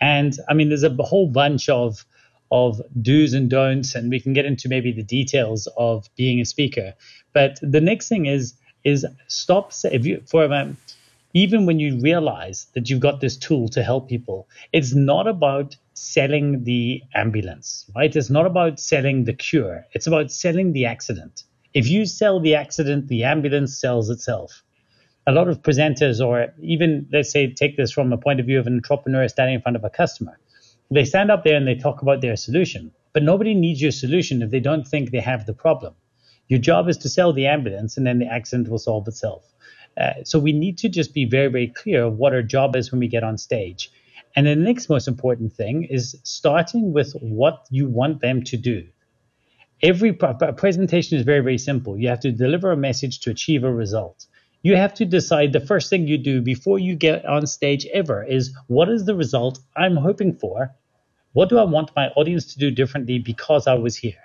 And 0.00 0.36
I 0.48 0.54
mean, 0.54 0.68
there's 0.68 0.82
a 0.82 0.90
whole 0.90 1.28
bunch 1.28 1.68
of 1.68 2.04
of 2.50 2.80
do's 3.00 3.32
and 3.32 3.48
don'ts, 3.48 3.94
and 3.94 4.10
we 4.10 4.18
can 4.18 4.32
get 4.32 4.44
into 4.44 4.68
maybe 4.68 4.90
the 4.90 5.04
details 5.04 5.68
of 5.76 6.08
being 6.16 6.40
a 6.40 6.44
speaker. 6.44 6.94
But 7.32 7.60
the 7.62 7.80
next 7.80 8.08
thing 8.08 8.26
is 8.26 8.54
is 8.82 9.06
stop 9.28 9.72
if 9.84 10.04
you 10.04 10.22
for 10.26 10.52
um, 10.52 10.76
even 11.34 11.66
when 11.66 11.78
you 11.78 12.00
realize 12.00 12.66
that 12.74 12.90
you've 12.90 13.00
got 13.00 13.20
this 13.20 13.36
tool 13.36 13.68
to 13.68 13.82
help 13.82 14.08
people, 14.08 14.48
it's 14.72 14.94
not 14.94 15.28
about 15.28 15.76
selling 15.94 16.64
the 16.64 17.02
ambulance, 17.14 17.84
right? 17.94 18.16
It's 18.16 18.30
not 18.30 18.46
about 18.46 18.80
selling 18.80 19.24
the 19.24 19.34
cure. 19.34 19.84
It's 19.92 20.06
about 20.06 20.32
selling 20.32 20.72
the 20.72 20.86
accident. 20.86 21.44
If 21.72 21.88
you 21.88 22.06
sell 22.06 22.40
the 22.40 22.54
accident, 22.54 23.08
the 23.08 23.24
ambulance 23.24 23.78
sells 23.78 24.10
itself 24.10 24.62
a 25.26 25.32
lot 25.32 25.48
of 25.48 25.62
presenters, 25.62 26.24
or 26.24 26.52
even 26.60 27.06
let's 27.12 27.30
say 27.30 27.52
take 27.52 27.76
this 27.76 27.92
from 27.92 28.12
a 28.12 28.18
point 28.18 28.40
of 28.40 28.46
view 28.46 28.58
of 28.58 28.66
an 28.66 28.74
entrepreneur 28.74 29.28
standing 29.28 29.54
in 29.56 29.62
front 29.62 29.76
of 29.76 29.84
a 29.84 29.90
customer, 29.90 30.38
they 30.90 31.04
stand 31.04 31.30
up 31.30 31.44
there 31.44 31.56
and 31.56 31.68
they 31.68 31.74
talk 31.74 32.02
about 32.02 32.20
their 32.20 32.36
solution, 32.36 32.90
but 33.12 33.22
nobody 33.22 33.54
needs 33.54 33.80
your 33.80 33.92
solution 33.92 34.42
if 34.42 34.50
they 34.50 34.60
don't 34.60 34.86
think 34.88 35.10
they 35.10 35.20
have 35.20 35.46
the 35.46 35.52
problem. 35.52 35.94
Your 36.48 36.58
job 36.58 36.88
is 36.88 36.96
to 36.98 37.08
sell 37.08 37.32
the 37.32 37.46
ambulance, 37.46 37.96
and 37.96 38.06
then 38.06 38.18
the 38.18 38.26
accident 38.26 38.68
will 38.68 38.78
solve 38.78 39.06
itself. 39.06 39.44
Uh, 40.00 40.24
so 40.24 40.38
we 40.38 40.52
need 40.52 40.78
to 40.78 40.88
just 40.88 41.14
be 41.14 41.24
very, 41.24 41.48
very 41.48 41.68
clear 41.68 42.04
of 42.04 42.16
what 42.16 42.32
our 42.32 42.42
job 42.42 42.74
is 42.74 42.90
when 42.90 42.98
we 42.98 43.06
get 43.06 43.22
on 43.22 43.38
stage. 43.38 43.90
And 44.34 44.46
the 44.46 44.56
next 44.56 44.88
most 44.88 45.06
important 45.06 45.52
thing 45.52 45.84
is 45.84 46.16
starting 46.24 46.92
with 46.92 47.12
what 47.20 47.66
you 47.70 47.88
want 47.88 48.20
them 48.20 48.42
to 48.44 48.56
do. 48.56 48.88
Every 49.82 50.12
presentation 50.12 51.18
is 51.18 51.24
very, 51.24 51.40
very 51.40 51.58
simple. 51.58 51.98
You 51.98 52.08
have 52.08 52.20
to 52.20 52.32
deliver 52.32 52.70
a 52.70 52.76
message 52.76 53.20
to 53.20 53.30
achieve 53.30 53.64
a 53.64 53.72
result 53.72 54.26
you 54.62 54.76
have 54.76 54.92
to 54.94 55.06
decide 55.06 55.52
the 55.52 55.60
first 55.60 55.88
thing 55.88 56.06
you 56.06 56.18
do 56.18 56.42
before 56.42 56.78
you 56.78 56.94
get 56.94 57.24
on 57.24 57.46
stage 57.46 57.86
ever 57.94 58.22
is 58.22 58.54
what 58.66 58.90
is 58.90 59.06
the 59.06 59.14
result 59.14 59.58
I'm 59.76 59.96
hoping 59.96 60.34
for? 60.34 60.74
What 61.32 61.48
do 61.48 61.58
I 61.58 61.64
want 61.64 61.92
my 61.96 62.08
audience 62.08 62.52
to 62.52 62.58
do 62.58 62.70
differently 62.70 63.18
because 63.18 63.66
I 63.66 63.74
was 63.74 63.96
here? 63.96 64.20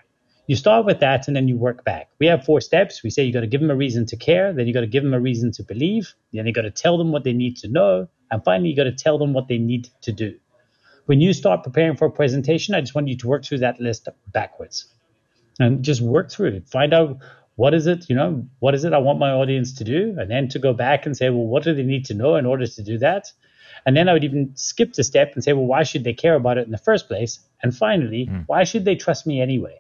You 0.48 0.56
start 0.56 0.86
with 0.86 1.00
that 1.00 1.28
and 1.28 1.36
then 1.36 1.48
you 1.48 1.58
work 1.58 1.86
back. 1.86 2.10
We 2.20 2.28
have 2.28 2.44
four 2.44 2.60
steps. 2.62 3.02
We 3.02 3.10
say 3.10 3.24
you 3.24 3.34
got 3.34 3.42
to 3.42 3.48
give 3.48 3.62
them 3.62 3.72
a 3.72 3.76
reason 3.76 4.06
to 4.08 4.18
care, 4.18 4.52
then 4.52 4.68
you 4.68 4.74
got 4.74 4.82
to 4.82 4.88
give 4.88 5.04
them 5.04 5.14
a 5.14 5.20
reason 5.20 5.52
to 5.54 5.64
believe, 5.64 6.14
then 6.34 6.46
you 6.46 6.54
got 6.54 6.64
to 6.64 6.72
tell 6.72 6.98
them 6.98 7.12
what 7.12 7.24
they 7.24 7.34
need 7.34 7.58
to 7.58 7.70
know, 7.70 8.08
and 8.30 8.44
finally 8.44 8.70
you 8.70 8.76
got 8.76 8.84
to 8.84 8.92
tell 8.92 9.18
them 9.18 9.34
what 9.34 9.48
they 9.48 9.58
need 9.58 9.90
to 10.02 10.12
do. 10.12 10.36
When 11.06 11.22
you 11.22 11.34
start 11.34 11.64
preparing 11.64 11.96
for 11.96 12.06
a 12.06 12.12
presentation, 12.12 12.76
I 12.76 12.82
just 12.82 12.94
want 12.94 13.08
you 13.08 13.18
to 13.18 13.28
work 13.28 13.46
through 13.46 13.60
that 13.60 13.80
list 13.80 14.10
backwards 14.34 14.88
and 15.60 15.84
just 15.84 16.02
work 16.02 16.32
through 16.32 16.50
it. 16.50 16.68
Find 16.68 16.94
out 16.94 17.18
what 17.56 17.74
is 17.74 17.88
it, 17.88 18.10
you 18.10 18.16
know, 18.16 18.46
what 18.60 18.76
is 18.76 18.84
it 18.84 18.94
I 18.94 18.98
want 18.98 19.20
my 19.20 19.32
audience 19.32 19.74
to 19.74 19.84
do? 19.84 20.16
And 20.18 20.30
then 20.30 20.50
to 20.50 20.60
go 20.60 20.74
back 20.74 21.06
and 21.06 21.16
say, 21.16 21.30
well, 21.30 21.46
what 21.46 21.64
do 21.64 21.74
they 21.74 21.84
need 21.84 22.06
to 22.06 22.14
know 22.14 22.36
in 22.36 22.46
order 22.46 22.68
to 22.68 22.84
do 22.84 22.98
that? 23.00 23.32
And 23.86 23.96
then 23.96 24.10
I 24.10 24.14
would 24.14 24.24
even 24.24 24.52
skip 24.56 24.94
the 24.94 25.04
step 25.04 25.34
and 25.36 25.44
say, 25.44 25.54
well, 25.54 25.66
why 25.66 25.84
should 25.84 26.04
they 26.04 26.14
care 26.14 26.36
about 26.36 26.58
it 26.58 26.66
in 26.66 26.72
the 26.72 26.78
first 26.78 27.08
place? 27.08 27.40
And 27.62 27.76
finally, 27.76 28.28
mm. 28.30 28.44
why 28.48 28.64
should 28.64 28.84
they 28.84 28.96
trust 28.96 29.28
me 29.28 29.42
anyway? 29.42 29.80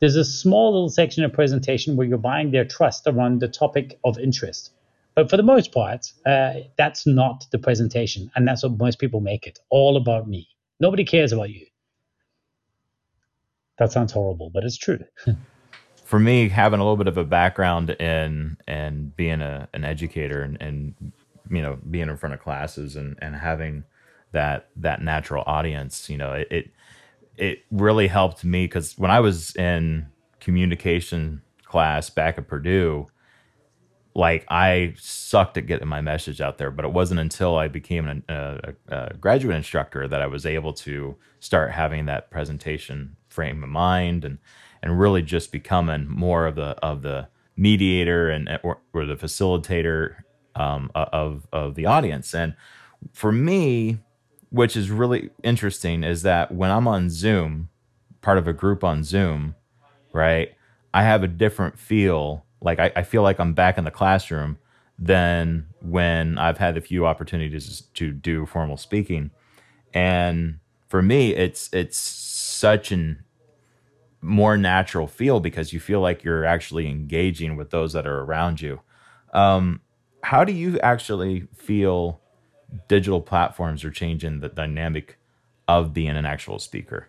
There's 0.00 0.16
a 0.16 0.24
small 0.24 0.72
little 0.72 0.90
section 0.90 1.24
of 1.24 1.32
presentation 1.32 1.96
where 1.96 2.06
you're 2.06 2.18
buying 2.18 2.50
their 2.50 2.64
trust 2.64 3.06
around 3.06 3.40
the 3.40 3.48
topic 3.48 3.98
of 4.04 4.18
interest. 4.18 4.72
But 5.14 5.30
for 5.30 5.38
the 5.38 5.42
most 5.42 5.72
part, 5.72 6.12
uh, 6.26 6.54
that's 6.76 7.06
not 7.06 7.46
the 7.50 7.58
presentation. 7.58 8.30
And 8.34 8.46
that's 8.46 8.62
what 8.62 8.76
most 8.76 8.98
people 8.98 9.20
make 9.20 9.46
it 9.46 9.58
all 9.70 9.96
about 9.96 10.28
me. 10.28 10.48
Nobody 10.80 11.04
cares 11.04 11.32
about 11.32 11.48
you. 11.48 11.66
That 13.78 13.92
sounds 13.92 14.12
horrible, 14.12 14.50
but 14.50 14.64
it's 14.64 14.76
true. 14.76 15.04
for 16.04 16.20
me, 16.20 16.48
having 16.48 16.80
a 16.80 16.82
little 16.82 16.96
bit 16.96 17.08
of 17.08 17.18
a 17.18 17.24
background 17.24 17.90
in 17.90 18.56
and 18.66 19.14
being 19.16 19.40
a, 19.40 19.68
an 19.74 19.84
educator 19.84 20.42
and, 20.42 20.56
and 20.60 21.12
you 21.50 21.62
know 21.62 21.78
being 21.90 22.08
in 22.08 22.16
front 22.16 22.34
of 22.34 22.40
classes 22.40 22.96
and, 22.96 23.18
and 23.20 23.34
having 23.34 23.84
that 24.32 24.68
that 24.76 25.02
natural 25.02 25.42
audience, 25.46 26.08
you 26.08 26.16
know, 26.16 26.32
it 26.32 26.48
it, 26.50 26.70
it 27.36 27.64
really 27.70 28.06
helped 28.06 28.44
me 28.44 28.64
because 28.64 28.96
when 28.96 29.10
I 29.10 29.20
was 29.20 29.54
in 29.56 30.06
communication 30.40 31.42
class 31.64 32.08
back 32.08 32.38
at 32.38 32.46
Purdue, 32.46 33.08
like 34.14 34.46
I 34.48 34.94
sucked 34.98 35.58
at 35.58 35.66
getting 35.66 35.88
my 35.88 36.00
message 36.00 36.40
out 36.40 36.56
there. 36.56 36.70
But 36.70 36.84
it 36.84 36.92
wasn't 36.92 37.20
until 37.20 37.56
I 37.56 37.68
became 37.68 38.08
an, 38.08 38.22
a, 38.28 38.74
a 38.88 39.14
graduate 39.14 39.56
instructor 39.56 40.08
that 40.08 40.22
I 40.22 40.26
was 40.26 40.46
able 40.46 40.72
to 40.74 41.16
start 41.40 41.72
having 41.72 42.06
that 42.06 42.30
presentation 42.30 43.16
frame 43.36 43.62
of 43.62 43.68
mind 43.68 44.24
and 44.24 44.38
and 44.82 44.98
really 44.98 45.22
just 45.22 45.52
becoming 45.52 46.08
more 46.08 46.46
of 46.46 46.54
the 46.56 46.70
of 46.82 47.02
the 47.02 47.28
mediator 47.56 48.28
and 48.30 48.58
or, 48.62 48.78
or 48.92 49.06
the 49.06 49.16
facilitator 49.16 50.16
um, 50.54 50.90
of 50.94 51.46
of 51.52 51.74
the 51.74 51.86
audience. 51.86 52.34
And 52.34 52.54
for 53.12 53.30
me, 53.30 53.98
which 54.50 54.76
is 54.76 54.90
really 54.90 55.30
interesting, 55.42 56.02
is 56.02 56.22
that 56.22 56.52
when 56.52 56.70
I'm 56.70 56.88
on 56.88 57.10
Zoom, 57.10 57.68
part 58.22 58.38
of 58.38 58.48
a 58.48 58.52
group 58.52 58.82
on 58.82 59.04
Zoom, 59.04 59.54
right, 60.12 60.54
I 60.92 61.02
have 61.02 61.22
a 61.22 61.28
different 61.28 61.78
feel. 61.78 62.44
Like 62.62 62.78
I, 62.80 62.90
I 62.96 63.02
feel 63.02 63.22
like 63.22 63.38
I'm 63.38 63.52
back 63.52 63.78
in 63.78 63.84
the 63.84 63.90
classroom 63.90 64.58
than 64.98 65.66
when 65.82 66.38
I've 66.38 66.56
had 66.58 66.76
a 66.76 66.80
few 66.80 67.06
opportunities 67.06 67.82
to 67.94 68.12
do 68.12 68.46
formal 68.46 68.78
speaking. 68.78 69.30
And 69.92 70.58
for 70.88 71.02
me, 71.02 71.34
it's 71.34 71.68
it's 71.72 71.98
such 71.98 72.92
an 72.92 73.22
more 74.26 74.56
natural 74.56 75.06
feel 75.06 75.40
because 75.40 75.72
you 75.72 75.80
feel 75.80 76.00
like 76.00 76.24
you're 76.24 76.44
actually 76.44 76.88
engaging 76.88 77.56
with 77.56 77.70
those 77.70 77.92
that 77.92 78.06
are 78.06 78.20
around 78.22 78.60
you. 78.60 78.80
Um, 79.32 79.80
how 80.22 80.44
do 80.44 80.52
you 80.52 80.78
actually 80.80 81.46
feel 81.54 82.20
digital 82.88 83.20
platforms 83.20 83.84
are 83.84 83.90
changing 83.90 84.40
the 84.40 84.48
dynamic 84.48 85.16
of 85.68 85.92
being 85.92 86.16
an 86.16 86.26
actual 86.26 86.58
speaker? 86.58 87.08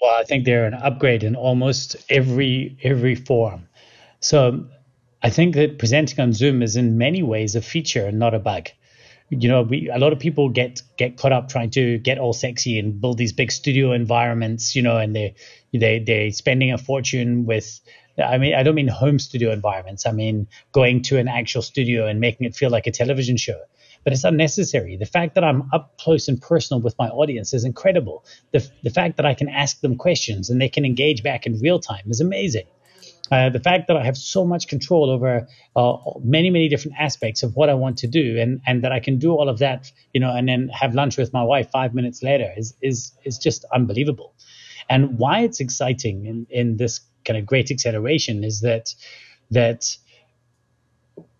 Well, 0.00 0.14
I 0.14 0.24
think 0.24 0.44
they're 0.44 0.66
an 0.66 0.74
upgrade 0.74 1.22
in 1.22 1.36
almost 1.36 1.96
every 2.08 2.76
every 2.82 3.14
form. 3.14 3.68
So 4.20 4.66
I 5.22 5.30
think 5.30 5.54
that 5.54 5.78
presenting 5.78 6.20
on 6.20 6.32
Zoom 6.32 6.62
is 6.62 6.76
in 6.76 6.98
many 6.98 7.22
ways 7.22 7.54
a 7.54 7.62
feature 7.62 8.06
and 8.06 8.18
not 8.18 8.34
a 8.34 8.38
bug. 8.38 8.68
You 9.40 9.48
know, 9.48 9.62
we 9.62 9.90
a 9.92 9.98
lot 9.98 10.12
of 10.12 10.18
people 10.18 10.48
get 10.48 10.82
get 10.96 11.16
caught 11.16 11.32
up 11.32 11.48
trying 11.48 11.70
to 11.70 11.98
get 11.98 12.18
all 12.18 12.32
sexy 12.32 12.78
and 12.78 13.00
build 13.00 13.18
these 13.18 13.32
big 13.32 13.50
studio 13.50 13.92
environments, 13.92 14.74
you 14.74 14.82
know, 14.82 14.96
and 14.96 15.14
they 15.14 15.34
they 15.72 15.98
they're 15.98 16.30
spending 16.30 16.72
a 16.72 16.78
fortune 16.78 17.46
with 17.46 17.80
I 18.22 18.38
mean, 18.38 18.54
I 18.54 18.62
don't 18.62 18.74
mean 18.74 18.88
home 18.88 19.18
studio 19.18 19.50
environments. 19.50 20.06
I 20.06 20.12
mean 20.12 20.46
going 20.72 21.02
to 21.02 21.18
an 21.18 21.28
actual 21.28 21.62
studio 21.62 22.06
and 22.06 22.20
making 22.20 22.46
it 22.46 22.54
feel 22.54 22.70
like 22.70 22.86
a 22.86 22.92
television 22.92 23.36
show. 23.36 23.60
But 24.04 24.12
it's 24.12 24.24
unnecessary. 24.24 24.96
The 24.96 25.06
fact 25.06 25.34
that 25.34 25.44
I'm 25.44 25.68
up 25.72 25.96
close 25.98 26.28
and 26.28 26.40
personal 26.40 26.80
with 26.80 26.94
my 26.98 27.08
audience 27.08 27.54
is 27.54 27.64
incredible. 27.64 28.24
The, 28.52 28.68
the 28.82 28.90
fact 28.90 29.16
that 29.16 29.24
I 29.24 29.32
can 29.32 29.48
ask 29.48 29.80
them 29.80 29.96
questions 29.96 30.50
and 30.50 30.60
they 30.60 30.68
can 30.68 30.84
engage 30.84 31.22
back 31.22 31.46
in 31.46 31.58
real 31.58 31.78
time 31.78 32.04
is 32.10 32.20
amazing. 32.20 32.66
Uh, 33.30 33.48
the 33.48 33.60
fact 33.60 33.88
that 33.88 33.96
I 33.96 34.04
have 34.04 34.16
so 34.16 34.44
much 34.44 34.68
control 34.68 35.10
over 35.10 35.48
uh, 35.76 35.96
many, 36.22 36.50
many 36.50 36.68
different 36.68 36.98
aspects 36.98 37.42
of 37.42 37.56
what 37.56 37.70
I 37.70 37.74
want 37.74 37.98
to 37.98 38.06
do, 38.06 38.38
and 38.38 38.60
and 38.66 38.84
that 38.84 38.92
I 38.92 39.00
can 39.00 39.18
do 39.18 39.32
all 39.32 39.48
of 39.48 39.58
that, 39.60 39.90
you 40.12 40.20
know, 40.20 40.34
and 40.34 40.48
then 40.48 40.68
have 40.68 40.94
lunch 40.94 41.16
with 41.16 41.32
my 41.32 41.42
wife 41.42 41.70
five 41.70 41.94
minutes 41.94 42.22
later 42.22 42.52
is 42.56 42.74
is 42.82 43.12
is 43.24 43.38
just 43.38 43.64
unbelievable. 43.72 44.34
And 44.90 45.18
why 45.18 45.40
it's 45.40 45.60
exciting 45.60 46.26
in 46.26 46.46
in 46.50 46.76
this 46.76 47.00
kind 47.24 47.38
of 47.38 47.46
great 47.46 47.70
acceleration 47.70 48.44
is 48.44 48.60
that 48.60 48.94
that 49.50 49.96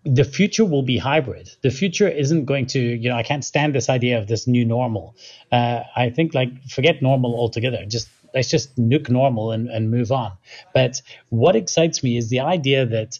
the 0.03 0.23
future 0.23 0.65
will 0.65 0.83
be 0.83 0.97
hybrid. 0.97 1.49
The 1.61 1.71
future 1.71 2.07
isn't 2.07 2.45
going 2.45 2.67
to, 2.67 2.79
you 2.79 3.09
know, 3.09 3.15
I 3.15 3.23
can't 3.23 3.43
stand 3.43 3.73
this 3.73 3.89
idea 3.89 4.19
of 4.19 4.27
this 4.27 4.47
new 4.47 4.63
normal. 4.63 5.15
Uh, 5.51 5.81
I 5.95 6.11
think 6.11 6.33
like 6.33 6.49
forget 6.69 7.01
normal 7.01 7.35
altogether. 7.35 7.85
Just 7.87 8.07
let's 8.35 8.49
just 8.49 8.75
nuke 8.77 9.09
normal 9.09 9.51
and, 9.51 9.69
and 9.69 9.89
move 9.89 10.11
on. 10.11 10.33
But 10.73 11.01
what 11.29 11.55
excites 11.55 12.03
me 12.03 12.17
is 12.17 12.29
the 12.29 12.41
idea 12.41 12.85
that 12.85 13.17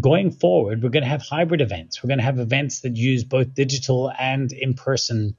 going 0.00 0.32
forward, 0.32 0.82
we're 0.82 0.90
going 0.90 1.04
to 1.04 1.08
have 1.08 1.22
hybrid 1.22 1.60
events. 1.60 2.02
We're 2.02 2.08
going 2.08 2.18
to 2.18 2.24
have 2.24 2.38
events 2.38 2.80
that 2.80 2.96
use 2.96 3.24
both 3.24 3.54
digital 3.54 4.12
and 4.18 4.52
in 4.52 4.74
person 4.74 5.36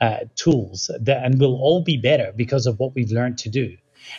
uh, 0.00 0.24
tools, 0.34 0.90
that, 1.00 1.24
and 1.24 1.38
will 1.38 1.54
all 1.54 1.82
be 1.82 1.96
better 1.96 2.32
because 2.34 2.66
of 2.66 2.80
what 2.80 2.94
we've 2.94 3.12
learned 3.12 3.38
to 3.38 3.48
do. 3.48 3.76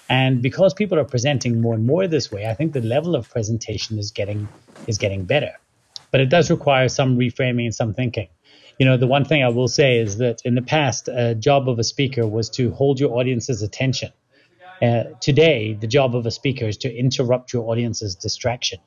And 0.09 0.41
because 0.41 0.73
people 0.73 0.97
are 0.97 1.03
presenting 1.03 1.59
more 1.59 1.73
and 1.73 1.85
more 1.85 2.07
this 2.07 2.31
way, 2.31 2.47
I 2.47 2.53
think 2.53 2.71
the 2.71 2.81
level 2.81 3.15
of 3.15 3.29
presentation 3.29 3.99
is 3.99 4.11
getting 4.11 4.47
is 4.87 4.97
getting 4.97 5.25
better. 5.25 5.51
But 6.11 6.21
it 6.21 6.29
does 6.29 6.49
require 6.49 6.87
some 6.87 7.17
reframing 7.17 7.65
and 7.65 7.75
some 7.75 7.93
thinking. 7.93 8.29
You 8.79 8.85
know, 8.85 8.97
the 8.97 9.07
one 9.07 9.25
thing 9.25 9.43
I 9.43 9.49
will 9.49 9.67
say 9.67 9.97
is 9.97 10.17
that 10.17 10.41
in 10.45 10.55
the 10.55 10.61
past, 10.61 11.09
a 11.09 11.35
job 11.35 11.67
of 11.67 11.79
a 11.79 11.83
speaker 11.83 12.25
was 12.25 12.49
to 12.51 12.71
hold 12.71 12.99
your 12.99 13.17
audience's 13.19 13.61
attention. 13.61 14.11
Uh, 14.83 15.05
today, 15.21 15.77
the 15.79 15.87
job 15.87 16.13
of 16.13 16.25
a 16.25 16.31
speaker 16.31 16.65
is 16.65 16.75
to 16.75 16.93
interrupt 16.93 17.53
your 17.53 17.71
audience's 17.71 18.15
distraction. 18.15 18.79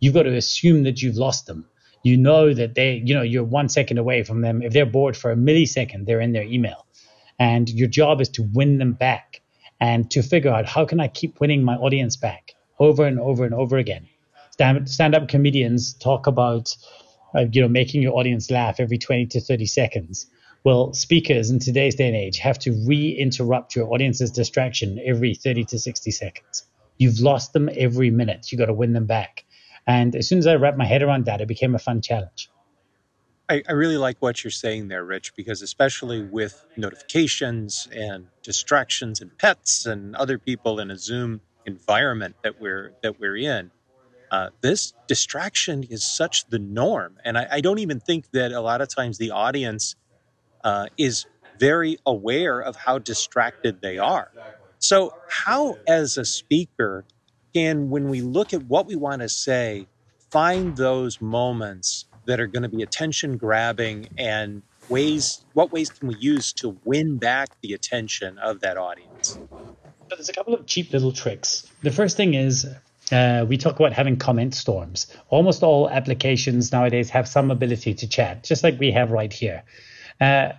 You've 0.00 0.14
got 0.14 0.24
to 0.24 0.36
assume 0.36 0.82
that 0.82 1.00
you've 1.00 1.16
lost 1.16 1.46
them. 1.46 1.66
You 2.02 2.16
know 2.16 2.52
that 2.52 2.74
they, 2.74 3.00
you 3.04 3.14
know, 3.14 3.22
you're 3.22 3.44
one 3.44 3.68
second 3.68 3.98
away 3.98 4.24
from 4.24 4.40
them. 4.40 4.60
If 4.60 4.72
they're 4.72 4.84
bored 4.84 5.16
for 5.16 5.30
a 5.30 5.36
millisecond, 5.36 6.06
they're 6.06 6.20
in 6.20 6.32
their 6.32 6.42
email. 6.42 6.86
And 7.38 7.70
your 7.70 7.86
job 7.86 8.20
is 8.20 8.28
to 8.30 8.42
win 8.42 8.78
them 8.78 8.94
back 8.94 9.40
and 9.80 10.10
to 10.10 10.22
figure 10.22 10.50
out 10.50 10.66
how 10.66 10.84
can 10.84 10.98
I 10.98 11.06
keep 11.06 11.38
winning 11.38 11.62
my 11.62 11.76
audience 11.76 12.16
back 12.16 12.54
over 12.80 13.04
and 13.04 13.20
over 13.20 13.44
and 13.44 13.54
over 13.54 13.76
again. 13.76 14.08
Stand 14.50 15.14
up 15.14 15.28
comedians 15.28 15.94
talk 15.94 16.26
about, 16.26 16.76
uh, 17.36 17.44
you 17.52 17.60
know, 17.60 17.68
making 17.68 18.02
your 18.02 18.14
audience 18.14 18.50
laugh 18.50 18.80
every 18.80 18.98
20 18.98 19.26
to 19.26 19.40
30 19.40 19.66
seconds. 19.66 20.26
Well, 20.66 20.92
speakers 20.94 21.48
in 21.48 21.60
today's 21.60 21.94
day 21.94 22.08
and 22.08 22.16
age 22.16 22.38
have 22.38 22.58
to 22.58 22.72
re-interrupt 22.88 23.76
your 23.76 23.86
audience's 23.94 24.32
distraction 24.32 25.00
every 25.06 25.32
30 25.32 25.64
to 25.66 25.78
60 25.78 26.10
seconds. 26.10 26.66
You've 26.98 27.20
lost 27.20 27.52
them 27.52 27.70
every 27.76 28.10
minute. 28.10 28.50
You 28.50 28.58
got 28.58 28.66
to 28.66 28.74
win 28.74 28.92
them 28.92 29.06
back. 29.06 29.44
And 29.86 30.16
as 30.16 30.26
soon 30.26 30.38
as 30.38 30.46
I 30.48 30.56
wrapped 30.56 30.76
my 30.76 30.84
head 30.84 31.04
around 31.04 31.26
that, 31.26 31.40
it 31.40 31.46
became 31.46 31.76
a 31.76 31.78
fun 31.78 32.02
challenge. 32.02 32.50
I, 33.48 33.62
I, 33.68 33.72
really 33.74 33.96
like 33.96 34.16
what 34.18 34.42
you're 34.42 34.50
saying 34.50 34.88
there, 34.88 35.04
Rich, 35.04 35.36
because 35.36 35.62
especially 35.62 36.24
with 36.24 36.64
notifications 36.76 37.86
and 37.94 38.26
distractions 38.42 39.20
and 39.20 39.38
pets 39.38 39.86
and 39.86 40.16
other 40.16 40.36
people 40.36 40.80
in 40.80 40.90
a 40.90 40.98
Zoom 40.98 41.42
environment 41.64 42.34
that 42.42 42.60
we're 42.60 42.92
that 43.04 43.20
we're 43.20 43.36
in, 43.36 43.70
uh, 44.32 44.50
this 44.62 44.94
distraction 45.06 45.84
is 45.84 46.02
such 46.02 46.48
the 46.48 46.58
norm. 46.58 47.18
And 47.24 47.38
I, 47.38 47.46
I, 47.52 47.60
don't 47.60 47.78
even 47.78 48.00
think 48.00 48.32
that 48.32 48.50
a 48.50 48.60
lot 48.60 48.80
of 48.80 48.92
times 48.92 49.18
the 49.18 49.30
audience 49.30 49.94
uh, 50.66 50.88
is 50.98 51.26
very 51.60 51.96
aware 52.04 52.60
of 52.60 52.74
how 52.74 52.98
distracted 52.98 53.80
they 53.80 53.98
are. 53.98 54.30
So, 54.80 55.14
how, 55.28 55.76
as 55.86 56.18
a 56.18 56.24
speaker, 56.24 57.04
can, 57.54 57.88
when 57.88 58.08
we 58.10 58.20
look 58.20 58.52
at 58.52 58.64
what 58.64 58.86
we 58.86 58.96
want 58.96 59.22
to 59.22 59.28
say, 59.28 59.86
find 60.30 60.76
those 60.76 61.20
moments 61.20 62.06
that 62.26 62.40
are 62.40 62.48
going 62.48 62.64
to 62.64 62.68
be 62.68 62.82
attention 62.82 63.36
grabbing 63.36 64.08
and 64.18 64.62
ways 64.88 65.44
what 65.54 65.72
ways 65.72 65.88
can 65.88 66.08
we 66.08 66.16
use 66.16 66.52
to 66.54 66.76
win 66.84 67.16
back 67.16 67.48
the 67.62 67.72
attention 67.72 68.36
of 68.38 68.60
that 68.60 68.76
audience? 68.76 69.38
But 70.08 70.18
there's 70.18 70.28
a 70.28 70.32
couple 70.32 70.54
of 70.54 70.66
cheap 70.66 70.92
little 70.92 71.12
tricks. 71.12 71.66
The 71.82 71.92
first 71.92 72.16
thing 72.16 72.34
is 72.34 72.66
uh, 73.12 73.46
we 73.48 73.56
talk 73.56 73.76
about 73.76 73.92
having 73.92 74.16
comment 74.16 74.54
storms. 74.54 75.06
Almost 75.30 75.62
all 75.62 75.88
applications 75.88 76.72
nowadays 76.72 77.08
have 77.10 77.28
some 77.28 77.52
ability 77.52 77.94
to 77.94 78.08
chat 78.08 78.42
just 78.42 78.64
like 78.64 78.78
we 78.80 78.90
have 78.90 79.12
right 79.12 79.32
here 79.32 79.62
uh, 80.20 80.52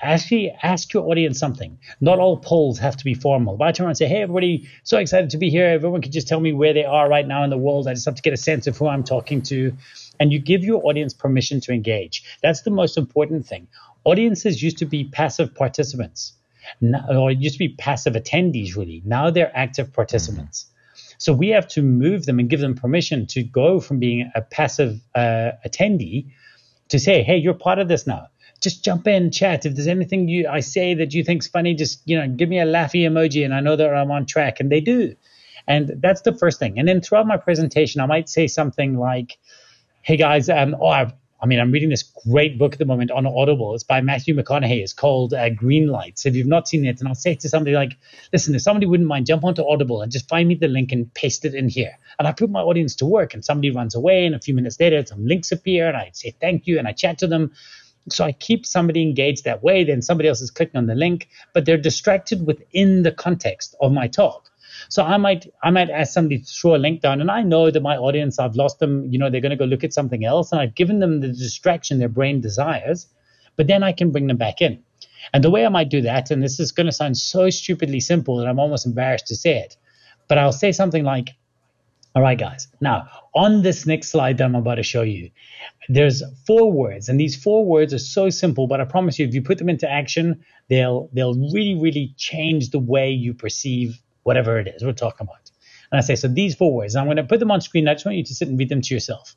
actually 0.00 0.50
ask 0.62 0.92
your 0.92 1.08
audience 1.10 1.38
something. 1.38 1.78
Not 2.00 2.18
all 2.18 2.36
polls 2.36 2.78
have 2.78 2.96
to 2.96 3.04
be 3.04 3.14
formal. 3.14 3.56
But 3.56 3.68
I 3.68 3.72
turn 3.72 3.84
around 3.84 3.90
and 3.90 3.98
say, 3.98 4.08
hey, 4.08 4.22
everybody, 4.22 4.68
so 4.82 4.98
excited 4.98 5.30
to 5.30 5.38
be 5.38 5.50
here. 5.50 5.66
Everyone 5.66 6.02
can 6.02 6.12
just 6.12 6.28
tell 6.28 6.40
me 6.40 6.52
where 6.52 6.72
they 6.72 6.84
are 6.84 7.08
right 7.08 7.26
now 7.26 7.44
in 7.44 7.50
the 7.50 7.58
world. 7.58 7.88
I 7.88 7.94
just 7.94 8.06
have 8.06 8.14
to 8.14 8.22
get 8.22 8.32
a 8.32 8.38
sense 8.38 8.66
of 8.66 8.76
who 8.76 8.88
I'm 8.88 9.04
talking 9.04 9.42
to. 9.42 9.72
And 10.20 10.32
you 10.32 10.38
give 10.38 10.64
your 10.64 10.84
audience 10.86 11.12
permission 11.12 11.60
to 11.62 11.72
engage. 11.72 12.24
That's 12.42 12.62
the 12.62 12.70
most 12.70 12.96
important 12.96 13.46
thing. 13.46 13.66
Audiences 14.04 14.62
used 14.62 14.78
to 14.78 14.86
be 14.86 15.04
passive 15.04 15.54
participants, 15.54 16.34
or 17.08 17.30
used 17.30 17.54
to 17.54 17.58
be 17.58 17.70
passive 17.70 18.14
attendees, 18.14 18.76
really. 18.76 19.02
Now 19.04 19.30
they're 19.30 19.54
active 19.56 19.92
participants. 19.92 20.66
So 21.18 21.32
we 21.32 21.48
have 21.48 21.66
to 21.68 21.82
move 21.82 22.26
them 22.26 22.38
and 22.38 22.50
give 22.50 22.60
them 22.60 22.74
permission 22.74 23.26
to 23.28 23.42
go 23.42 23.80
from 23.80 23.98
being 23.98 24.30
a 24.34 24.42
passive 24.42 25.00
uh, 25.14 25.52
attendee 25.66 26.26
to 26.88 26.98
say, 26.98 27.22
hey, 27.22 27.36
you're 27.36 27.54
part 27.54 27.78
of 27.78 27.88
this 27.88 28.06
now 28.06 28.28
just 28.64 28.84
jump 28.84 29.06
in, 29.06 29.30
chat. 29.30 29.66
If 29.66 29.76
there's 29.76 29.86
anything 29.86 30.28
you 30.28 30.48
I 30.48 30.60
say 30.60 30.94
that 30.94 31.14
you 31.14 31.22
think's 31.22 31.46
funny, 31.46 31.74
just 31.74 32.02
you 32.06 32.18
know, 32.18 32.26
give 32.26 32.48
me 32.48 32.58
a 32.58 32.66
laughy 32.66 33.02
emoji, 33.08 33.44
and 33.44 33.54
I 33.54 33.60
know 33.60 33.76
that 33.76 33.94
I'm 33.94 34.10
on 34.10 34.26
track. 34.26 34.58
And 34.58 34.72
they 34.72 34.80
do, 34.80 35.14
and 35.68 35.92
that's 35.98 36.22
the 36.22 36.34
first 36.34 36.58
thing. 36.58 36.78
And 36.78 36.88
then 36.88 37.00
throughout 37.00 37.26
my 37.26 37.36
presentation, 37.36 38.00
I 38.00 38.06
might 38.06 38.28
say 38.28 38.48
something 38.48 38.98
like, 38.98 39.38
"Hey 40.02 40.16
guys, 40.16 40.48
um, 40.48 40.74
oh, 40.80 40.88
I've, 40.88 41.12
I 41.42 41.46
mean, 41.46 41.60
I'm 41.60 41.72
reading 41.72 41.90
this 41.90 42.02
great 42.02 42.58
book 42.58 42.72
at 42.72 42.78
the 42.78 42.86
moment 42.86 43.10
on 43.10 43.26
Audible. 43.26 43.74
It's 43.74 43.84
by 43.84 44.00
Matthew 44.00 44.34
McConaughey. 44.34 44.82
It's 44.82 44.94
called 44.94 45.34
uh, 45.34 45.50
Green 45.50 45.88
Lights. 45.88 46.24
If 46.24 46.34
you've 46.34 46.46
not 46.46 46.66
seen 46.66 46.86
it, 46.86 47.00
and 47.00 47.08
I'll 47.08 47.14
say 47.14 47.34
to 47.34 47.48
somebody 47.50 47.76
like, 47.76 47.98
listen, 48.32 48.54
if 48.54 48.62
somebody 48.62 48.86
wouldn't 48.86 49.08
mind, 49.08 49.26
jump 49.26 49.44
onto 49.44 49.62
Audible 49.62 50.00
and 50.00 50.10
just 50.10 50.26
find 50.26 50.48
me 50.48 50.54
the 50.54 50.68
link 50.68 50.90
and 50.90 51.12
paste 51.12 51.44
it 51.44 51.54
in 51.54 51.68
here. 51.68 51.98
And 52.18 52.26
I 52.26 52.32
put 52.32 52.48
my 52.48 52.62
audience 52.62 52.96
to 52.96 53.06
work, 53.06 53.34
and 53.34 53.44
somebody 53.44 53.70
runs 53.70 53.94
away, 53.94 54.24
and 54.24 54.34
a 54.34 54.40
few 54.40 54.54
minutes 54.54 54.80
later, 54.80 55.04
some 55.04 55.26
links 55.26 55.52
appear, 55.52 55.86
and 55.86 55.96
I 55.98 56.10
say 56.14 56.34
thank 56.40 56.66
you, 56.66 56.78
and 56.78 56.88
I 56.88 56.92
chat 56.92 57.18
to 57.18 57.26
them. 57.26 57.52
So 58.08 58.24
I 58.24 58.32
keep 58.32 58.66
somebody 58.66 59.02
engaged 59.02 59.44
that 59.44 59.62
way, 59.62 59.84
then 59.84 60.02
somebody 60.02 60.28
else 60.28 60.40
is 60.40 60.50
clicking 60.50 60.76
on 60.76 60.86
the 60.86 60.94
link, 60.94 61.28
but 61.52 61.64
they're 61.64 61.78
distracted 61.78 62.46
within 62.46 63.02
the 63.02 63.12
context 63.12 63.74
of 63.80 63.92
my 63.92 64.08
talk. 64.08 64.50
So 64.88 65.02
I 65.02 65.16
might 65.16 65.52
I 65.62 65.70
might 65.70 65.88
ask 65.90 66.12
somebody 66.12 66.38
to 66.38 66.44
throw 66.44 66.74
a 66.74 66.76
link 66.76 67.00
down, 67.00 67.20
and 67.20 67.30
I 67.30 67.42
know 67.42 67.70
that 67.70 67.80
my 67.80 67.96
audience, 67.96 68.38
I've 68.38 68.56
lost 68.56 68.78
them. 68.78 69.10
You 69.10 69.18
know, 69.18 69.30
they're 69.30 69.40
going 69.40 69.50
to 69.50 69.56
go 69.56 69.64
look 69.64 69.84
at 69.84 69.94
something 69.94 70.24
else, 70.24 70.52
and 70.52 70.60
I've 70.60 70.74
given 70.74 70.98
them 70.98 71.20
the 71.20 71.28
distraction 71.28 71.98
their 71.98 72.08
brain 72.08 72.40
desires, 72.40 73.06
but 73.56 73.66
then 73.66 73.82
I 73.82 73.92
can 73.92 74.10
bring 74.10 74.26
them 74.26 74.36
back 74.36 74.60
in. 74.60 74.82
And 75.32 75.42
the 75.42 75.50
way 75.50 75.64
I 75.64 75.70
might 75.70 75.88
do 75.88 76.02
that, 76.02 76.30
and 76.30 76.42
this 76.42 76.60
is 76.60 76.72
going 76.72 76.86
to 76.86 76.92
sound 76.92 77.16
so 77.16 77.48
stupidly 77.50 78.00
simple 78.00 78.36
that 78.36 78.46
I'm 78.46 78.58
almost 78.58 78.84
embarrassed 78.84 79.28
to 79.28 79.36
say 79.36 79.58
it, 79.58 79.76
but 80.28 80.38
I'll 80.38 80.52
say 80.52 80.72
something 80.72 81.04
like, 81.04 81.30
all 82.14 82.22
right, 82.22 82.38
guys. 82.38 82.68
Now, 82.80 83.08
on 83.34 83.62
this 83.62 83.86
next 83.86 84.10
slide 84.10 84.38
that 84.38 84.44
I'm 84.44 84.54
about 84.54 84.76
to 84.76 84.82
show 84.82 85.02
you, 85.02 85.30
there's 85.88 86.22
four 86.46 86.70
words, 86.70 87.08
and 87.08 87.18
these 87.18 87.34
four 87.34 87.64
words 87.64 87.92
are 87.92 87.98
so 87.98 88.30
simple, 88.30 88.66
but 88.66 88.80
I 88.80 88.84
promise 88.84 89.18
you, 89.18 89.26
if 89.26 89.34
you 89.34 89.42
put 89.42 89.58
them 89.58 89.68
into 89.68 89.90
action, 89.90 90.44
they'll 90.68 91.10
they'll 91.12 91.34
really, 91.34 91.74
really 91.74 92.14
change 92.16 92.70
the 92.70 92.78
way 92.78 93.10
you 93.10 93.34
perceive 93.34 94.00
whatever 94.22 94.58
it 94.58 94.68
is 94.68 94.84
we're 94.84 94.92
talking 94.92 95.26
about. 95.26 95.50
And 95.90 95.98
I 95.98 96.02
say, 96.02 96.14
so 96.14 96.28
these 96.28 96.54
four 96.54 96.72
words, 96.72 96.96
I'm 96.96 97.06
going 97.06 97.16
to 97.16 97.24
put 97.24 97.40
them 97.40 97.50
on 97.50 97.60
screen. 97.60 97.88
I 97.88 97.94
just 97.94 98.06
want 98.06 98.16
you 98.16 98.24
to 98.24 98.34
sit 98.34 98.48
and 98.48 98.58
read 98.58 98.68
them 98.68 98.80
to 98.80 98.94
yourself. 98.94 99.34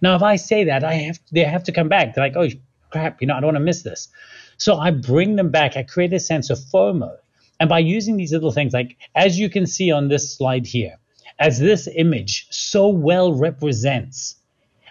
Now, 0.00 0.14
if 0.14 0.22
I 0.22 0.36
say 0.36 0.64
that, 0.64 0.84
I 0.84 0.94
have 0.94 1.18
they 1.32 1.44
have 1.44 1.64
to 1.64 1.72
come 1.72 1.88
back. 1.88 2.14
They're 2.14 2.24
like, 2.24 2.36
oh 2.36 2.48
crap, 2.90 3.20
you 3.20 3.26
know, 3.26 3.34
I 3.34 3.40
don't 3.40 3.48
want 3.48 3.56
to 3.56 3.60
miss 3.60 3.82
this. 3.82 4.08
So 4.56 4.76
I 4.76 4.92
bring 4.92 5.36
them 5.36 5.50
back. 5.50 5.76
I 5.76 5.82
create 5.82 6.12
a 6.12 6.20
sense 6.20 6.48
of 6.50 6.58
FOMO. 6.58 7.16
And 7.58 7.68
by 7.68 7.80
using 7.80 8.16
these 8.16 8.32
little 8.32 8.52
things, 8.52 8.72
like 8.72 8.96
as 9.14 9.38
you 9.38 9.50
can 9.50 9.66
see 9.66 9.90
on 9.90 10.08
this 10.08 10.36
slide 10.36 10.66
here, 10.66 10.96
as 11.40 11.58
this 11.58 11.88
image 11.96 12.46
so 12.50 12.88
well 12.88 13.32
represents. 13.32 14.36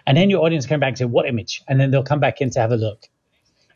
And 0.06 0.16
then 0.16 0.28
your 0.28 0.44
audience 0.44 0.66
can 0.66 0.74
come 0.74 0.80
back 0.80 0.88
and 0.88 0.98
say, 0.98 1.04
what 1.04 1.26
image? 1.26 1.62
And 1.68 1.80
then 1.80 1.90
they'll 1.90 2.02
come 2.02 2.20
back 2.20 2.40
in 2.40 2.50
to 2.50 2.60
have 2.60 2.72
a 2.72 2.76
look. 2.76 3.08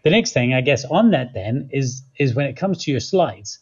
The 0.03 0.11
next 0.11 0.33
thing, 0.33 0.53
I 0.53 0.61
guess, 0.61 0.85
on 0.85 1.12
that 1.12 1.33
then 1.33 1.70
is 1.72 2.03
is 2.18 2.35
when 2.35 2.47
it 2.47 2.57
comes 2.57 2.85
to 2.85 2.91
your 2.91 3.01
slides, 3.01 3.59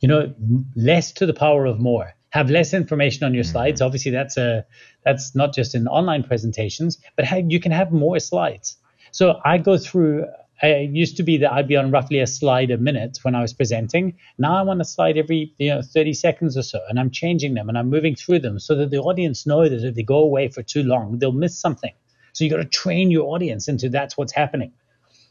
you 0.00 0.08
know, 0.08 0.32
less 0.74 1.12
to 1.12 1.26
the 1.26 1.34
power 1.34 1.66
of 1.66 1.78
more. 1.78 2.14
Have 2.30 2.48
less 2.48 2.72
information 2.72 3.24
on 3.24 3.34
your 3.34 3.44
slides. 3.44 3.80
Mm-hmm. 3.80 3.86
Obviously, 3.86 4.10
that's 4.12 4.36
a 4.38 4.64
that's 5.04 5.34
not 5.34 5.52
just 5.54 5.74
in 5.74 5.86
online 5.86 6.22
presentations, 6.22 6.98
but 7.16 7.26
how 7.26 7.36
you 7.36 7.60
can 7.60 7.72
have 7.72 7.92
more 7.92 8.18
slides. 8.18 8.76
So 9.10 9.40
I 9.44 9.58
go 9.58 9.76
through 9.76 10.26
it 10.62 10.90
used 10.90 11.16
to 11.16 11.22
be 11.22 11.38
that 11.38 11.52
I'd 11.52 11.68
be 11.68 11.76
on 11.76 11.90
roughly 11.90 12.20
a 12.20 12.26
slide 12.26 12.70
a 12.70 12.78
minute 12.78 13.18
when 13.22 13.34
I 13.34 13.42
was 13.42 13.52
presenting. 13.52 14.16
Now 14.38 14.60
I'm 14.60 14.68
on 14.68 14.80
a 14.80 14.84
slide 14.84 15.18
every 15.18 15.52
you 15.58 15.70
know 15.70 15.82
30 15.82 16.12
seconds 16.14 16.56
or 16.56 16.62
so, 16.62 16.80
and 16.88 16.98
I'm 16.98 17.10
changing 17.10 17.54
them 17.54 17.68
and 17.68 17.76
I'm 17.76 17.90
moving 17.90 18.14
through 18.14 18.40
them 18.40 18.58
so 18.58 18.74
that 18.76 18.90
the 18.90 18.98
audience 18.98 19.46
know 19.46 19.68
that 19.68 19.84
if 19.84 19.94
they 19.94 20.02
go 20.02 20.18
away 20.18 20.48
for 20.48 20.62
too 20.62 20.82
long, 20.82 21.18
they'll 21.18 21.32
miss 21.32 21.58
something. 21.58 21.92
So 22.32 22.44
you've 22.44 22.52
got 22.52 22.58
to 22.58 22.64
train 22.64 23.10
your 23.10 23.34
audience 23.34 23.68
into 23.68 23.88
that's 23.88 24.16
what's 24.16 24.32
happening. 24.32 24.72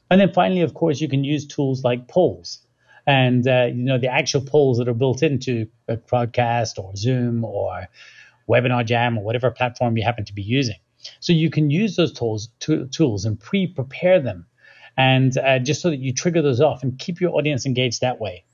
And 0.10 0.20
then 0.20 0.32
finally, 0.32 0.62
of 0.62 0.74
course, 0.74 1.02
you 1.02 1.08
can 1.08 1.24
use 1.24 1.48
tools 1.48 1.84
like 1.84 2.08
polls, 2.08 2.60
and 3.08 3.48
uh, 3.48 3.68
you 3.68 3.84
know 3.84 3.98
the 3.98 4.12
actual 4.12 4.42
polls 4.42 4.78
that 4.78 4.88
are 4.88 4.94
built 4.94 5.24
into 5.24 5.68
a 5.88 5.98
Crowdcast 5.98 6.78
or 6.78 6.96
Zoom 6.96 7.44
or 7.46 7.88
Webinar 8.50 8.86
Jam 8.86 9.18
or 9.18 9.24
whatever 9.24 9.52
platform 9.52 9.98
you 9.98 10.04
happen 10.04 10.26
to 10.26 10.34
be 10.34 10.44
using. 10.44 10.76
So 11.20 11.34
you 11.34 11.50
can 11.50 11.70
use 11.70 11.96
those 11.96 12.14
tools, 12.14 12.50
to, 12.62 12.88
tools 12.88 13.26
and 13.26 13.38
pre-prepare 13.38 14.22
them 14.22 14.46
and 14.98 15.38
uh, 15.38 15.60
just 15.60 15.82
so 15.82 15.90
that 15.90 16.00
you 16.00 16.14
trigger 16.14 16.42
those 16.42 16.62
off 16.62 16.84
and 16.84 16.98
keep 17.00 17.20
your 17.20 17.32
audience 17.36 17.66
engaged 17.66 18.02
that 18.02 18.20
way. 18.20 18.46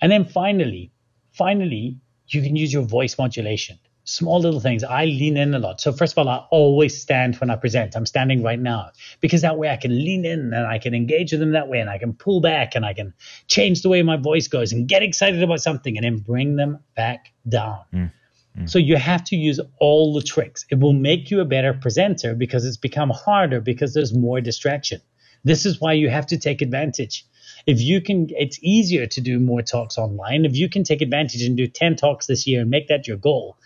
And 0.00 0.10
then 0.10 0.24
finally, 0.24 0.92
finally, 1.32 1.98
you 2.28 2.42
can 2.42 2.56
use 2.56 2.72
your 2.72 2.82
voice 2.82 3.18
modulation. 3.18 3.78
Small 4.04 4.40
little 4.40 4.60
things. 4.60 4.82
I 4.82 5.04
lean 5.04 5.36
in 5.36 5.54
a 5.54 5.58
lot. 5.58 5.80
So 5.80 5.92
first 5.92 6.14
of 6.14 6.18
all, 6.18 6.28
I 6.28 6.44
always 6.50 7.00
stand 7.00 7.36
when 7.36 7.50
I 7.50 7.56
present. 7.56 7.94
I'm 7.94 8.06
standing 8.06 8.42
right 8.42 8.58
now 8.58 8.90
because 9.20 9.42
that 9.42 9.58
way 9.58 9.68
I 9.68 9.76
can 9.76 9.94
lean 9.94 10.24
in 10.24 10.52
and 10.52 10.66
I 10.66 10.78
can 10.78 10.94
engage 10.94 11.32
with 11.32 11.40
them 11.40 11.52
that 11.52 11.68
way 11.68 11.80
and 11.80 11.90
I 11.90 11.98
can 11.98 12.14
pull 12.14 12.40
back 12.40 12.74
and 12.74 12.84
I 12.84 12.94
can 12.94 13.12
change 13.46 13.82
the 13.82 13.88
way 13.88 14.02
my 14.02 14.16
voice 14.16 14.48
goes 14.48 14.72
and 14.72 14.88
get 14.88 15.02
excited 15.02 15.42
about 15.42 15.60
something 15.60 15.96
and 15.96 16.04
then 16.04 16.18
bring 16.18 16.56
them 16.56 16.80
back 16.96 17.32
down. 17.48 17.80
Mm. 17.92 18.12
Mm. 18.58 18.70
So 18.70 18.78
you 18.78 18.96
have 18.96 19.22
to 19.24 19.36
use 19.36 19.60
all 19.78 20.14
the 20.14 20.22
tricks. 20.22 20.64
It 20.70 20.80
will 20.80 20.92
make 20.92 21.30
you 21.30 21.40
a 21.40 21.44
better 21.44 21.72
presenter 21.74 22.34
because 22.34 22.64
it's 22.64 22.76
become 22.76 23.10
harder 23.10 23.60
because 23.60 23.94
there's 23.94 24.14
more 24.14 24.40
distraction. 24.40 25.00
This 25.44 25.66
is 25.66 25.80
why 25.80 25.94
you 25.94 26.10
have 26.10 26.26
to 26.26 26.38
take 26.38 26.62
advantage. 26.62 27.26
If 27.66 27.80
you 27.80 28.00
can, 28.00 28.28
it's 28.30 28.58
easier 28.62 29.06
to 29.06 29.20
do 29.20 29.38
more 29.38 29.62
talks 29.62 29.98
online. 29.98 30.44
If 30.44 30.56
you 30.56 30.68
can 30.68 30.84
take 30.84 31.02
advantage 31.02 31.42
and 31.42 31.56
do 31.56 31.66
10 31.66 31.96
talks 31.96 32.26
this 32.26 32.46
year 32.46 32.62
and 32.62 32.70
make 32.70 32.88
that 32.88 33.06
your 33.06 33.16
goal, 33.16 33.56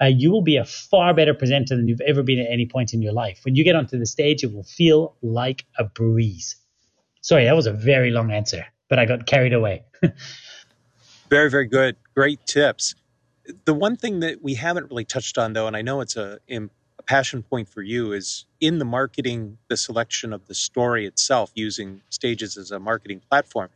uh, 0.00 0.06
you 0.06 0.30
will 0.30 0.42
be 0.42 0.56
a 0.56 0.64
far 0.64 1.14
better 1.14 1.34
presenter 1.34 1.76
than 1.76 1.88
you've 1.88 2.00
ever 2.00 2.22
been 2.22 2.40
at 2.40 2.50
any 2.50 2.66
point 2.66 2.94
in 2.94 3.02
your 3.02 3.12
life. 3.12 3.40
When 3.44 3.54
you 3.54 3.64
get 3.64 3.76
onto 3.76 3.98
the 3.98 4.06
stage, 4.06 4.42
it 4.42 4.52
will 4.52 4.64
feel 4.64 5.16
like 5.22 5.64
a 5.78 5.84
breeze. 5.84 6.56
Sorry, 7.20 7.44
that 7.44 7.56
was 7.56 7.66
a 7.66 7.72
very 7.72 8.10
long 8.10 8.30
answer, 8.30 8.66
but 8.88 8.98
I 8.98 9.06
got 9.06 9.26
carried 9.26 9.52
away. 9.52 9.84
very, 11.30 11.50
very 11.50 11.66
good. 11.66 11.96
Great 12.14 12.44
tips. 12.46 12.94
The 13.64 13.74
one 13.74 13.96
thing 13.96 14.20
that 14.20 14.42
we 14.42 14.54
haven't 14.54 14.90
really 14.90 15.04
touched 15.04 15.38
on, 15.38 15.52
though, 15.52 15.66
and 15.66 15.76
I 15.76 15.82
know 15.82 16.00
it's 16.00 16.16
a 16.16 16.38
passion 17.02 17.42
point 17.42 17.68
for 17.68 17.82
you 17.82 18.12
is 18.12 18.46
in 18.60 18.78
the 18.78 18.84
marketing, 18.84 19.58
the 19.68 19.76
selection 19.76 20.32
of 20.32 20.46
the 20.46 20.54
story 20.54 21.06
itself, 21.06 21.50
using 21.54 22.02
stages 22.08 22.56
as 22.56 22.70
a 22.70 22.78
marketing 22.78 23.20
platform. 23.28 23.68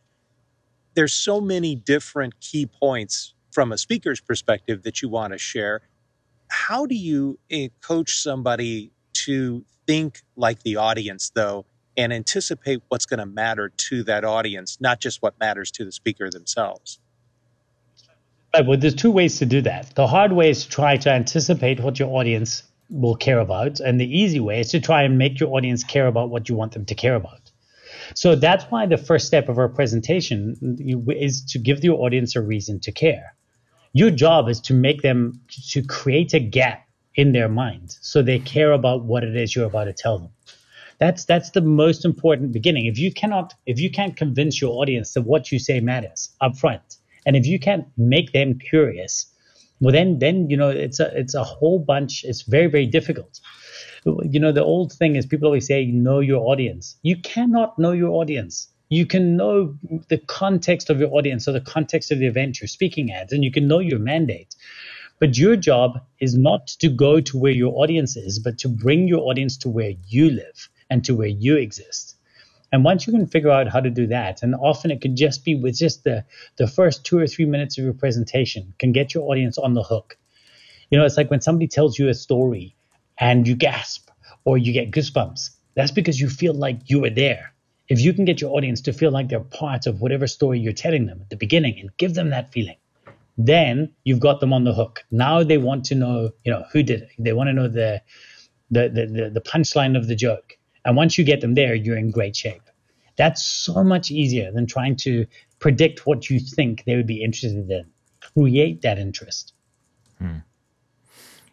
There's 0.94 1.12
so 1.12 1.40
many 1.40 1.74
different 1.74 2.40
key 2.40 2.66
points 2.66 3.34
from 3.50 3.72
a 3.72 3.78
speaker's 3.78 4.20
perspective 4.20 4.82
that 4.82 5.02
you 5.02 5.08
want 5.08 5.32
to 5.32 5.38
share. 5.38 5.82
How 6.48 6.86
do 6.86 6.94
you 6.94 7.38
eh, 7.50 7.68
coach 7.80 8.20
somebody 8.20 8.92
to 9.24 9.64
think 9.86 10.22
like 10.36 10.62
the 10.62 10.76
audience, 10.76 11.30
though, 11.34 11.66
and 11.96 12.12
anticipate 12.12 12.82
what's 12.88 13.06
going 13.06 13.18
to 13.18 13.26
matter 13.26 13.68
to 13.68 14.04
that 14.04 14.24
audience, 14.24 14.78
not 14.80 15.00
just 15.00 15.22
what 15.22 15.38
matters 15.40 15.70
to 15.72 15.84
the 15.84 15.92
speaker 15.92 16.30
themselves? 16.30 17.00
Right. 18.54 18.64
Well, 18.64 18.78
there's 18.78 18.94
two 18.94 19.10
ways 19.10 19.38
to 19.38 19.46
do 19.46 19.60
that. 19.62 19.94
The 19.94 20.06
hard 20.06 20.32
way 20.32 20.50
is 20.50 20.64
to 20.64 20.70
try 20.70 20.96
to 20.96 21.10
anticipate 21.10 21.80
what 21.80 21.98
your 21.98 22.08
audience 22.08 22.62
will 22.90 23.16
care 23.16 23.38
about. 23.38 23.80
And 23.80 24.00
the 24.00 24.18
easy 24.18 24.40
way 24.40 24.60
is 24.60 24.70
to 24.70 24.80
try 24.80 25.02
and 25.02 25.18
make 25.18 25.40
your 25.40 25.54
audience 25.54 25.84
care 25.84 26.06
about 26.06 26.30
what 26.30 26.48
you 26.48 26.54
want 26.54 26.72
them 26.72 26.84
to 26.86 26.94
care 26.94 27.14
about. 27.14 27.50
So 28.14 28.34
that's 28.34 28.64
why 28.64 28.86
the 28.86 28.96
first 28.96 29.26
step 29.26 29.48
of 29.48 29.58
our 29.58 29.68
presentation 29.68 30.76
is 31.08 31.44
to 31.46 31.58
give 31.58 31.84
your 31.84 32.00
audience 32.00 32.36
a 32.36 32.40
reason 32.40 32.80
to 32.80 32.92
care. 32.92 33.34
Your 33.92 34.10
job 34.10 34.48
is 34.48 34.60
to 34.62 34.74
make 34.74 35.02
them 35.02 35.40
to 35.70 35.82
create 35.82 36.34
a 36.34 36.40
gap 36.40 36.86
in 37.14 37.32
their 37.32 37.48
mind 37.48 37.96
so 38.00 38.22
they 38.22 38.38
care 38.38 38.72
about 38.72 39.04
what 39.04 39.24
it 39.24 39.36
is 39.36 39.54
you're 39.54 39.66
about 39.66 39.84
to 39.84 39.92
tell 39.92 40.18
them. 40.18 40.30
That's 40.98 41.24
that's 41.24 41.50
the 41.50 41.60
most 41.60 42.04
important 42.04 42.52
beginning. 42.52 42.86
If 42.86 42.98
you 42.98 43.12
cannot 43.12 43.54
if 43.66 43.78
you 43.78 43.90
can't 43.90 44.16
convince 44.16 44.60
your 44.60 44.80
audience 44.80 45.14
that 45.14 45.22
what 45.22 45.52
you 45.52 45.58
say 45.58 45.80
matters 45.80 46.30
up 46.40 46.56
front, 46.56 46.96
and 47.24 47.36
if 47.36 47.46
you 47.46 47.58
can't 47.58 47.86
make 47.96 48.32
them 48.32 48.58
curious, 48.58 49.26
well 49.80 49.92
then 49.92 50.18
then 50.18 50.50
you 50.50 50.56
know 50.56 50.70
it's 50.70 51.00
a 51.00 51.16
it's 51.18 51.34
a 51.34 51.44
whole 51.44 51.78
bunch 51.78 52.24
it's 52.24 52.42
very 52.42 52.66
very 52.66 52.86
difficult. 52.86 53.40
You 54.04 54.40
know 54.40 54.52
the 54.52 54.64
old 54.64 54.92
thing 54.92 55.16
is 55.16 55.26
people 55.26 55.46
always 55.46 55.66
say 55.66 55.86
know 55.86 56.20
your 56.20 56.46
audience. 56.46 56.96
You 57.02 57.16
cannot 57.16 57.78
know 57.78 57.92
your 57.92 58.10
audience. 58.10 58.68
You 58.90 59.04
can 59.04 59.36
know 59.36 59.76
the 60.08 60.18
context 60.18 60.88
of 60.88 60.98
your 60.98 61.12
audience 61.12 61.46
or 61.46 61.52
the 61.52 61.60
context 61.60 62.10
of 62.10 62.18
the 62.18 62.26
event 62.26 62.60
you're 62.60 62.68
speaking 62.68 63.12
at 63.12 63.32
and 63.32 63.44
you 63.44 63.52
can 63.52 63.68
know 63.68 63.80
your 63.80 63.98
mandate. 63.98 64.54
But 65.20 65.36
your 65.36 65.56
job 65.56 66.00
is 66.20 66.38
not 66.38 66.68
to 66.78 66.88
go 66.88 67.20
to 67.20 67.38
where 67.38 67.52
your 67.52 67.74
audience 67.74 68.16
is 68.16 68.38
but 68.38 68.58
to 68.58 68.68
bring 68.68 69.08
your 69.08 69.20
audience 69.20 69.56
to 69.58 69.68
where 69.68 69.92
you 70.06 70.30
live 70.30 70.68
and 70.90 71.04
to 71.04 71.14
where 71.14 71.28
you 71.28 71.56
exist 71.56 72.17
and 72.70 72.84
once 72.84 73.06
you 73.06 73.12
can 73.12 73.26
figure 73.26 73.50
out 73.50 73.68
how 73.68 73.80
to 73.80 73.90
do 73.90 74.06
that, 74.08 74.42
and 74.42 74.54
often 74.54 74.90
it 74.90 75.00
could 75.00 75.16
just 75.16 75.44
be 75.44 75.54
with 75.54 75.78
just 75.78 76.04
the, 76.04 76.24
the 76.56 76.66
first 76.66 77.04
two 77.04 77.18
or 77.18 77.26
three 77.26 77.46
minutes 77.46 77.78
of 77.78 77.84
your 77.84 77.94
presentation, 77.94 78.74
can 78.78 78.92
get 78.92 79.14
your 79.14 79.30
audience 79.30 79.56
on 79.56 79.74
the 79.74 79.82
hook. 79.82 80.18
You 80.90 80.98
know, 80.98 81.04
it's 81.04 81.16
like 81.16 81.30
when 81.30 81.40
somebody 81.40 81.66
tells 81.66 81.98
you 81.98 82.08
a 82.08 82.14
story 82.14 82.76
and 83.18 83.48
you 83.48 83.54
gasp 83.54 84.10
or 84.44 84.58
you 84.58 84.72
get 84.72 84.90
goosebumps. 84.90 85.50
That's 85.74 85.92
because 85.92 86.20
you 86.20 86.28
feel 86.28 86.54
like 86.54 86.78
you 86.86 87.00
were 87.00 87.10
there. 87.10 87.52
If 87.88 88.00
you 88.00 88.12
can 88.12 88.26
get 88.26 88.40
your 88.40 88.54
audience 88.54 88.82
to 88.82 88.92
feel 88.92 89.10
like 89.10 89.28
they're 89.28 89.40
part 89.40 89.86
of 89.86 90.02
whatever 90.02 90.26
story 90.26 90.58
you're 90.58 90.72
telling 90.74 91.06
them 91.06 91.20
at 91.22 91.30
the 91.30 91.36
beginning 91.36 91.78
and 91.80 91.96
give 91.96 92.14
them 92.14 92.30
that 92.30 92.52
feeling, 92.52 92.76
then 93.38 93.94
you've 94.04 94.20
got 94.20 94.40
them 94.40 94.52
on 94.52 94.64
the 94.64 94.74
hook. 94.74 95.04
Now 95.10 95.42
they 95.42 95.56
want 95.56 95.84
to 95.86 95.94
know, 95.94 96.30
you 96.44 96.52
know, 96.52 96.64
who 96.72 96.82
did 96.82 97.02
it. 97.02 97.10
They 97.18 97.32
want 97.32 97.48
to 97.48 97.54
know 97.54 97.68
the 97.68 98.02
the 98.70 98.90
the, 98.90 99.06
the, 99.06 99.30
the 99.30 99.40
punchline 99.40 99.96
of 99.96 100.06
the 100.06 100.14
joke 100.14 100.57
and 100.84 100.96
once 100.96 101.18
you 101.18 101.24
get 101.24 101.40
them 101.40 101.54
there, 101.54 101.74
you're 101.74 101.96
in 101.96 102.10
great 102.10 102.36
shape. 102.36 102.62
That's 103.16 103.44
so 103.44 103.82
much 103.82 104.10
easier 104.10 104.52
than 104.52 104.66
trying 104.66 104.96
to 104.96 105.26
predict 105.58 106.06
what 106.06 106.30
you 106.30 106.38
think 106.38 106.84
they 106.84 106.96
would 106.96 107.06
be 107.06 107.22
interested 107.22 107.68
in. 107.70 107.86
Create 108.20 108.82
that 108.82 108.98
interest. 108.98 109.54
Hmm. 110.18 110.38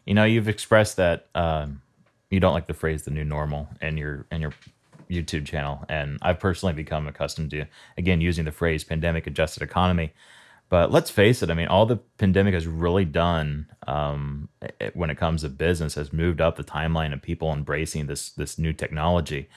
You 0.06 0.14
know, 0.14 0.24
you've 0.24 0.48
expressed 0.48 0.98
that 0.98 1.28
um, 1.34 1.82
you 2.30 2.40
don't 2.40 2.54
like 2.54 2.68
the 2.68 2.74
phrase 2.74 3.04
"the 3.04 3.12
new 3.12 3.24
normal" 3.24 3.68
in 3.82 3.98
your 3.98 4.26
in 4.32 4.42
your 4.42 4.54
YouTube 5.10 5.46
channel, 5.46 5.84
and 5.90 6.20
I've 6.22 6.40
personally 6.40 6.74
become 6.74 7.08
accustomed 7.08 7.52
to 7.52 7.66
again 7.98 8.22
using 8.22 8.46
the 8.46 8.52
phrase 8.52 8.84
"pandemic 8.84 9.26
adjusted 9.26 9.64
economy." 9.64 10.14
But 10.70 10.92
let's 10.92 11.12
face 11.12 11.44
it, 11.44 11.50
I 11.52 11.54
mean, 11.54 11.68
all 11.68 11.86
the 11.86 11.98
pandemic 12.18 12.54
has 12.54 12.68
really 12.68 13.06
done 13.06 13.68
um, 13.88 14.50
it, 14.80 14.96
when 14.96 15.10
it 15.10 15.18
comes 15.18 15.42
to 15.42 15.50
business 15.50 15.96
has 15.96 16.12
moved 16.12 16.42
up 16.42 16.56
the 16.56 16.64
timeline 16.64 17.14
of 17.14 17.22
people 17.22 17.54
embracing 17.54 18.08
this 18.08 18.32
this 18.32 18.58
new 18.58 18.74
technology. 18.74 19.48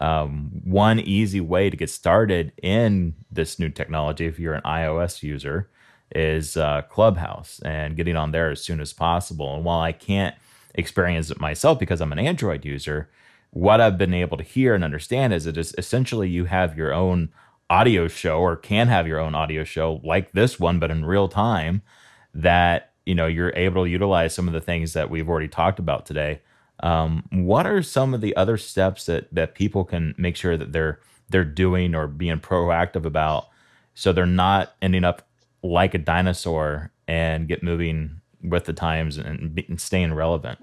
Um, 0.00 0.50
one 0.64 1.00
easy 1.00 1.40
way 1.40 1.70
to 1.70 1.76
get 1.76 1.90
started 1.90 2.52
in 2.62 3.14
this 3.30 3.58
new 3.58 3.68
technology, 3.70 4.26
if 4.26 4.38
you're 4.38 4.54
an 4.54 4.62
iOS 4.62 5.22
user, 5.22 5.70
is 6.14 6.56
uh, 6.56 6.82
Clubhouse 6.82 7.60
and 7.64 7.96
getting 7.96 8.16
on 8.16 8.32
there 8.32 8.50
as 8.50 8.62
soon 8.62 8.80
as 8.80 8.92
possible. 8.92 9.54
And 9.54 9.64
while 9.64 9.80
I 9.80 9.92
can't 9.92 10.34
experience 10.74 11.30
it 11.30 11.40
myself 11.40 11.78
because 11.78 12.00
I'm 12.00 12.12
an 12.12 12.18
Android 12.18 12.64
user, 12.64 13.10
what 13.50 13.80
I've 13.80 13.98
been 13.98 14.14
able 14.14 14.36
to 14.36 14.44
hear 14.44 14.74
and 14.74 14.84
understand 14.84 15.32
is 15.34 15.46
is 15.46 15.74
essentially 15.78 16.28
you 16.28 16.44
have 16.46 16.76
your 16.76 16.92
own 16.94 17.30
audio 17.70 18.08
show 18.08 18.40
or 18.40 18.56
can 18.56 18.88
have 18.88 19.06
your 19.06 19.20
own 19.20 19.34
audio 19.34 19.64
show 19.64 20.00
like 20.04 20.32
this 20.32 20.58
one, 20.58 20.78
but 20.78 20.90
in 20.90 21.04
real 21.04 21.28
time 21.28 21.82
that, 22.34 22.92
you 23.06 23.14
know, 23.14 23.26
you're 23.26 23.52
able 23.54 23.84
to 23.84 23.90
utilize 23.90 24.34
some 24.34 24.48
of 24.48 24.52
the 24.52 24.60
things 24.60 24.92
that 24.92 25.08
we've 25.08 25.28
already 25.28 25.48
talked 25.48 25.78
about 25.78 26.04
today. 26.04 26.42
Um, 26.82 27.24
what 27.30 27.66
are 27.66 27.82
some 27.82 28.12
of 28.12 28.20
the 28.20 28.34
other 28.36 28.56
steps 28.56 29.06
that, 29.06 29.32
that 29.32 29.54
people 29.54 29.84
can 29.84 30.14
make 30.18 30.36
sure 30.36 30.56
that 30.56 30.72
they're, 30.72 30.98
they're 31.28 31.44
doing 31.44 31.94
or 31.94 32.06
being 32.08 32.40
proactive 32.40 33.04
about 33.04 33.48
so 33.94 34.12
they're 34.12 34.26
not 34.26 34.74
ending 34.82 35.04
up 35.04 35.28
like 35.62 35.94
a 35.94 35.98
dinosaur 35.98 36.90
and 37.06 37.48
get 37.48 37.62
moving 37.62 38.20
with 38.42 38.64
the 38.64 38.72
times 38.72 39.16
and, 39.16 39.62
and 39.68 39.80
staying 39.80 40.14
relevant? 40.14 40.58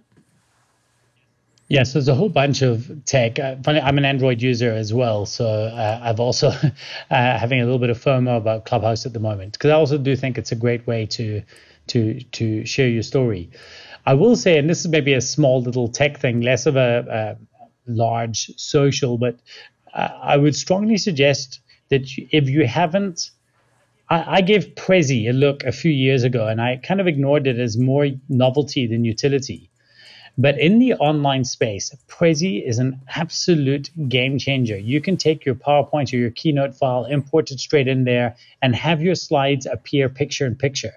Yes, 1.70 1.93
there's 1.93 2.07
a 2.07 2.15
whole 2.15 2.30
bunch 2.30 2.61
of 2.61 3.05
tech. 3.05 3.39
Uh, 3.39 3.55
I'm 3.68 3.97
an 3.97 4.05
Android 4.05 4.41
user 4.41 4.72
as 4.72 4.93
well, 4.93 5.26
so 5.26 5.45
uh, 5.45 5.99
I've 6.01 6.20
also 6.20 6.47
uh, 6.51 6.72
having 7.09 7.59
a 7.61 7.65
little 7.65 7.80
bit 7.80 7.89
of 7.89 7.99
FOMO 8.01 8.38
about 8.38 8.65
Clubhouse 8.65 9.05
at 9.05 9.13
the 9.13 9.20
moment 9.20 9.53
because 9.53 9.72
I 9.72 9.74
also 9.74 9.97
do 9.97 10.15
think 10.15 10.38
it's 10.38 10.51
a 10.51 10.55
great 10.55 10.88
way 10.88 11.05
to 11.07 11.41
to 11.88 12.22
to 12.22 12.65
share 12.65 12.88
your 12.88 13.03
story. 13.03 13.49
I 14.05 14.13
will 14.13 14.36
say, 14.38 14.57
and 14.57 14.70
this 14.70 14.82
is 14.82 14.88
maybe 14.88 15.13
a 15.13 15.22
small 15.22 15.61
little 15.61 15.89
tech 15.89 16.20
thing, 16.20 16.41
less 16.41 16.65
of 16.68 16.78
a, 16.78 17.38
a 17.38 17.91
large 17.91 18.51
social, 18.57 19.18
but 19.18 19.38
I 19.93 20.38
would 20.38 20.55
strongly 20.55 20.97
suggest 20.97 21.59
that 21.89 22.03
if 22.32 22.49
you 22.49 22.65
haven't 22.68 23.32
I 24.09 24.39
gave 24.41 24.76
Prezi 24.76 25.30
a 25.30 25.34
look 25.34 25.65
a 25.65 25.74
few 25.74 25.91
years 25.91 26.24
ago, 26.24 26.47
and 26.47 26.61
I 26.61 26.78
kind 26.78 27.01
of 27.01 27.07
ignored 27.07 27.45
it 27.45 27.59
as 27.59 27.78
more 27.78 28.07
novelty 28.30 28.88
than 28.88 29.03
utility. 29.03 29.70
But 30.39 30.59
in 30.59 30.77
the 30.77 30.93
online 30.93 31.45
space, 31.45 31.95
Prezi 32.07 32.63
is 32.63 32.77
an 32.77 33.01
absolute 33.15 33.89
game 34.07 34.38
changer. 34.38 34.77
You 34.77 35.01
can 35.01 35.17
take 35.17 35.45
your 35.45 35.55
PowerPoint 35.55 36.13
or 36.13 36.17
your 36.17 36.29
Keynote 36.29 36.75
file, 36.75 37.05
import 37.05 37.51
it 37.51 37.59
straight 37.59 37.88
in 37.88 38.03
there, 38.03 38.35
and 38.61 38.75
have 38.75 39.01
your 39.01 39.15
slides 39.15 39.65
appear 39.65 40.09
picture 40.09 40.45
in 40.45 40.55
picture. 40.55 40.93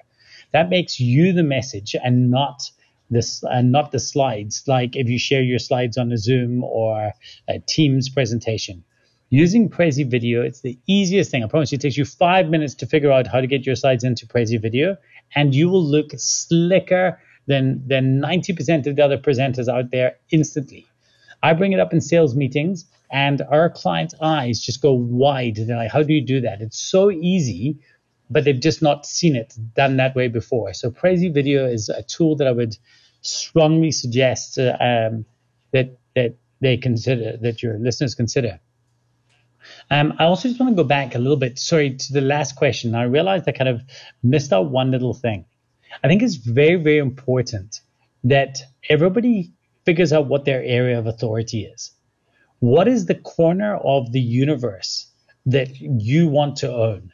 That 0.52 0.68
makes 0.68 1.00
you 1.00 1.32
the 1.32 1.42
message 1.42 1.96
and 2.02 2.30
not 2.30 2.70
this 3.08 3.42
and 3.42 3.72
not 3.72 3.92
the 3.92 3.98
slides. 3.98 4.64
Like 4.66 4.94
if 4.94 5.08
you 5.08 5.18
share 5.18 5.42
your 5.42 5.58
slides 5.58 5.96
on 5.96 6.12
a 6.12 6.18
Zoom 6.18 6.62
or 6.62 7.12
a 7.48 7.58
Teams 7.60 8.10
presentation, 8.10 8.84
Using 9.32 9.70
Prezi 9.70 10.04
Video, 10.04 10.42
it's 10.42 10.60
the 10.60 10.76
easiest 10.88 11.30
thing. 11.30 11.44
I 11.44 11.46
promise 11.46 11.70
you, 11.70 11.76
it 11.76 11.80
takes 11.80 11.96
you 11.96 12.04
five 12.04 12.48
minutes 12.48 12.74
to 12.74 12.86
figure 12.86 13.12
out 13.12 13.28
how 13.28 13.40
to 13.40 13.46
get 13.46 13.64
your 13.64 13.76
slides 13.76 14.02
into 14.02 14.26
Prezi 14.26 14.60
Video, 14.60 14.96
and 15.36 15.54
you 15.54 15.68
will 15.68 15.84
look 15.84 16.10
slicker 16.16 17.20
than 17.46 17.82
than 17.86 18.20
90% 18.20 18.86
of 18.86 18.96
the 18.96 19.04
other 19.04 19.18
presenters 19.18 19.68
out 19.68 19.90
there 19.90 20.16
instantly. 20.30 20.86
I 21.42 21.52
bring 21.54 21.72
it 21.72 21.80
up 21.80 21.92
in 21.92 22.00
sales 22.00 22.34
meetings, 22.36 22.84
and 23.10 23.42
our 23.42 23.70
clients' 23.70 24.14
eyes 24.20 24.60
just 24.60 24.82
go 24.82 24.92
wide. 24.92 25.56
They're 25.56 25.76
like, 25.76 25.90
"How 25.90 26.02
do 26.02 26.12
you 26.12 26.24
do 26.24 26.40
that?" 26.42 26.60
It's 26.60 26.78
so 26.78 27.10
easy, 27.10 27.78
but 28.28 28.44
they've 28.44 28.60
just 28.60 28.82
not 28.82 29.06
seen 29.06 29.36
it 29.36 29.54
done 29.74 29.96
that 29.96 30.14
way 30.14 30.28
before. 30.28 30.72
So 30.74 30.90
Prezi 30.90 31.32
Video 31.32 31.66
is 31.66 31.88
a 31.88 32.02
tool 32.02 32.36
that 32.36 32.46
I 32.46 32.52
would 32.52 32.76
strongly 33.22 33.90
suggest 33.90 34.58
um, 34.58 35.24
that 35.72 35.98
that 36.14 36.36
they 36.60 36.76
consider 36.76 37.36
that 37.38 37.62
your 37.62 37.78
listeners 37.78 38.14
consider. 38.14 38.60
Um, 39.90 40.14
I 40.18 40.24
also 40.24 40.48
just 40.48 40.60
want 40.60 40.76
to 40.76 40.82
go 40.82 40.86
back 40.86 41.14
a 41.14 41.18
little 41.18 41.36
bit, 41.36 41.58
sorry, 41.58 41.94
to 41.94 42.12
the 42.12 42.20
last 42.20 42.56
question. 42.56 42.94
I 42.94 43.04
realized 43.04 43.44
I 43.48 43.52
kind 43.52 43.68
of 43.68 43.82
missed 44.22 44.52
out 44.52 44.70
one 44.70 44.90
little 44.90 45.14
thing. 45.14 45.44
I 46.02 46.08
think 46.08 46.22
it's 46.22 46.36
very, 46.36 46.76
very 46.76 46.98
important 46.98 47.80
that 48.24 48.58
everybody 48.88 49.52
figures 49.84 50.12
out 50.12 50.26
what 50.26 50.44
their 50.44 50.62
area 50.62 50.98
of 50.98 51.06
authority 51.06 51.64
is. 51.64 51.92
What 52.60 52.88
is 52.88 53.06
the 53.06 53.14
corner 53.14 53.76
of 53.76 54.12
the 54.12 54.20
universe 54.20 55.10
that 55.46 55.80
you 55.80 56.28
want 56.28 56.56
to 56.56 56.72
own? 56.72 57.12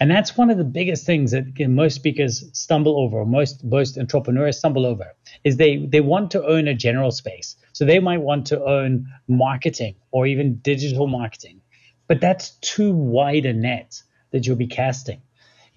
And 0.00 0.10
that's 0.10 0.36
one 0.36 0.50
of 0.50 0.58
the 0.58 0.64
biggest 0.64 1.06
things 1.06 1.32
that 1.32 1.58
most 1.68 1.94
speakers 1.96 2.44
stumble 2.52 3.00
over, 3.00 3.24
most 3.24 3.64
most 3.64 3.98
entrepreneurs 3.98 4.58
stumble 4.58 4.86
over, 4.86 5.14
is 5.42 5.56
they 5.56 5.86
they 5.86 6.00
want 6.00 6.30
to 6.32 6.44
own 6.46 6.68
a 6.68 6.74
general 6.74 7.10
space. 7.10 7.56
So 7.72 7.84
they 7.84 7.98
might 7.98 8.20
want 8.20 8.46
to 8.46 8.62
own 8.64 9.06
marketing 9.26 9.96
or 10.12 10.26
even 10.26 10.56
digital 10.56 11.08
marketing 11.08 11.60
but 12.08 12.22
that's 12.22 12.52
too 12.62 12.92
wide 12.92 13.44
a 13.46 13.52
net 13.52 14.02
that 14.32 14.46
you'll 14.46 14.56
be 14.56 14.66
casting. 14.66 15.20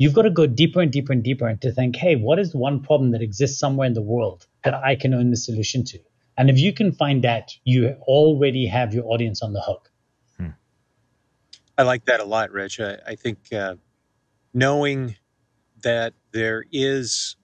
You've 0.01 0.15
got 0.15 0.23
to 0.23 0.31
go 0.31 0.47
deeper 0.47 0.81
and 0.81 0.91
deeper 0.91 1.13
and 1.13 1.23
deeper 1.23 1.47
and 1.47 1.61
to 1.61 1.71
think, 1.71 1.95
hey, 1.95 2.15
what 2.15 2.39
is 2.39 2.53
the 2.53 2.57
one 2.57 2.81
problem 2.81 3.11
that 3.11 3.21
exists 3.21 3.59
somewhere 3.59 3.85
in 3.85 3.93
the 3.93 4.01
world 4.01 4.47
that 4.63 4.73
I 4.73 4.95
can 4.95 5.13
own 5.13 5.29
the 5.29 5.37
solution 5.37 5.83
to? 5.85 5.99
And 6.35 6.49
if 6.49 6.57
you 6.57 6.73
can 6.73 6.91
find 6.91 7.23
that, 7.23 7.51
you 7.65 7.89
already 8.01 8.65
have 8.65 8.95
your 8.95 9.05
audience 9.05 9.43
on 9.43 9.53
the 9.53 9.61
hook. 9.61 9.91
Hmm. 10.37 10.47
I 11.77 11.83
like 11.83 12.05
that 12.05 12.19
a 12.19 12.23
lot, 12.23 12.49
Rich. 12.49 12.79
I, 12.79 12.97
I 13.05 13.13
think 13.13 13.53
uh, 13.53 13.75
knowing 14.55 15.17
that 15.83 16.15
there 16.31 16.65
is 16.71 17.35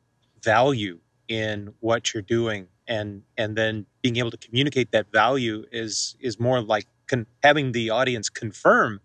value 0.43 0.99
in 1.27 1.75
what 1.79 2.11
you're 2.11 2.23
doing 2.23 2.69
and 2.87 3.21
and 3.37 3.55
then 3.55 3.85
being 4.01 4.17
able 4.17 4.31
to 4.31 4.37
communicate 4.37 4.91
that 4.93 5.11
value 5.11 5.63
is 5.71 6.15
is 6.19 6.39
more 6.39 6.59
like 6.61 6.87
con- 7.05 7.27
having 7.43 7.71
the 7.73 7.91
audience 7.91 8.29
confirm 8.29 8.99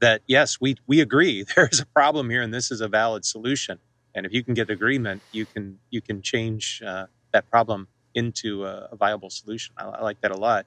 that 0.00 0.22
yes, 0.26 0.60
we 0.60 0.76
we 0.86 1.00
agree 1.00 1.44
there 1.56 1.68
is 1.70 1.80
a 1.80 1.86
problem 1.86 2.30
here 2.30 2.42
and 2.42 2.52
this 2.52 2.70
is 2.70 2.80
a 2.80 2.88
valid 2.88 3.24
solution. 3.24 3.78
And 4.14 4.24
if 4.24 4.32
you 4.32 4.42
can 4.42 4.54
get 4.54 4.70
agreement, 4.70 5.22
you 5.32 5.46
can 5.46 5.78
you 5.90 6.00
can 6.00 6.22
change 6.22 6.82
uh, 6.84 7.06
that 7.32 7.50
problem 7.50 7.88
into 8.14 8.64
a, 8.64 8.88
a 8.92 8.96
viable 8.96 9.30
solution. 9.30 9.74
I, 9.76 9.84
I, 9.84 10.02
like 10.02 10.20
that 10.22 10.30
a 10.30 10.36
lot. 10.36 10.66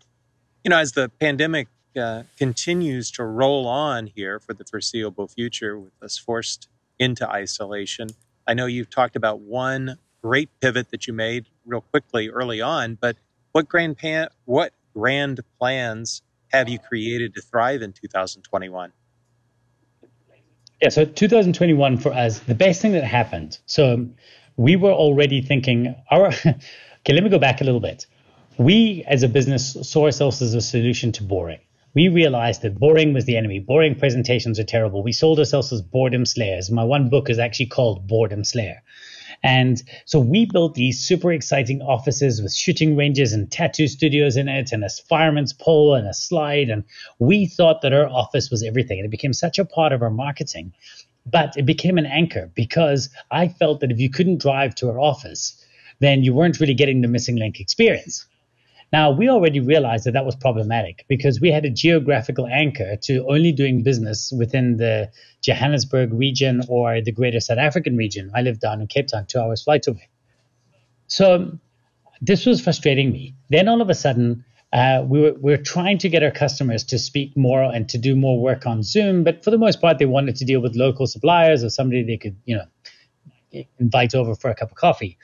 You 0.64 0.70
know, 0.70 0.78
as 0.78 0.92
the 0.92 1.10
pandemic 1.20 1.68
uh, 2.00 2.24
continues 2.38 3.10
to 3.12 3.24
roll 3.24 3.68
on 3.68 4.08
here 4.08 4.40
for 4.40 4.54
the 4.54 4.64
foreseeable 4.64 5.28
future, 5.28 5.80
with 5.80 5.94
us 6.02 6.18
forced 6.18 6.70
into 7.00 7.28
isolation, 7.28 8.10
I 8.46 8.54
know 8.54 8.68
you've 8.68 8.90
talked 8.90 9.16
about 9.16 9.40
one 9.40 9.98
great 10.22 10.50
pivot 10.60 10.92
that 10.92 11.08
you 11.08 11.14
made 11.14 11.48
real 11.66 11.82
quickly 11.82 12.30
early 12.30 12.62
on, 12.62 12.96
but 12.96 13.18
what 13.52 13.68
grand 13.68 13.98
pan, 13.98 14.28
what 14.46 14.74
grand 14.94 15.40
plans 15.58 16.22
have 16.50 16.70
you 16.70 16.78
created 16.78 17.34
to 17.36 17.42
thrive 17.42 17.82
in 17.82 17.94
2021? 17.94 18.92
Yeah, 20.82 20.90
so 20.90 21.04
2021 21.04 21.98
for 21.98 22.14
us, 22.14 22.40
the 22.40 22.56
best 22.56 22.82
thing 22.82 22.94
that 22.94 23.04
happened. 23.04 23.60
So 23.66 24.08
we 24.56 24.78
were 24.78 24.94
already 24.94 25.42
thinking 25.42 25.94
our 26.10 26.28
okay, 26.46 27.14
let 27.14 27.24
me 27.24 27.30
go 27.30 27.40
back 27.40 27.60
a 27.60 27.66
little 27.66 27.82
bit. 27.82 28.06
We 28.58 29.04
as 29.08 29.24
a 29.24 29.28
business 29.28 29.76
saw 29.82 30.06
ourselves 30.06 30.42
as 30.42 30.54
a 30.54 30.62
solution 30.62 31.12
to 31.14 31.24
boring. 31.24 31.60
We 31.96 32.08
realized 32.08 32.62
that 32.62 32.80
boring 32.80 33.14
was 33.14 33.26
the 33.26 33.36
enemy. 33.36 33.60
Boring 33.60 33.96
presentations 33.96 34.60
are 34.60 34.64
terrible. 34.64 35.04
We 35.04 35.12
sold 35.12 35.40
ourselves 35.40 35.74
as 35.74 35.82
boredom 35.82 36.26
slayers. 36.26 36.70
My 36.70 36.84
one 36.84 37.10
book 37.10 37.30
is 37.30 37.40
actually 37.40 37.66
called 37.66 38.08
Boredom 38.08 38.44
Slayer. 38.44 38.82
And 39.44 39.82
so 40.06 40.20
we 40.20 40.46
built 40.46 40.74
these 40.74 41.00
super 41.00 41.32
exciting 41.32 41.82
offices 41.82 42.42
with 42.42 42.54
shooting 42.54 42.96
ranges 42.96 43.32
and 43.32 43.50
tattoo 43.50 43.88
studios 43.88 44.36
in 44.36 44.50
it 44.50 44.72
and 44.72 44.84
a 44.84 44.90
fireman's 45.08 45.54
pole 45.54 45.96
and 45.96 46.08
a 46.08 46.14
slide. 46.14 46.70
And 46.70 46.84
we 47.20 47.46
thought 47.46 47.82
that 47.82 47.94
our 47.94 48.08
office 48.08 48.50
was 48.50 48.64
everything. 48.64 49.00
And 49.00 49.06
it 49.06 49.12
became 49.12 49.34
such 49.34 49.58
a 49.58 49.66
part 49.66 49.94
of 49.94 50.02
our 50.02 50.10
marketing. 50.10 50.74
But 51.26 51.56
it 51.58 51.66
became 51.66 51.98
an 51.98 52.06
anchor 52.06 52.50
because 52.54 53.10
I 53.32 53.48
felt 53.48 53.80
that 53.82 53.92
if 53.92 54.00
you 54.00 54.10
couldn't 54.10 54.42
drive 54.42 54.76
to 54.76 54.90
our 54.90 55.00
office, 55.00 55.64
then 56.00 56.24
you 56.24 56.34
weren't 56.34 56.60
really 56.60 56.74
getting 56.74 57.02
the 57.02 57.08
Missing 57.08 57.36
Link 57.36 57.60
experience. 57.60 58.26
Now, 58.92 59.12
we 59.12 59.30
already 59.30 59.60
realized 59.60 60.06
that 60.06 60.14
that 60.14 60.26
was 60.26 60.36
problematic 60.36 61.06
because 61.08 61.40
we 61.40 61.52
had 61.52 61.64
a 61.64 61.70
geographical 61.70 62.48
anchor 62.48 62.96
to 63.04 63.26
only 63.30 63.52
doing 63.52 63.84
business 63.84 64.34
within 64.36 64.78
the 64.78 65.12
Johannesburg 65.42 66.12
region 66.12 66.62
or 66.68 67.00
the 67.02 67.12
greater 67.12 67.40
South 67.40 67.60
African 67.60 67.98
region. 67.98 68.32
I 68.36 68.42
live 68.42 68.60
down 68.60 68.82
in 68.82 68.88
Cape 68.88 69.08
Town, 69.08 69.28
two 69.28 69.40
hours 69.40 69.64
flight 69.64 69.86
away. 69.86 70.10
So 71.06 71.60
this 72.20 72.46
was 72.46 72.62
frustrating 72.62 73.12
me. 73.12 73.36
Then 73.50 73.68
all 73.68 73.82
of 73.82 73.90
a 73.90 73.96
sudden, 73.96 74.44
uh, 74.74 75.04
we, 75.08 75.22
were, 75.22 75.34
we 75.34 75.52
were 75.52 75.58
trying 75.58 76.00
to 76.00 76.10
get 76.10 76.24
our 76.24 76.32
customers 76.32 76.84
to 76.86 76.98
speak 76.98 77.38
more 77.38 77.64
and 77.64 77.88
to 77.90 77.98
do 77.98 78.16
more 78.16 78.42
work 78.42 78.66
on 78.66 78.82
Zoom, 78.82 79.24
but 79.24 79.44
for 79.44 79.52
the 79.52 79.58
most 79.58 79.82
part, 79.82 80.00
they 80.00 80.06
wanted 80.06 80.36
to 80.38 80.46
deal 80.46 80.62
with 80.62 80.76
local 80.76 81.08
suppliers 81.08 81.64
or 81.64 81.70
somebody 81.70 82.04
they 82.04 82.18
could, 82.18 82.36
you 82.46 82.56
know, 82.56 83.66
invite 83.80 84.14
over 84.14 84.36
for 84.36 84.50
a 84.50 84.56
cup 84.56 84.70
of 84.70 84.78
coffee 84.78 85.18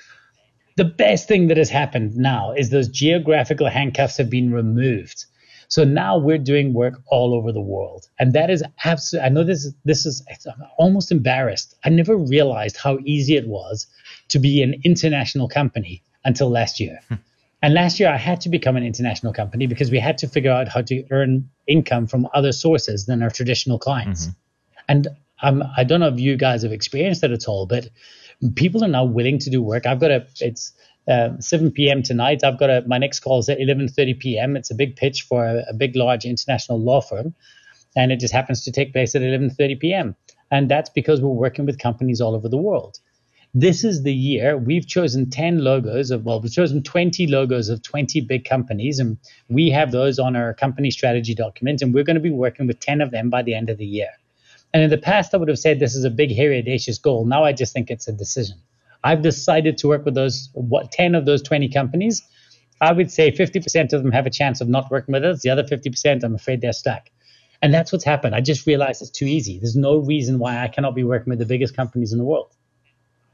the 0.76 0.86
best 0.86 1.28
thing 1.28 1.47
that 1.47 1.57
has 1.57 1.69
happened 1.69 2.15
now 2.15 2.51
is 2.51 2.69
those 2.69 2.89
geographical 2.89 3.69
handcuffs 3.69 4.17
have 4.17 4.30
been 4.30 4.51
removed. 4.51 5.26
So 5.67 5.84
now 5.84 6.17
we're 6.17 6.38
doing 6.38 6.73
work 6.73 7.01
all 7.07 7.34
over 7.34 7.51
the 7.51 7.61
world. 7.61 8.07
And 8.19 8.34
that 8.34 8.49
is 8.49 8.63
absolutely, 8.84 9.26
I 9.26 9.30
know 9.30 9.43
this 9.43 9.65
is, 9.65 9.73
this 9.84 10.05
is 10.05 10.23
I'm 10.47 10.63
almost 10.78 11.11
embarrassed. 11.11 11.76
I 11.84 11.89
never 11.89 12.15
realized 12.15 12.78
how 12.78 12.99
easy 13.03 13.36
it 13.36 13.47
was 13.47 13.88
to 14.30 14.39
be 14.39 14.61
an 14.61 14.76
international 14.84 15.47
company 15.47 16.03
until 16.23 16.49
last 16.49 16.80
year. 16.80 16.99
Hmm. 17.07 17.15
And 17.61 17.73
last 17.73 17.99
year 17.99 18.09
I 18.09 18.17
had 18.17 18.41
to 18.41 18.49
become 18.49 18.76
an 18.76 18.84
international 18.84 19.34
company 19.34 19.65
because 19.65 19.89
we 19.89 19.99
had 19.99 20.17
to 20.19 20.28
figure 20.28 20.51
out 20.51 20.67
how 20.67 20.82
to 20.84 21.03
earn 21.09 21.49
income 21.67 22.05
from 22.05 22.28
other 22.34 22.51
sources 22.51 23.05
than 23.07 23.23
our 23.23 23.32
traditional 23.32 23.80
clients. 23.80 24.28
Mm-hmm. 24.28 24.32
And 24.88 25.07
um, 25.41 25.63
I 25.76 25.84
don't 25.84 25.99
know 25.99 26.09
if 26.09 26.19
you 26.19 26.38
guys 26.38 26.61
have 26.61 26.71
experienced 26.71 27.23
it 27.23 27.32
at 27.32 27.47
all, 27.47 27.65
but 27.65 27.89
people 28.55 28.83
are 28.83 28.89
now 28.89 29.05
willing 29.05 29.39
to 29.39 29.49
do 29.49 29.61
work. 29.61 29.86
I've 29.86 29.99
got 29.99 30.11
a 30.11 30.27
it's 30.39 30.73
uh, 31.07 31.39
7 31.39 31.71
p.m. 31.71 32.01
tonight. 32.01 32.43
I've 32.43 32.57
got 32.57 32.69
a 32.69 32.83
my 32.88 32.97
next 32.97 33.19
call 33.19 33.39
is 33.39 33.49
at 33.49 33.59
11:30 33.59 34.19
p.m. 34.19 34.55
It's 34.55 34.71
a 34.71 34.75
big 34.75 34.95
pitch 34.95 35.23
for 35.23 35.45
a, 35.45 35.63
a 35.69 35.73
big, 35.73 35.95
large 35.95 36.25
international 36.25 36.79
law 36.79 37.01
firm, 37.01 37.36
and 37.95 38.11
it 38.11 38.19
just 38.19 38.33
happens 38.33 38.63
to 38.63 38.71
take 38.71 38.93
place 38.93 39.15
at 39.15 39.21
11:30 39.21 39.79
p.m. 39.79 40.15
And 40.51 40.69
that's 40.69 40.89
because 40.89 41.21
we're 41.21 41.29
working 41.29 41.65
with 41.65 41.79
companies 41.79 42.21
all 42.21 42.36
over 42.36 42.49
the 42.49 42.57
world. 42.57 42.99
This 43.53 43.83
is 43.86 44.03
the 44.03 44.13
year 44.13 44.57
we've 44.57 44.86
chosen 44.86 45.29
10 45.29 45.63
logos 45.63 46.11
of 46.11 46.25
well, 46.25 46.41
we've 46.41 46.51
chosen 46.51 46.83
20 46.83 47.27
logos 47.27 47.69
of 47.69 47.81
20 47.83 48.21
big 48.21 48.43
companies, 48.43 48.99
and 48.99 49.17
we 49.47 49.69
have 49.69 49.91
those 49.91 50.19
on 50.19 50.36
our 50.36 50.53
company 50.53 50.91
strategy 50.91 51.36
document, 51.36 51.81
and 51.81 51.93
we're 51.93 52.03
going 52.03 52.15
to 52.15 52.21
be 52.21 52.31
working 52.31 52.67
with 52.67 52.79
10 52.79 53.01
of 53.01 53.11
them 53.11 53.29
by 53.29 53.43
the 53.43 53.53
end 53.53 53.69
of 53.69 53.77
the 53.77 53.86
year. 53.86 54.09
And 54.76 54.84
in 54.84 54.89
the 54.89 54.97
past, 54.97 55.34
I 55.34 55.38
would 55.38 55.47
have 55.47 55.57
said 55.57 55.80
this 55.80 55.95
is 55.95 56.03
a 56.03 56.09
big, 56.09 56.36
hairy, 56.36 56.57
audacious 56.57 56.97
goal. 56.97 57.23
Now 57.23 57.45
I 57.45 57.53
just 57.53 57.71
think 57.71 57.89
it's 57.89 58.09
a 58.09 58.11
decision. 58.11 58.57
I've 59.05 59.21
decided 59.21 59.78
to 59.78 59.88
work 59.88 60.03
with 60.03 60.15
those 60.15 60.49
what 60.51 60.91
10 60.91 61.15
of 61.15 61.26
those 61.26 61.41
20 61.41 61.69
companies. 61.69 62.21
I 62.82 62.91
would 62.91 63.09
say 63.09 63.32
50% 63.32 63.93
of 63.93 64.03
them 64.03 64.11
have 64.11 64.26
a 64.26 64.30
chance 64.30 64.59
of 64.59 64.67
not 64.67 64.91
working 64.91 65.13
with 65.13 65.23
us. 65.23 65.43
The 65.43 65.49
other 65.49 65.63
50%, 65.63 66.26
I'm 66.26 66.36
afraid 66.36 66.59
they're 66.59 66.73
stuck. 66.73 67.09
And 67.61 67.73
that's 67.73 67.93
what's 67.93 68.03
happened. 68.03 68.36
I 68.36 68.41
just 68.41 68.67
realized 68.67 69.01
it's 69.01 69.11
too 69.11 69.23
easy. 69.23 69.59
There's 69.59 69.78
no 69.78 69.95
reason 69.95 70.39
why 70.39 70.61
I 70.61 70.67
cannot 70.67 70.93
be 70.93 71.05
working 71.05 71.30
with 71.30 71.39
the 71.39 71.45
biggest 71.45 71.73
companies 71.73 72.11
in 72.11 72.17
the 72.17 72.26
world. 72.26 72.53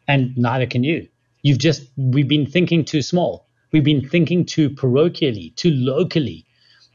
And 0.08 0.38
neither 0.38 0.68
can 0.68 0.84
you. 0.84 1.08
You've 1.42 1.58
just, 1.58 1.90
we've 1.98 2.28
been 2.28 2.46
thinking 2.46 2.86
too 2.86 3.02
small. 3.02 3.48
We've 3.72 3.84
been 3.84 4.08
thinking 4.08 4.46
too 4.46 4.70
parochially, 4.70 5.56
too 5.56 5.72
locally. 5.72 6.46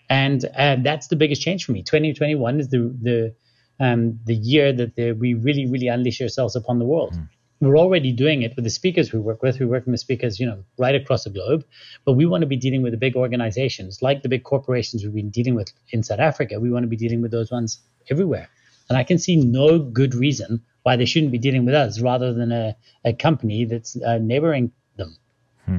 And 0.09 0.45
uh, 0.57 0.77
that's 0.85 1.09
the 1.09 1.17
biggest 1.17 1.43
change 1.43 1.65
for 1.65 1.73
me. 1.73 1.83
2021 1.83 2.61
is 2.61 2.69
the, 2.69 2.97
the, 3.03 3.35
um, 3.81 4.19
the 4.25 4.35
year 4.35 4.73
that 4.73 4.97
the, 4.97 5.13
we 5.13 5.35
really, 5.35 5.67
really 5.67 5.89
unleash 5.89 6.21
ourselves 6.21 6.57
upon 6.57 6.79
the 6.79 6.85
world. 6.85 7.15
Mm. 7.15 7.29
We're 7.61 7.79
already 7.79 8.13
doing 8.13 8.43
it 8.43 8.55
with 8.55 8.65
the 8.65 8.71
speakers 8.71 9.13
we 9.13 9.19
work 9.19 9.43
with. 9.43 9.59
We 9.59 9.67
work 9.67 9.87
with 9.87 9.99
speakers, 9.99 10.39
you 10.39 10.47
know, 10.47 10.63
right 10.77 10.95
across 10.95 11.25
the 11.25 11.31
globe. 11.31 11.65
But 12.05 12.13
we 12.13 12.27
want 12.27 12.43
to 12.43 12.47
be 12.47 12.57
dealing 12.57 12.83
with 12.83 12.93
the 12.93 12.99
big 12.99 13.17
organizations, 13.17 14.03
like 14.03 14.23
the 14.23 14.29
big 14.29 14.45
corporations 14.45 15.03
we've 15.03 15.15
been 15.15 15.31
dealing 15.31 15.55
with 15.55 15.73
in 15.91 16.03
South 16.03 16.21
Africa. 16.21 16.61
We 16.61 16.71
want 16.71 16.83
to 16.83 16.89
be 16.89 16.97
dealing 16.97 17.23
with 17.23 17.31
those 17.31 17.51
ones 17.51 17.81
everywhere. 18.11 18.49
And 18.89 18.99
I 18.99 19.05
can 19.05 19.19
see 19.19 19.37
no 19.37 19.79
good 19.79 20.15
reason 20.15 20.63
why 20.83 20.97
they 20.97 21.07
shouldn't 21.07 21.33
be 21.33 21.39
dealing 21.39 21.65
with 21.65 21.75
us 21.75 22.01
rather 22.01 22.33
than 22.33 22.53
a, 22.53 22.77
a 23.05 23.13
company 23.13 23.65
that's 23.65 24.01
uh, 24.03 24.19
neighboring 24.19 24.71
them. 24.97 25.17
Hmm. 25.65 25.79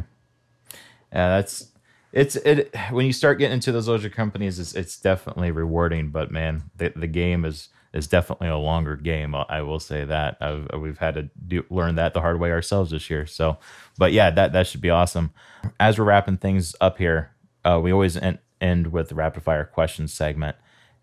Yeah, 1.13 1.29
that's 1.37 1.71
it's 2.11 2.35
it 2.37 2.75
when 2.91 3.05
you 3.05 3.13
start 3.13 3.37
getting 3.37 3.53
into 3.53 3.71
those 3.71 3.87
larger 3.87 4.09
companies, 4.09 4.59
it's 4.59 4.73
it's 4.73 4.99
definitely 4.99 5.51
rewarding. 5.51 6.09
But 6.09 6.31
man, 6.31 6.63
the 6.75 6.91
the 6.95 7.07
game 7.07 7.45
is 7.45 7.69
is 7.93 8.07
definitely 8.07 8.47
a 8.47 8.57
longer 8.57 8.95
game. 8.95 9.35
I 9.35 9.61
will 9.61 9.79
say 9.79 10.05
that 10.05 10.37
I've, 10.41 10.67
we've 10.79 10.97
had 10.97 11.15
to 11.15 11.29
do, 11.47 11.65
learn 11.69 11.95
that 11.95 12.13
the 12.13 12.21
hard 12.21 12.39
way 12.39 12.51
ourselves 12.51 12.91
this 12.91 13.09
year. 13.09 13.25
So, 13.25 13.57
but 13.97 14.11
yeah, 14.11 14.29
that 14.31 14.53
that 14.53 14.67
should 14.67 14.81
be 14.81 14.89
awesome. 14.89 15.31
As 15.79 15.97
we're 15.97 16.05
wrapping 16.05 16.37
things 16.37 16.75
up 16.81 16.97
here, 16.97 17.31
uh, 17.65 17.79
we 17.81 17.91
always 17.91 18.17
end, 18.61 18.87
with 18.87 19.09
the 19.09 19.15
rapid 19.15 19.43
fire 19.43 19.65
questions 19.65 20.13
segment. 20.13 20.55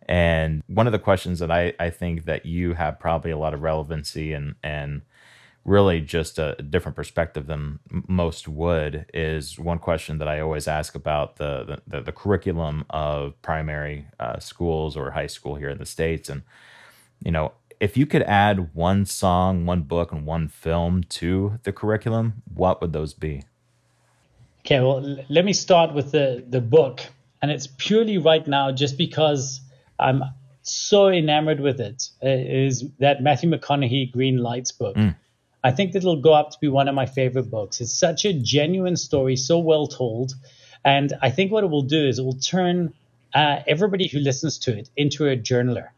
And 0.06 0.62
one 0.66 0.86
of 0.86 0.92
the 0.92 0.98
questions 0.98 1.38
that 1.38 1.50
I, 1.50 1.72
I 1.80 1.90
think 1.90 2.24
that 2.26 2.44
you 2.44 2.74
have 2.74 2.98
probably 2.98 3.30
a 3.30 3.38
lot 3.38 3.54
of 3.54 3.62
relevancy 3.62 4.32
and 4.32 4.54
and 4.62 5.02
really 5.64 6.00
just 6.00 6.38
a 6.38 6.54
different 6.56 6.94
perspective 6.94 7.46
than 7.46 7.78
most 8.06 8.46
would 8.46 9.06
is 9.14 9.58
one 9.58 9.78
question 9.78 10.18
that 10.18 10.28
I 10.28 10.40
always 10.40 10.68
ask 10.68 10.94
about 10.94 11.36
the 11.36 11.80
the, 11.86 12.02
the 12.02 12.12
curriculum 12.12 12.84
of 12.90 13.40
primary 13.40 14.06
uh, 14.20 14.38
schools 14.38 14.96
or 14.96 15.12
high 15.12 15.26
school 15.26 15.54
here 15.54 15.70
in 15.70 15.78
the 15.78 15.86
states 15.86 16.28
and 16.28 16.42
you 17.22 17.30
know, 17.30 17.52
if 17.80 17.96
you 17.96 18.06
could 18.06 18.22
add 18.22 18.74
one 18.74 19.04
song, 19.04 19.66
one 19.66 19.82
book, 19.82 20.12
and 20.12 20.24
one 20.24 20.48
film 20.48 21.02
to 21.04 21.58
the 21.64 21.72
curriculum, 21.72 22.42
what 22.54 22.80
would 22.80 22.92
those 22.92 23.14
be? 23.14 23.42
Okay, 24.60 24.80
well, 24.80 25.18
let 25.28 25.44
me 25.44 25.52
start 25.52 25.92
with 25.92 26.12
the, 26.12 26.44
the 26.48 26.60
book. 26.60 27.00
And 27.42 27.50
it's 27.50 27.66
purely 27.66 28.16
right 28.16 28.46
now 28.46 28.72
just 28.72 28.96
because 28.96 29.60
I'm 29.98 30.22
so 30.62 31.08
enamored 31.08 31.60
with 31.60 31.78
it, 31.78 32.08
uh, 32.22 32.88
that 33.00 33.18
Matthew 33.20 33.50
McConaughey 33.50 34.10
Green 34.12 34.38
Lights 34.38 34.72
book. 34.72 34.96
Mm. 34.96 35.14
I 35.62 35.70
think 35.70 35.92
that 35.92 35.98
it'll 35.98 36.20
go 36.20 36.32
up 36.32 36.50
to 36.52 36.58
be 36.60 36.68
one 36.68 36.88
of 36.88 36.94
my 36.94 37.06
favorite 37.06 37.50
books. 37.50 37.80
It's 37.80 37.92
such 37.92 38.24
a 38.24 38.32
genuine 38.32 38.96
story, 38.96 39.36
so 39.36 39.58
well 39.58 39.86
told. 39.86 40.34
And 40.84 41.12
I 41.20 41.30
think 41.30 41.52
what 41.52 41.64
it 41.64 41.70
will 41.70 41.82
do 41.82 42.06
is 42.06 42.18
it 42.18 42.22
will 42.22 42.38
turn 42.38 42.94
uh, 43.34 43.60
everybody 43.66 44.08
who 44.08 44.20
listens 44.20 44.58
to 44.60 44.78
it 44.78 44.88
into 44.96 45.26
a 45.26 45.36
journaler 45.36 45.88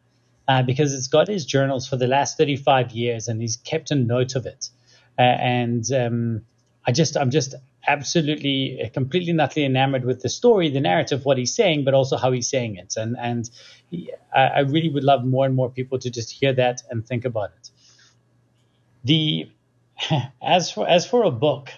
uh, 0.49 0.63
because 0.63 0.93
it's 0.93 1.09
got 1.09 1.29
his 1.29 1.45
journals 1.45 1.89
for 1.89 1.97
the 1.97 2.07
last 2.07 2.39
35 2.39 2.93
years 2.93 3.29
and 3.29 3.41
he's 3.41 3.57
kept 3.57 3.91
a 3.91 3.95
note 3.95 4.37
of 4.37 4.47
it. 4.47 4.71
Uh, 5.19 5.23
and 5.23 5.91
um, 5.93 6.43
I 6.87 6.93
just, 6.93 7.17
I'm 7.17 7.31
just 7.31 7.55
absolutely, 7.87 8.81
uh, 8.83 8.89
completely, 8.91 9.33
nutty 9.33 9.65
enamored 9.65 10.05
with 10.05 10.23
the 10.23 10.29
story, 10.29 10.69
the 10.69 10.81
narrative, 10.81 11.25
what 11.25 11.39
he's 11.39 11.55
saying, 11.55 11.85
but 11.85 11.95
also 11.95 12.17
how 12.17 12.33
he's 12.33 12.49
saying 12.49 12.77
it. 12.77 12.95
And 12.97 13.17
and 13.19 13.49
he, 13.91 14.13
I, 14.35 14.47
I 14.47 14.59
really 14.61 14.89
would 14.89 15.05
love 15.05 15.25
more 15.25 15.47
and 15.47 15.55
more 15.55 15.71
people 15.71 15.99
to 16.01 16.11
just 16.11 16.31
hear 16.31 16.53
that 16.55 16.83
and 16.91 17.07
think 17.07 17.25
about 17.25 17.51
it. 17.59 17.71
The 19.05 19.51
as 20.43 20.71
for 20.71 20.87
as 20.87 21.07
for 21.07 21.25
a 21.25 21.31
book, 21.31 21.71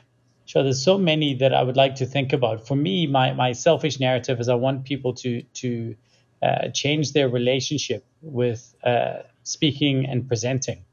sure, 0.46 0.62
there's 0.62 0.82
so 0.82 0.98
many 0.98 1.34
that 1.34 1.54
I 1.54 1.62
would 1.62 1.76
like 1.76 1.96
to 1.96 2.06
think 2.06 2.32
about. 2.32 2.66
For 2.66 2.76
me, 2.76 3.06
my 3.06 3.32
my 3.32 3.52
selfish 3.52 4.00
narrative 4.00 4.40
is 4.40 4.48
I 4.48 4.54
want 4.54 4.84
people 4.84 5.14
to 5.14 5.42
to 5.42 5.94
uh, 6.42 6.68
change 6.68 7.12
their 7.12 7.28
relationship 7.28 8.04
with 8.22 8.74
uh, 8.84 9.18
speaking 9.42 10.06
and 10.06 10.26
presenting. 10.28 10.84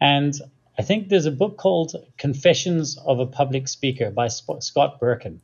And 0.00 0.34
I 0.78 0.82
think 0.82 1.08
there's 1.08 1.26
a 1.26 1.32
book 1.32 1.56
called 1.56 1.94
Confessions 2.18 2.98
of 2.98 3.20
a 3.20 3.26
Public 3.26 3.68
Speaker 3.68 4.10
by 4.10 4.28
Sp- 4.28 4.60
Scott 4.60 5.00
Berkun. 5.00 5.38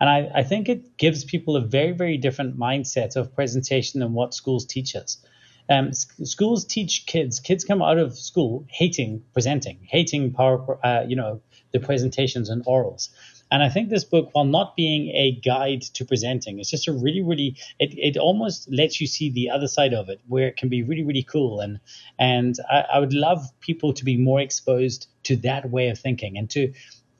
And 0.00 0.10
I, 0.10 0.30
I, 0.34 0.42
think 0.42 0.68
it 0.68 0.98
gives 0.98 1.24
people 1.24 1.56
a 1.56 1.60
very, 1.60 1.92
very 1.92 2.18
different 2.18 2.58
mindset 2.58 3.16
of 3.16 3.34
presentation 3.34 4.00
than 4.00 4.12
what 4.12 4.34
schools 4.34 4.66
teach 4.66 4.94
us. 4.94 5.24
Um, 5.68 5.92
schools 5.92 6.64
teach 6.64 7.06
kids, 7.06 7.40
kids 7.40 7.64
come 7.64 7.82
out 7.82 7.98
of 7.98 8.16
school 8.16 8.66
hating 8.68 9.22
presenting, 9.32 9.78
hating 9.82 10.32
power, 10.32 10.78
uh, 10.84 11.04
you 11.08 11.16
know, 11.16 11.40
the 11.72 11.80
presentations 11.80 12.50
and 12.50 12.64
orals. 12.66 13.08
And 13.50 13.62
I 13.62 13.68
think 13.68 13.88
this 13.88 14.04
book, 14.04 14.30
while 14.32 14.44
not 14.44 14.74
being 14.74 15.08
a 15.10 15.32
guide 15.32 15.82
to 15.94 16.04
presenting, 16.04 16.58
it's 16.58 16.70
just 16.70 16.88
a 16.88 16.92
really, 16.92 17.22
really 17.22 17.56
it, 17.78 17.94
it 17.96 18.16
almost 18.16 18.68
lets 18.70 19.00
you 19.00 19.06
see 19.06 19.30
the 19.30 19.50
other 19.50 19.68
side 19.68 19.94
of 19.94 20.08
it, 20.08 20.20
where 20.26 20.48
it 20.48 20.56
can 20.56 20.68
be 20.68 20.82
really, 20.82 21.04
really 21.04 21.22
cool. 21.22 21.60
And 21.60 21.78
and 22.18 22.56
I, 22.68 22.84
I 22.94 22.98
would 22.98 23.12
love 23.12 23.48
people 23.60 23.92
to 23.94 24.04
be 24.04 24.16
more 24.16 24.40
exposed 24.40 25.06
to 25.24 25.36
that 25.38 25.70
way 25.70 25.88
of 25.88 25.98
thinking 25.98 26.36
and 26.36 26.50
to 26.50 26.72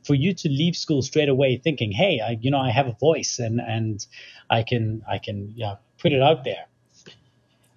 for 0.04 0.14
you 0.14 0.34
to 0.34 0.48
leave 0.48 0.76
school 0.76 1.02
straight 1.02 1.28
away 1.28 1.56
thinking, 1.58 1.92
hey, 1.92 2.20
I 2.20 2.38
you 2.40 2.50
know 2.50 2.60
I 2.60 2.70
have 2.70 2.88
a 2.88 2.96
voice 2.98 3.38
and 3.38 3.60
and 3.60 4.04
I 4.50 4.64
can 4.64 5.02
I 5.08 5.18
can 5.18 5.52
yeah 5.54 5.76
put 5.98 6.12
it 6.12 6.22
out 6.22 6.42
there. 6.44 6.66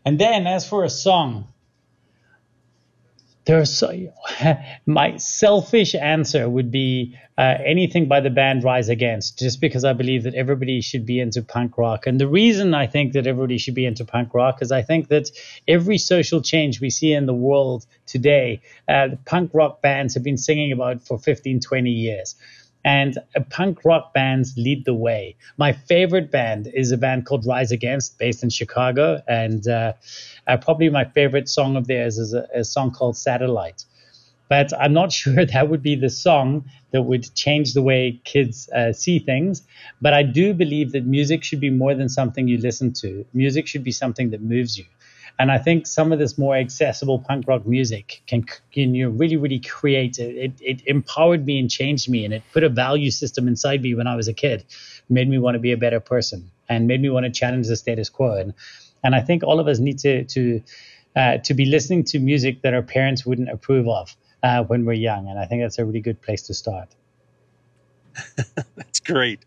And 0.05 0.19
then 0.19 0.47
as 0.47 0.67
for 0.67 0.83
a 0.83 0.89
song, 0.89 1.49
there's 3.49 3.83
my 4.85 5.17
selfish 5.17 5.95
answer 5.95 6.47
would 6.47 6.69
be 6.69 7.17
uh, 7.35 7.55
anything 7.65 8.07
by 8.07 8.19
the 8.19 8.29
band 8.29 8.63
Rise 8.63 8.89
Against, 8.89 9.39
just 9.39 9.59
because 9.59 9.83
I 9.83 9.93
believe 9.93 10.23
that 10.23 10.35
everybody 10.35 10.81
should 10.81 11.03
be 11.05 11.19
into 11.19 11.41
punk 11.41 11.77
rock. 11.77 12.05
And 12.05 12.19
the 12.19 12.27
reason 12.27 12.75
I 12.75 12.85
think 12.85 13.13
that 13.13 13.25
everybody 13.25 13.57
should 13.57 13.73
be 13.73 13.87
into 13.87 14.05
punk 14.05 14.35
rock 14.35 14.61
is 14.61 14.71
I 14.71 14.83
think 14.83 15.07
that 15.07 15.31
every 15.67 15.97
social 15.97 16.41
change 16.41 16.79
we 16.79 16.91
see 16.91 17.11
in 17.11 17.25
the 17.25 17.33
world 17.33 17.87
today, 18.05 18.61
uh, 18.87 19.09
punk 19.25 19.51
rock 19.55 19.81
bands 19.81 20.13
have 20.13 20.23
been 20.23 20.37
singing 20.37 20.71
about 20.71 21.07
for 21.07 21.17
15, 21.17 21.59
20 21.59 21.89
years 21.89 22.35
and 22.83 23.17
punk 23.49 23.83
rock 23.83 24.13
bands 24.13 24.53
lead 24.57 24.85
the 24.85 24.93
way. 24.93 25.35
My 25.57 25.73
favorite 25.73 26.31
band 26.31 26.67
is 26.73 26.91
a 26.91 26.97
band 26.97 27.25
called 27.25 27.45
Rise 27.45 27.71
Against, 27.71 28.17
based 28.17 28.43
in 28.43 28.49
Chicago, 28.49 29.21
and 29.27 29.67
uh, 29.67 29.93
uh, 30.47 30.57
probably 30.57 30.89
my 30.89 31.05
favorite 31.05 31.49
song 31.49 31.75
of 31.75 31.87
theirs 31.87 32.17
is 32.17 32.33
a, 32.33 32.47
a, 32.53 32.63
song 32.63 32.91
called 32.91 33.17
Satellite. 33.17 33.85
But 34.47 34.71
I'm 34.79 34.93
not 34.93 35.11
sure 35.19 35.45
that 35.45 35.69
would 35.69 35.83
be 35.83 35.95
the 35.95 36.09
song 36.09 36.65
that 36.91 37.03
would 37.03 37.33
change 37.35 37.73
the 37.73 37.81
way 37.81 38.19
kids 38.23 38.69
uh, 38.69 38.93
see 38.93 39.19
things. 39.19 39.61
But 40.01 40.13
I 40.13 40.23
do 40.23 40.53
believe 40.53 40.93
that 40.93 41.05
music 41.05 41.43
should 41.43 41.59
be 41.59 41.69
more 41.69 41.93
than 41.93 42.09
something 42.09 42.47
you 42.47 42.57
listen 42.57 42.93
to. 42.93 43.25
Music 43.33 43.67
should 43.67 43.83
be 43.83 43.91
something 43.91 44.31
that 44.31 44.41
moves 44.41 44.77
you. 44.77 44.85
And 45.39 45.53
I 45.53 45.57
think 45.57 45.87
some 45.87 46.11
of 46.11 46.19
this 46.19 46.37
more 46.37 46.57
accessible 46.57 47.17
punk 47.17 47.47
rock 47.47 47.65
music 47.65 48.21
can, 48.27 48.43
can 48.73 48.93
you 48.93 49.09
really, 49.09 49.37
really 49.37 49.59
create 49.59 50.19
it, 50.19 50.35
it, 50.35 50.51
it 50.59 50.81
empowered 50.85 51.45
me 51.45 51.57
and 51.59 51.71
changed 51.71 52.09
me, 52.09 52.25
and 52.25 52.33
it 52.33 52.43
put 52.51 52.65
a 52.65 52.69
value 52.69 53.09
system 53.09 53.47
inside 53.47 53.81
me 53.81 53.95
when 53.95 54.05
I 54.05 54.17
was 54.17 54.27
a 54.27 54.33
kid, 54.33 54.65
made 55.07 55.29
me 55.29 55.39
want 55.39 55.55
to 55.55 55.59
be 55.59 55.71
a 55.71 55.77
better 55.77 56.01
person, 56.01 56.51
and 56.67 56.87
made 56.87 57.01
me 57.01 57.09
want 57.09 57.25
to 57.25 57.31
challenge 57.31 57.67
the 57.67 57.77
status 57.77 58.09
quo. 58.09 58.33
And 58.35 58.53
and 59.01 59.15
I 59.15 59.21
think 59.21 59.43
all 59.43 59.61
of 59.61 59.67
us 59.69 59.79
need 59.79 59.99
to 59.99 60.25
to 60.25 60.61
uh, 61.15 61.37
to 61.37 61.53
be 61.53 61.65
listening 61.65 62.03
to 62.03 62.19
music 62.19 62.61
that 62.63 62.73
our 62.73 62.83
parents 62.83 63.25
wouldn't 63.25 63.49
approve 63.49 63.87
of 63.87 64.13
uh, 64.43 64.63
when 64.63 64.83
we're 64.83 64.93
young, 64.93 65.29
and 65.29 65.39
I 65.39 65.45
think 65.45 65.61
that's 65.61 65.79
a 65.79 65.85
really 65.85 66.01
good 66.01 66.21
place 66.21 66.41
to 66.43 66.53
start. 66.53 66.89
that's 68.75 68.99
great. 68.99 69.45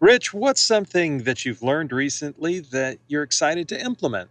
Rich, 0.00 0.34
what's 0.34 0.60
something 0.60 1.24
that 1.24 1.46
you've 1.46 1.62
learned 1.62 1.92
recently 1.92 2.60
that 2.60 2.98
you're 3.08 3.22
excited 3.22 3.68
to 3.68 3.80
implement? 3.80 4.30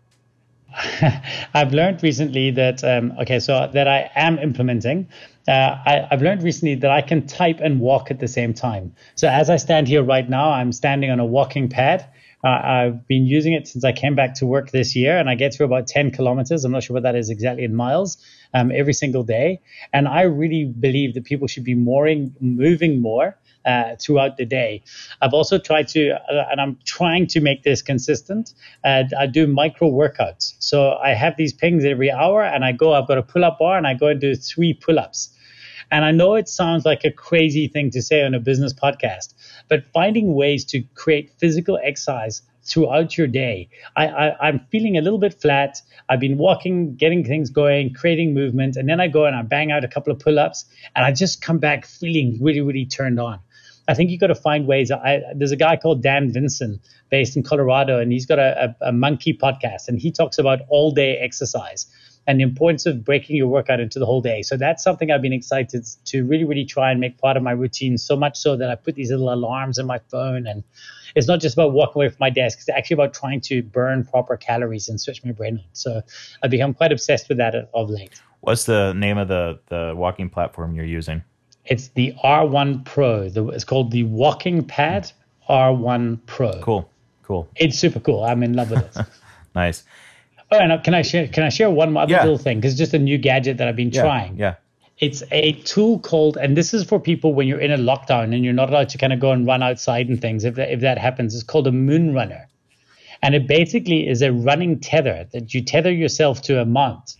I've 1.54 1.74
learned 1.74 2.04
recently 2.04 2.52
that 2.52 2.84
um, 2.84 3.14
okay, 3.22 3.40
so 3.40 3.70
that 3.74 3.88
I 3.88 4.10
am 4.16 4.38
implementing. 4.40 5.08
Uh, 5.48 5.78
I, 5.86 6.08
have 6.12 6.22
learned 6.22 6.44
recently 6.44 6.76
that 6.76 6.92
I 6.92 7.02
can 7.02 7.26
type 7.26 7.60
and 7.60 7.80
walk 7.80 8.12
at 8.12 8.20
the 8.20 8.28
same 8.28 8.54
time. 8.54 8.94
So 9.16 9.28
as 9.28 9.50
I 9.50 9.56
stand 9.58 9.88
here 9.88 10.04
right 10.04 10.30
now, 10.30 10.52
I'm 10.52 10.72
standing 10.72 11.10
on 11.10 11.20
a 11.20 11.26
walking 11.26 11.70
pad. 11.70 12.08
Uh, 12.44 12.48
I've 12.48 13.08
been 13.08 13.26
using 13.26 13.54
it 13.54 13.68
since 13.68 13.84
I 13.84 13.92
came 13.92 14.16
back 14.16 14.36
to 14.36 14.46
work 14.46 14.72
this 14.72 14.96
year, 14.96 15.18
and 15.18 15.30
I 15.30 15.36
get 15.36 15.54
through 15.54 15.66
about 15.66 15.88
10 15.88 16.12
kilometers. 16.12 16.64
I'm 16.64 16.72
not 16.72 16.84
sure 16.84 16.94
what 16.94 17.04
that 17.04 17.16
is 17.16 17.30
exactly 17.30 17.64
in 17.64 17.76
miles 17.76 18.18
um, 18.54 18.72
every 18.74 18.94
single 18.94 19.24
day. 19.24 19.62
And 19.92 20.08
I 20.08 20.22
really 20.22 20.66
believe 20.66 21.16
that 21.16 21.26
people 21.26 21.48
should 21.48 21.66
be 21.66 21.76
mooring, 21.76 22.34
moving 22.40 23.02
more 23.02 23.38
uh, 23.66 23.96
throughout 24.00 24.38
the 24.38 24.46
day. 24.46 24.82
I've 25.22 25.34
also 25.34 25.58
tried 25.58 25.88
to, 25.90 26.12
uh, 26.12 26.46
and 26.52 26.62
I'm 26.62 26.78
trying 26.86 27.28
to 27.28 27.42
make 27.42 27.64
this 27.64 27.82
consistent. 27.82 28.54
Uh, 28.84 29.04
I 29.18 29.28
do 29.28 29.48
micro 29.48 29.90
workouts. 29.90 30.56
So 30.60 30.94
I 30.94 31.14
have 31.14 31.36
these 31.38 31.54
pings 31.54 31.86
every 31.86 32.12
hour, 32.12 32.44
and 32.44 32.64
I 32.64 32.72
go, 32.72 32.94
I've 32.94 33.08
got 33.08 33.18
a 33.18 33.24
pull 33.24 33.44
up 33.44 33.60
bar, 33.60 33.78
and 33.78 33.88
I 33.88 33.94
go 33.94 34.08
and 34.08 34.20
do 34.20 34.36
three 34.36 34.74
pull 34.74 35.00
ups. 35.00 35.36
And 35.92 36.06
I 36.06 36.12
know 36.12 36.36
it 36.36 36.48
sounds 36.48 36.86
like 36.86 37.04
a 37.04 37.12
crazy 37.12 37.68
thing 37.68 37.90
to 37.92 38.02
say 38.02 38.24
on 38.24 38.34
a 38.36 38.40
business 38.40 38.74
podcast, 38.74 39.34
but 39.70 39.86
finding 39.92 40.36
ways 40.36 40.64
to 40.66 40.84
create 40.94 41.32
physical 41.40 41.80
exercise 41.84 42.44
throughout 42.64 43.18
your 43.18 43.26
day. 43.26 43.70
I, 43.96 44.36
I'm 44.40 44.60
feeling 44.72 44.98
a 44.98 45.02
little 45.02 45.18
bit 45.18 45.34
flat. 45.42 45.82
I've 46.08 46.20
been 46.20 46.38
walking, 46.38 46.96
getting 46.96 47.24
things 47.24 47.50
going, 47.50 47.94
creating 47.94 48.34
movement, 48.34 48.76
and 48.76 48.88
then 48.88 49.00
I 49.00 49.08
go 49.08 49.26
and 49.26 49.36
I 49.36 49.42
bang 49.42 49.72
out 49.72 49.84
a 49.84 49.88
couple 49.88 50.14
of 50.14 50.20
pull 50.20 50.38
ups, 50.38 50.66
and 50.96 51.04
I 51.06 51.12
just 51.12 51.42
come 51.42 51.58
back 51.58 51.86
feeling 51.86 52.38
really, 52.40 52.62
really 52.62 52.86
turned 52.86 53.20
on. 53.20 53.40
I 53.90 53.96
think 53.96 54.12
you've 54.12 54.22
got 54.22 54.28
to 54.28 54.36
find 54.36 54.68
ways. 54.68 54.92
I, 54.92 55.22
there's 55.36 55.52
a 55.52 55.58
guy 55.58 55.76
called 55.76 56.04
Dan 56.04 56.32
Vinson 56.32 56.80
based 57.10 57.36
in 57.36 57.42
Colorado, 57.42 58.00
and 58.00 58.12
he's 58.12 58.28
got 58.28 58.38
a, 58.38 58.76
a, 58.82 58.90
a 58.90 58.92
monkey 58.92 59.34
podcast, 59.34 59.88
and 59.88 60.00
he 60.00 60.12
talks 60.12 60.38
about 60.38 60.60
all 60.70 60.92
day 60.92 61.18
exercise 61.18 61.88
and 62.28 62.40
the 62.40 62.44
importance 62.44 62.86
of 62.86 63.04
breaking 63.04 63.36
your 63.36 63.48
workout 63.48 63.80
into 63.80 63.98
the 63.98 64.06
whole 64.06 64.22
day. 64.22 64.44
So 64.44 64.56
that's 64.58 64.84
something 64.84 65.10
I've 65.10 65.24
been 65.24 65.34
excited 65.34 65.88
to 66.06 66.24
really, 66.24 66.44
really 66.44 66.66
try 66.66 66.92
and 66.92 67.00
make 67.00 67.18
part 67.18 67.36
of 67.36 67.42
my 67.42 67.50
routine. 67.50 67.98
So 67.98 68.16
much 68.16 68.38
so 68.38 68.56
that 68.58 68.70
I 68.70 68.76
put 68.76 68.94
these 68.94 69.10
little 69.10 69.34
alarms 69.34 69.80
in 69.80 69.88
my 69.88 70.00
phone, 70.12 70.46
and 70.46 70.64
it's 71.16 71.28
not 71.28 71.40
just 71.40 71.56
about 71.56 71.74
walking 71.74 71.96
away 71.96 72.10
from 72.10 72.18
my 72.20 72.30
desk. 72.30 72.60
It's 72.60 72.70
actually 72.70 72.94
about 72.94 73.16
trying 73.16 73.42
to 73.42 73.64
burn 73.64 74.06
proper 74.06 74.38
calories 74.38 74.88
and 74.88 75.02
switch 75.02 75.26
my 75.26 75.32
brain 75.32 75.58
on. 75.58 75.64
So 75.74 76.02
I've 76.44 76.52
become 76.52 76.76
quite 76.76 76.92
obsessed 76.92 77.28
with 77.28 77.40
that 77.40 77.56
of 77.74 77.90
late. 77.90 78.22
What's 78.42 78.66
the 78.66 78.94
name 78.94 79.18
of 79.18 79.28
the 79.28 79.60
the 79.70 79.94
walking 79.96 80.30
platform 80.30 80.76
you're 80.76 80.86
using? 80.86 81.24
It's 81.66 81.90
the 81.90 82.14
R1 82.24 82.86
Pro. 82.86 83.30
The, 83.30 83.48
it's 83.50 83.64
called 83.64 83.92
the 83.92 84.04
Walking 84.04 84.64
Pad 84.64 85.12
R1 85.50 86.20
Pro. 86.26 86.60
Cool, 86.62 86.90
cool. 87.24 87.48
It's 87.56 87.78
super 87.78 88.00
cool. 88.00 88.24
I'm 88.24 88.44
in 88.44 88.54
love 88.54 88.72
with 88.72 88.98
it. 88.98 89.06
nice. 89.56 89.84
Oh, 90.52 90.58
and 90.58 90.72
uh, 90.72 90.78
can 90.80 90.94
I 90.94 91.02
share? 91.02 91.28
Can 91.28 91.44
I 91.44 91.50
share 91.50 91.70
one 91.70 91.96
other 91.96 92.12
yeah. 92.12 92.24
little 92.24 92.38
thing? 92.38 92.60
Because 92.60 92.74
it's 92.74 92.80
just 92.80 92.94
a 92.94 93.00
new 93.00 93.18
gadget 93.18 93.58
that 93.58 93.68
I've 93.68 93.76
been 93.76 93.92
yeah, 93.92 94.02
trying. 94.02 94.38
Yeah. 94.38 94.56
It's 94.98 95.24
a 95.32 95.54
tool 95.54 96.00
called, 96.00 96.38
and 96.38 96.58
this 96.58 96.74
is 96.74 96.84
for 96.84 97.00
people 97.00 97.34
when 97.34 97.48
you're 97.48 97.60
in 97.60 97.72
a 97.72 97.78
lockdown 97.78 98.36
and 98.36 98.44
you're 98.44 98.54
not 98.54 98.70
allowed 98.70 98.90
to 98.90 98.98
kind 98.98 99.14
of 99.14 99.20
go 99.20 99.32
and 99.32 99.48
run 99.48 99.64
outside 99.64 100.10
and 100.10 100.20
things. 100.20 100.44
If 100.44 100.56
that, 100.56 100.72
if 100.72 100.82
that 100.82 100.98
happens, 100.98 101.34
it's 101.34 101.44
called 101.44 101.68
a 101.68 101.72
moon 101.72 102.14
runner, 102.14 102.48
and 103.22 103.34
it 103.34 103.48
basically 103.48 104.08
is 104.08 104.22
a 104.22 104.34
running 104.34 104.80
tether 104.80 105.28
that 105.32 105.54
you 105.54 105.64
tether 105.64 105.92
yourself 105.92 106.42
to 106.44 106.60
a 106.60 106.66
mount, 106.66 107.16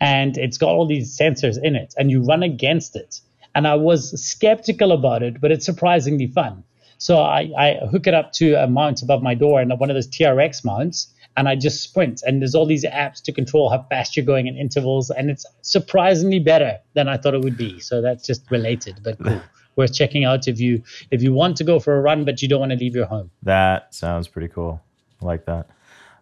and 0.00 0.38
it's 0.38 0.56
got 0.56 0.68
all 0.68 0.86
these 0.86 1.18
sensors 1.18 1.60
in 1.60 1.74
it, 1.74 1.94
and 1.98 2.10
you 2.10 2.22
run 2.22 2.42
against 2.42 2.94
it 2.94 3.20
and 3.56 3.66
I 3.66 3.74
was 3.74 4.22
skeptical 4.22 4.92
about 4.92 5.22
it, 5.22 5.40
but 5.40 5.50
it's 5.50 5.64
surprisingly 5.64 6.26
fun. 6.26 6.62
So 6.98 7.18
I, 7.20 7.50
I 7.58 7.86
hook 7.90 8.06
it 8.06 8.12
up 8.12 8.32
to 8.34 8.54
a 8.54 8.68
mount 8.68 9.00
above 9.00 9.22
my 9.22 9.34
door 9.34 9.60
and 9.62 9.72
one 9.80 9.88
of 9.88 9.94
those 9.94 10.08
TRX 10.08 10.62
mounts, 10.62 11.12
and 11.38 11.48
I 11.48 11.56
just 11.56 11.82
sprint. 11.82 12.22
And 12.26 12.42
there's 12.42 12.54
all 12.54 12.66
these 12.66 12.84
apps 12.84 13.22
to 13.22 13.32
control 13.32 13.70
how 13.70 13.86
fast 13.88 14.14
you're 14.14 14.26
going 14.26 14.46
in 14.46 14.58
intervals, 14.58 15.08
and 15.08 15.30
it's 15.30 15.46
surprisingly 15.62 16.38
better 16.38 16.78
than 16.92 17.08
I 17.08 17.16
thought 17.16 17.32
it 17.32 17.40
would 17.40 17.56
be. 17.56 17.80
So 17.80 18.02
that's 18.02 18.26
just 18.26 18.50
related, 18.50 19.00
but 19.02 19.18
cool. 19.22 19.40
worth 19.76 19.94
checking 19.94 20.24
out 20.24 20.48
if 20.48 20.60
you 20.60 20.82
if 21.10 21.22
you 21.22 21.32
want 21.32 21.56
to 21.56 21.64
go 21.64 21.78
for 21.78 21.96
a 21.96 22.00
run 22.00 22.24
but 22.24 22.40
you 22.40 22.48
don't 22.48 22.60
want 22.60 22.72
to 22.72 22.78
leave 22.78 22.94
your 22.94 23.04
home. 23.06 23.30
That 23.42 23.94
sounds 23.94 24.28
pretty 24.28 24.48
cool. 24.48 24.82
I 25.22 25.26
like 25.26 25.46
that. 25.46 25.68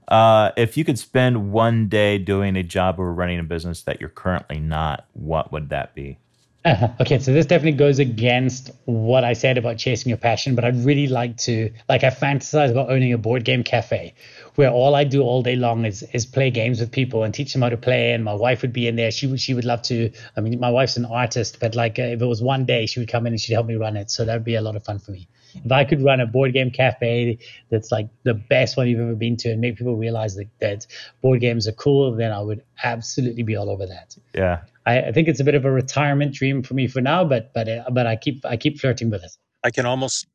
Uh, 0.08 0.50
if 0.56 0.76
you 0.76 0.84
could 0.84 0.98
spend 0.98 1.52
one 1.52 1.88
day 1.88 2.18
doing 2.18 2.56
a 2.56 2.62
job 2.62 2.98
or 2.98 3.12
running 3.12 3.38
a 3.38 3.44
business 3.44 3.82
that 3.82 4.00
you're 4.00 4.10
currently 4.10 4.60
not, 4.60 5.06
what 5.14 5.50
would 5.52 5.70
that 5.70 5.94
be? 5.94 6.18
Uh-huh. 6.64 6.88
Okay, 7.00 7.18
so 7.18 7.32
this 7.32 7.44
definitely 7.44 7.76
goes 7.76 7.98
against 7.98 8.70
what 8.86 9.22
I 9.22 9.34
said 9.34 9.58
about 9.58 9.76
chasing 9.76 10.08
your 10.08 10.16
passion, 10.16 10.54
but 10.54 10.64
I'd 10.64 10.76
really 10.76 11.08
like 11.08 11.36
to, 11.38 11.70
like, 11.88 12.04
I 12.04 12.08
fantasize 12.10 12.70
about 12.70 12.90
owning 12.90 13.12
a 13.12 13.18
board 13.18 13.44
game 13.44 13.62
cafe 13.62 14.14
where 14.54 14.70
all 14.70 14.94
I 14.94 15.04
do 15.04 15.22
all 15.22 15.42
day 15.42 15.56
long 15.56 15.84
is 15.84 16.02
is 16.14 16.24
play 16.24 16.50
games 16.50 16.80
with 16.80 16.90
people 16.90 17.24
and 17.24 17.34
teach 17.34 17.52
them 17.52 17.62
how 17.62 17.68
to 17.68 17.76
play. 17.76 18.12
And 18.12 18.24
my 18.24 18.32
wife 18.34 18.62
would 18.62 18.72
be 18.72 18.88
in 18.88 18.96
there. 18.96 19.10
She 19.10 19.26
would 19.26 19.40
she 19.40 19.52
would 19.52 19.64
love 19.64 19.82
to. 19.82 20.10
I 20.36 20.40
mean, 20.40 20.58
my 20.60 20.70
wife's 20.70 20.96
an 20.96 21.04
artist, 21.04 21.58
but 21.60 21.74
like, 21.74 21.98
uh, 21.98 22.02
if 22.02 22.22
it 22.22 22.26
was 22.26 22.40
one 22.40 22.64
day, 22.64 22.86
she 22.86 23.00
would 23.00 23.08
come 23.08 23.26
in 23.26 23.32
and 23.34 23.40
she'd 23.40 23.52
help 23.54 23.66
me 23.66 23.74
run 23.74 23.96
it. 23.96 24.10
So 24.10 24.24
that 24.24 24.32
would 24.34 24.44
be 24.44 24.54
a 24.54 24.62
lot 24.62 24.76
of 24.76 24.84
fun 24.84 24.98
for 25.00 25.10
me. 25.10 25.28
If 25.64 25.70
I 25.70 25.84
could 25.84 26.02
run 26.02 26.20
a 26.20 26.26
board 26.26 26.52
game 26.52 26.70
cafe 26.70 27.38
that's 27.70 27.92
like 27.92 28.08
the 28.24 28.34
best 28.34 28.76
one 28.76 28.88
you've 28.88 29.00
ever 29.00 29.14
been 29.14 29.36
to 29.38 29.50
and 29.50 29.60
make 29.60 29.76
people 29.76 29.96
realize 29.96 30.34
that, 30.34 30.48
that 30.60 30.86
board 31.20 31.40
games 31.40 31.68
are 31.68 31.72
cool, 31.72 32.14
then 32.16 32.32
I 32.32 32.40
would 32.40 32.62
absolutely 32.82 33.44
be 33.44 33.54
all 33.54 33.70
over 33.70 33.86
that. 33.86 34.16
Yeah, 34.34 34.62
I, 34.86 35.00
I, 35.00 35.12
think 35.12 35.28
it's 35.28 35.40
a 35.40 35.44
bit 35.44 35.54
of 35.54 35.64
a 35.64 35.70
retirement 35.70 36.34
dream 36.34 36.62
for 36.62 36.74
me 36.74 36.86
for 36.86 37.00
now, 37.00 37.24
but 37.24 37.52
but 37.54 37.68
uh, 37.68 37.84
but 37.90 38.06
I 38.06 38.16
keep 38.16 38.44
I 38.44 38.56
keep 38.56 38.78
flirting 38.78 39.10
with 39.10 39.24
it. 39.24 39.32
I 39.62 39.70
can 39.70 39.86
almost 39.86 40.26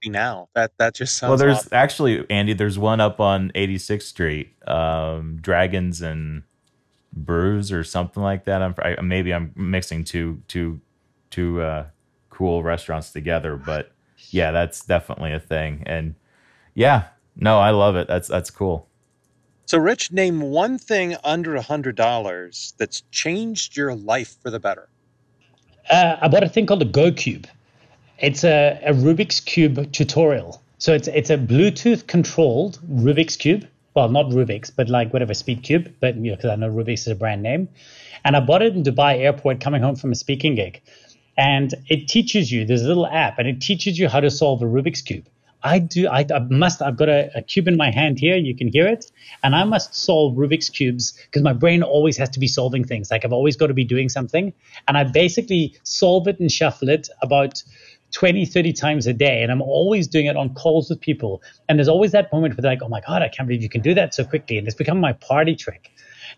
be 0.00 0.10
now. 0.10 0.48
That 0.54 0.72
that 0.78 0.94
just 0.94 1.16
sounds. 1.16 1.30
Well, 1.30 1.38
there's 1.38 1.58
awesome. 1.58 1.70
actually 1.72 2.30
Andy. 2.30 2.52
There's 2.52 2.78
one 2.78 3.00
up 3.00 3.20
on 3.20 3.50
86th 3.54 4.02
Street, 4.02 4.54
um, 4.68 5.38
Dragons 5.40 6.02
and 6.02 6.42
Brews 7.12 7.72
or 7.72 7.84
something 7.84 8.22
like 8.22 8.44
that. 8.44 8.62
I'm 8.62 8.74
I, 8.78 9.00
maybe 9.00 9.32
I'm 9.32 9.52
mixing 9.54 10.04
two 10.04 10.42
two 10.48 10.80
two 11.30 11.60
uh, 11.60 11.86
cool 12.30 12.62
restaurants 12.62 13.10
together, 13.10 13.56
but 13.56 13.92
yeah, 14.30 14.50
that's 14.50 14.84
definitely 14.84 15.32
a 15.32 15.40
thing. 15.40 15.82
And 15.86 16.14
yeah, 16.74 17.04
no, 17.36 17.58
I 17.58 17.70
love 17.70 17.96
it. 17.96 18.08
That's 18.08 18.28
that's 18.28 18.50
cool. 18.50 18.88
So, 19.72 19.78
Rich, 19.78 20.12
name 20.12 20.42
one 20.42 20.76
thing 20.76 21.16
under 21.24 21.56
a 21.56 21.62
hundred 21.62 21.96
dollars 21.96 22.74
that's 22.76 23.04
changed 23.10 23.74
your 23.74 23.94
life 23.94 24.36
for 24.42 24.50
the 24.50 24.60
better. 24.60 24.90
Uh, 25.88 26.16
I 26.20 26.28
bought 26.28 26.42
a 26.42 26.48
thing 26.50 26.66
called 26.66 26.82
a 26.82 26.84
Go 26.84 27.10
Cube. 27.10 27.46
It's 28.18 28.44
a, 28.44 28.78
a 28.84 28.92
Rubik's 28.92 29.40
Cube 29.40 29.90
tutorial. 29.90 30.62
So 30.76 30.92
it's 30.92 31.08
it's 31.08 31.30
a 31.30 31.38
Bluetooth 31.38 32.06
controlled 32.06 32.80
Rubik's 32.86 33.34
Cube. 33.34 33.66
Well, 33.94 34.10
not 34.10 34.26
Rubik's, 34.26 34.68
but 34.68 34.90
like 34.90 35.10
whatever 35.14 35.32
speed 35.32 35.62
cube. 35.62 35.90
But 36.00 36.16
you 36.16 36.32
know, 36.32 36.36
because 36.36 36.50
I 36.50 36.56
know 36.56 36.70
Rubik's 36.70 37.06
is 37.06 37.08
a 37.08 37.14
brand 37.14 37.42
name. 37.42 37.70
And 38.26 38.36
I 38.36 38.40
bought 38.40 38.60
it 38.60 38.74
in 38.74 38.82
Dubai 38.82 39.20
airport 39.20 39.60
coming 39.60 39.80
home 39.80 39.96
from 39.96 40.12
a 40.12 40.16
speaking 40.16 40.54
gig. 40.54 40.82
And 41.38 41.72
it 41.88 42.08
teaches 42.08 42.52
you. 42.52 42.66
There's 42.66 42.82
a 42.82 42.88
little 42.88 43.06
app, 43.06 43.38
and 43.38 43.48
it 43.48 43.62
teaches 43.62 43.98
you 43.98 44.10
how 44.10 44.20
to 44.20 44.30
solve 44.30 44.60
a 44.60 44.66
Rubik's 44.66 45.00
cube. 45.00 45.24
I 45.64 45.78
do. 45.78 46.08
I, 46.08 46.26
I 46.34 46.40
must. 46.50 46.82
I've 46.82 46.96
got 46.96 47.08
a, 47.08 47.30
a, 47.36 47.42
cube 47.42 47.68
in 47.68 47.76
my 47.76 47.90
hand 47.90 48.18
here. 48.18 48.36
You 48.36 48.54
can 48.54 48.68
hear 48.68 48.86
it, 48.86 49.10
and 49.42 49.54
I 49.54 49.64
must 49.64 49.94
solve 49.94 50.36
Rubik's 50.36 50.68
cubes 50.68 51.12
because 51.26 51.42
my 51.42 51.52
brain 51.52 51.82
always 51.82 52.16
has 52.16 52.28
to 52.30 52.40
be 52.40 52.48
solving 52.48 52.84
things. 52.84 53.10
Like 53.10 53.24
I've 53.24 53.32
always 53.32 53.56
got 53.56 53.68
to 53.68 53.74
be 53.74 53.84
doing 53.84 54.08
something, 54.08 54.52
and 54.88 54.98
I 54.98 55.04
basically 55.04 55.76
solve 55.84 56.26
it 56.26 56.40
and 56.40 56.50
shuffle 56.50 56.88
it 56.88 57.08
about 57.22 57.62
20, 58.12 58.44
30 58.44 58.72
times 58.72 59.06
a 59.06 59.12
day. 59.12 59.42
And 59.42 59.50
I'm 59.50 59.62
always 59.62 60.06
doing 60.06 60.26
it 60.26 60.36
on 60.36 60.54
calls 60.54 60.90
with 60.90 61.00
people. 61.00 61.42
And 61.68 61.78
there's 61.78 61.88
always 61.88 62.12
that 62.12 62.32
moment 62.32 62.56
where 62.56 62.62
they're 62.62 62.72
like, 62.72 62.82
oh 62.82 62.88
my 62.88 63.00
God, 63.00 63.22
I 63.22 63.28
can't 63.28 63.48
believe 63.48 63.62
you 63.62 63.68
can 63.68 63.80
do 63.80 63.94
that 63.94 64.14
so 64.14 64.24
quickly. 64.24 64.58
And 64.58 64.66
it's 64.66 64.76
become 64.76 65.00
my 65.00 65.14
party 65.14 65.56
trick. 65.56 65.90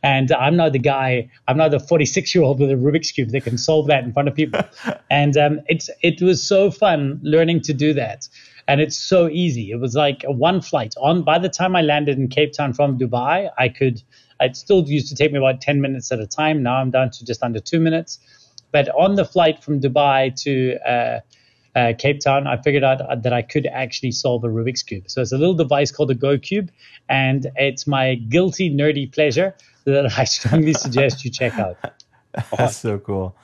And 0.02 0.32
I'm 0.32 0.56
now 0.56 0.68
the 0.68 0.78
guy, 0.78 1.30
I'm 1.48 1.56
now 1.56 1.68
the 1.68 1.80
46 1.80 2.34
year 2.34 2.44
old 2.44 2.60
with 2.60 2.70
a 2.70 2.74
Rubik's 2.74 3.10
Cube 3.10 3.30
that 3.30 3.44
can 3.44 3.58
solve 3.58 3.86
that 3.88 4.04
in 4.04 4.12
front 4.12 4.28
of 4.28 4.34
people. 4.34 4.60
and 5.10 5.36
um, 5.36 5.60
it's, 5.66 5.90
it 6.02 6.22
was 6.22 6.42
so 6.42 6.70
fun 6.70 7.20
learning 7.22 7.62
to 7.62 7.74
do 7.74 7.92
that 7.94 8.28
and 8.66 8.80
it's 8.80 8.96
so 8.96 9.28
easy. 9.28 9.70
It 9.70 9.80
was 9.80 9.94
like 9.94 10.22
one 10.26 10.60
flight 10.60 10.94
on. 11.00 11.22
By 11.22 11.38
the 11.38 11.48
time 11.48 11.76
I 11.76 11.82
landed 11.82 12.18
in 12.18 12.28
Cape 12.28 12.52
Town 12.52 12.72
from 12.72 12.98
Dubai, 12.98 13.50
I 13.58 13.68
could. 13.68 14.02
It 14.40 14.56
still 14.56 14.82
used 14.88 15.08
to 15.08 15.14
take 15.14 15.32
me 15.32 15.38
about 15.38 15.60
ten 15.60 15.80
minutes 15.80 16.10
at 16.12 16.20
a 16.20 16.26
time. 16.26 16.62
Now 16.62 16.76
I'm 16.76 16.90
down 16.90 17.10
to 17.10 17.24
just 17.24 17.42
under 17.42 17.60
two 17.60 17.80
minutes. 17.80 18.18
But 18.72 18.88
on 18.88 19.14
the 19.14 19.24
flight 19.24 19.62
from 19.62 19.80
Dubai 19.80 20.34
to 20.42 20.76
uh, 20.84 21.20
uh, 21.76 21.92
Cape 21.96 22.20
Town, 22.20 22.46
I 22.46 22.60
figured 22.60 22.82
out 22.82 23.22
that 23.22 23.32
I 23.32 23.42
could 23.42 23.66
actually 23.66 24.10
solve 24.10 24.42
a 24.44 24.48
Rubik's 24.48 24.82
cube. 24.82 25.04
So 25.06 25.22
it's 25.22 25.32
a 25.32 25.38
little 25.38 25.54
device 25.54 25.92
called 25.92 26.10
a 26.10 26.14
Go 26.14 26.38
Cube, 26.38 26.70
and 27.08 27.50
it's 27.56 27.86
my 27.86 28.14
guilty 28.14 28.74
nerdy 28.74 29.12
pleasure 29.12 29.54
that 29.84 30.18
I 30.18 30.24
strongly 30.36 30.74
suggest 30.74 31.24
you 31.24 31.30
check 31.30 31.54
out. 31.58 31.76
That's 32.56 32.76
so 32.76 32.98
cool. 32.98 33.36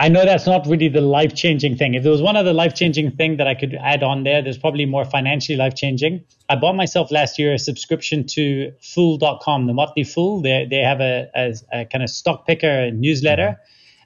I 0.00 0.08
know 0.08 0.24
that's 0.24 0.46
not 0.46 0.66
really 0.66 0.88
the 0.88 1.02
life 1.02 1.34
changing 1.34 1.76
thing. 1.76 1.92
If 1.92 2.04
there 2.04 2.10
was 2.10 2.22
one 2.22 2.34
other 2.34 2.54
life 2.54 2.74
changing 2.74 3.10
thing 3.10 3.36
that 3.36 3.46
I 3.46 3.54
could 3.54 3.74
add 3.74 4.02
on 4.02 4.24
there, 4.24 4.40
there's 4.40 4.56
probably 4.56 4.86
more 4.86 5.04
financially 5.04 5.58
life 5.58 5.74
changing. 5.74 6.24
I 6.48 6.56
bought 6.56 6.74
myself 6.74 7.10
last 7.10 7.38
year 7.38 7.52
a 7.52 7.58
subscription 7.58 8.26
to 8.28 8.72
Fool.com, 8.80 9.66
the 9.66 9.74
Motley 9.74 10.04
Fool. 10.04 10.40
They 10.40 10.66
they 10.70 10.78
have 10.78 11.02
a, 11.02 11.28
a, 11.34 11.54
a 11.70 11.84
kind 11.84 12.02
of 12.02 12.08
stock 12.08 12.46
picker 12.46 12.90
newsletter, 12.90 13.60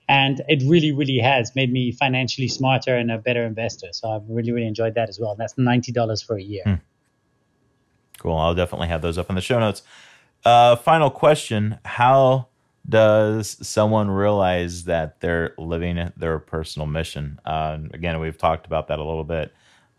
and 0.09 0.43
it 0.49 0.65
really 0.67 0.91
really 0.91 1.19
has 1.19 1.55
made 1.55 1.73
me 1.73 1.93
financially 1.93 2.49
smarter 2.49 2.97
and 2.97 3.13
a 3.13 3.19
better 3.19 3.45
investor. 3.45 3.87
So 3.93 4.11
I've 4.11 4.29
really 4.29 4.51
really 4.51 4.67
enjoyed 4.67 4.97
that 4.97 5.09
as 5.09 5.21
well. 5.21 5.31
And 5.31 5.39
that's 5.39 5.57
ninety 5.57 5.93
dollars 5.93 6.23
for 6.23 6.37
a 6.37 6.43
year. 6.43 6.65
Hmm. 6.65 6.75
Cool. 8.19 8.37
I'll 8.37 8.55
definitely 8.57 8.89
have 8.89 9.01
those 9.01 9.17
up 9.17 9.29
in 9.29 9.37
the 9.37 9.41
show 9.41 9.61
notes. 9.61 9.83
Uh, 10.45 10.75
final 10.75 11.09
question: 11.09 11.79
How 11.85 12.49
does 12.89 13.57
someone 13.67 14.11
realize 14.11 14.85
that 14.85 15.21
they're 15.21 15.55
living 15.59 16.13
their 16.17 16.39
personal 16.39 16.87
mission? 16.87 17.41
Uh, 17.45 17.79
again, 17.93 18.21
we've 18.21 18.39
talked 18.39 18.67
about 18.67 18.89
that 18.89 18.99
a 18.99 19.05
little 19.05 19.25
bit 19.25 19.53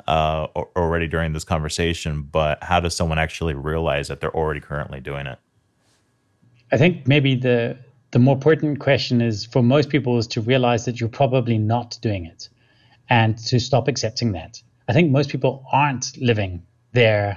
uh, 0.07 0.47
already 0.75 1.07
during 1.07 1.33
this 1.33 1.43
conversation, 1.43 2.21
but 2.21 2.63
how 2.63 2.79
does 2.79 2.95
someone 2.95 3.17
actually 3.17 3.55
realize 3.55 4.07
that 4.07 4.21
they're 4.21 4.35
already 4.35 4.59
currently 4.59 4.99
doing 4.99 5.25
it? 5.25 5.39
I 6.71 6.77
think 6.77 7.07
maybe 7.07 7.35
the 7.35 7.77
the 8.11 8.19
more 8.19 8.35
important 8.35 8.79
question 8.79 9.21
is 9.21 9.45
for 9.45 9.61
most 9.61 9.89
people 9.89 10.17
is 10.17 10.27
to 10.27 10.41
realize 10.41 10.85
that 10.85 10.99
you're 10.99 11.09
probably 11.09 11.57
not 11.57 11.97
doing 12.01 12.25
it 12.25 12.47
and 13.09 13.37
to 13.37 13.59
stop 13.59 13.87
accepting 13.87 14.31
that. 14.31 14.61
I 14.87 14.93
think 14.93 15.11
most 15.11 15.29
people 15.29 15.65
aren't 15.71 16.15
living 16.21 16.63
uh, 16.95 17.33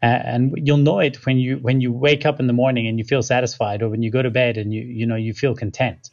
and 0.00 0.54
you'll 0.56 0.76
know 0.76 1.00
it 1.00 1.24
when 1.26 1.38
you 1.38 1.56
when 1.56 1.80
you 1.80 1.92
wake 1.92 2.24
up 2.24 2.38
in 2.38 2.46
the 2.46 2.52
morning 2.52 2.86
and 2.86 2.98
you 2.98 3.04
feel 3.04 3.22
satisfied 3.22 3.82
or 3.82 3.88
when 3.88 4.02
you 4.02 4.10
go 4.10 4.22
to 4.22 4.30
bed 4.30 4.56
and 4.56 4.72
you 4.72 4.82
you 4.82 5.06
know 5.06 5.16
you 5.16 5.34
feel 5.34 5.54
content. 5.54 6.10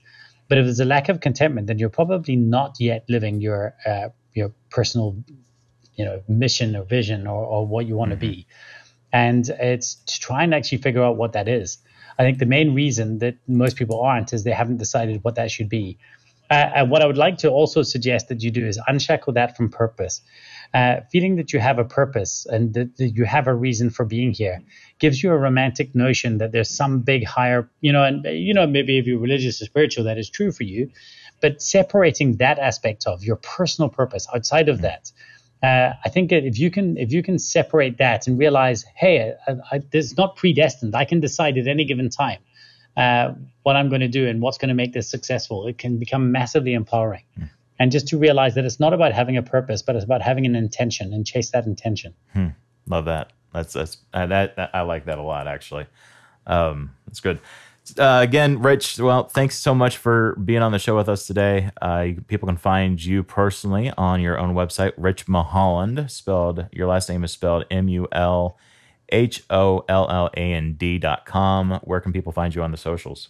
But 0.48 0.60
if 0.60 0.66
there's 0.66 0.80
a 0.80 0.86
lack 0.86 1.10
of 1.10 1.20
contentment 1.20 1.68
then 1.68 1.80
you're 1.80 1.90
probably 1.90 2.36
not 2.36 2.76
yet 2.80 3.06
living 3.10 3.42
your 3.42 3.76
uh, 3.86 4.10
your 4.34 4.52
personal 4.70 5.18
you 5.96 6.06
know 6.06 6.22
mission 6.28 6.76
or 6.76 6.84
vision 6.84 7.28
or, 7.28 7.46
or 7.46 7.68
what 7.68 7.86
you 7.86 7.96
want 7.96 8.12
to 8.12 8.18
mm-hmm. 8.18 8.32
be 8.32 8.48
and 9.14 9.48
it's 9.50 9.96
to 9.96 10.20
try 10.20 10.44
and 10.44 10.54
actually 10.54 10.80
figure 10.80 11.04
out 11.04 11.16
what 11.16 11.34
that 11.34 11.48
is. 11.48 11.78
I 12.18 12.24
think 12.24 12.40
the 12.40 12.46
main 12.46 12.74
reason 12.74 13.20
that 13.20 13.36
most 13.48 13.78
people 13.78 14.02
aren't 14.02 14.34
is 14.34 14.44
they 14.44 14.52
haven't 14.52 14.78
decided 14.78 15.24
what 15.24 15.36
that 15.36 15.52
should 15.52 15.70
be. 15.70 15.98
Uh, 16.52 16.70
and 16.76 16.92
what 16.92 17.02
i 17.02 17.08
would 17.08 17.18
like 17.18 17.40
to 17.40 17.50
also 17.50 17.82
suggest 17.82 18.28
that 18.28 18.44
you 18.44 18.52
do 18.52 18.68
is 18.68 18.80
unshackle 18.88 19.34
that 19.34 19.58
from 19.58 19.68
purpose 19.68 20.22
uh, 20.76 21.00
feeling 21.10 21.38
that 21.38 21.54
you 21.54 21.60
have 21.60 21.80
a 21.80 21.86
purpose 21.86 22.46
and 22.46 22.74
that, 22.74 22.98
that, 22.98 23.08
you 23.12 23.24
have 23.24 23.48
a 23.48 23.56
reason 23.56 23.90
for 23.90 24.04
being 24.04 24.34
here 24.34 24.62
gives 25.00 25.24
you 25.24 25.32
a 25.32 25.38
romantic 25.38 25.96
notion 25.96 26.38
that 26.40 26.52
there's 26.52 26.70
some 26.70 27.00
big 27.00 27.26
higher, 27.26 27.70
you 27.80 27.94
know, 27.94 28.04
and 28.04 28.26
you 28.26 28.54
know 28.54 28.68
maybe 28.68 28.98
if 28.98 29.08
you're 29.08 29.18
religious 29.18 29.62
or 29.62 29.66
spiritual, 29.66 30.04
that 30.04 30.18
is 30.18 30.30
true 30.30 30.52
for 30.52 30.64
you, 30.64 30.92
but 31.42 31.62
separating 31.62 32.36
that 32.38 32.60
aspect 32.60 33.08
of 33.08 33.24
your 33.24 33.38
personal 33.38 33.88
purpose 33.88 34.28
outside 34.36 34.68
of 34.68 34.82
that. 34.82 35.14
Uh, 35.64 35.94
I 36.04 36.10
think 36.10 36.34
if 36.34 36.60
you 36.60 36.70
can 36.70 36.98
if 36.98 37.14
you 37.14 37.24
can 37.24 37.40
separate 37.40 37.98
that 38.00 38.28
and 38.28 38.38
realize, 38.38 38.84
hey, 38.96 39.34
I, 39.48 39.52
I, 39.72 39.82
it's 39.94 40.18
not 40.18 40.36
predestined. 40.36 40.94
I 40.94 41.06
can 41.06 41.22
decide 41.22 41.58
at 41.58 41.68
any 41.68 41.86
given 41.86 42.10
time 42.10 42.40
uh, 42.98 43.32
what 43.64 43.78
I'm 43.78 43.88
going 43.88 44.02
to 44.02 44.10
do 44.10 44.28
and 44.28 44.42
what's 44.42 44.58
going 44.58 44.70
to 44.70 44.76
make 44.76 44.92
this 44.92 45.10
successful. 45.10 45.68
It 45.68 45.78
can 45.78 46.00
become 46.00 46.34
massively 46.34 46.74
empowering. 46.74 47.24
Mm 47.40 47.50
and 47.80 47.92
just 47.92 48.08
to 48.10 48.18
realize 48.18 48.56
that 48.56 48.66
it's 48.66 48.80
not 48.80 48.94
about 48.94 49.14
having 49.14 49.38
a 49.38 49.44
purpose, 49.44 49.82
but 49.82 49.96
it's 49.96 50.06
about 50.06 50.22
having 50.22 50.46
an 50.46 50.56
intention 50.56 51.14
and 51.14 51.26
chase 51.26 51.52
that 51.52 51.66
intention. 51.66 52.14
Hmm. 52.34 52.50
Love 52.88 53.06
that. 53.06 53.34
That's 53.54 53.74
that's 53.74 53.98
uh, 54.14 54.28
that, 54.28 54.56
that, 54.56 54.72
I 54.74 54.82
like 54.82 55.06
that 55.06 55.18
a 55.18 55.24
lot 55.24 55.48
actually. 55.48 55.88
Um, 56.48 56.92
that's 57.08 57.20
good. 57.20 57.40
Uh, 57.98 58.20
again, 58.24 58.62
Rich. 58.62 59.00
Well, 59.00 59.26
thanks 59.26 59.58
so 59.58 59.76
much 59.76 59.98
for 59.98 60.36
being 60.44 60.62
on 60.62 60.72
the 60.72 60.80
show 60.80 60.96
with 60.96 61.08
us 61.08 61.28
today. 61.28 61.70
Uh, 61.82 62.10
people 62.28 62.48
can 62.48 62.58
find 62.58 63.04
you 63.04 63.22
personally 63.22 63.92
on 63.96 64.22
your 64.22 64.40
own 64.40 64.56
website, 64.56 64.94
Rich 64.98 65.28
Mulholland. 65.28 66.10
Spelled 66.10 66.68
your 66.72 66.88
last 66.88 67.10
name 67.10 67.24
is 67.24 67.32
spelled 67.32 67.66
M 67.70 67.88
U 67.88 68.08
L 68.12 68.58
H 69.10 69.44
O 69.50 69.86
L 69.88 70.10
L 70.10 70.30
A 70.36 70.54
N 70.54 70.74
D 70.74 70.98
dot 70.98 71.26
com. 71.26 71.80
Where 71.84 72.00
can 72.00 72.12
people 72.12 72.32
find 72.32 72.56
you 72.56 72.64
on 72.64 72.72
the 72.72 72.78
socials? 72.78 73.30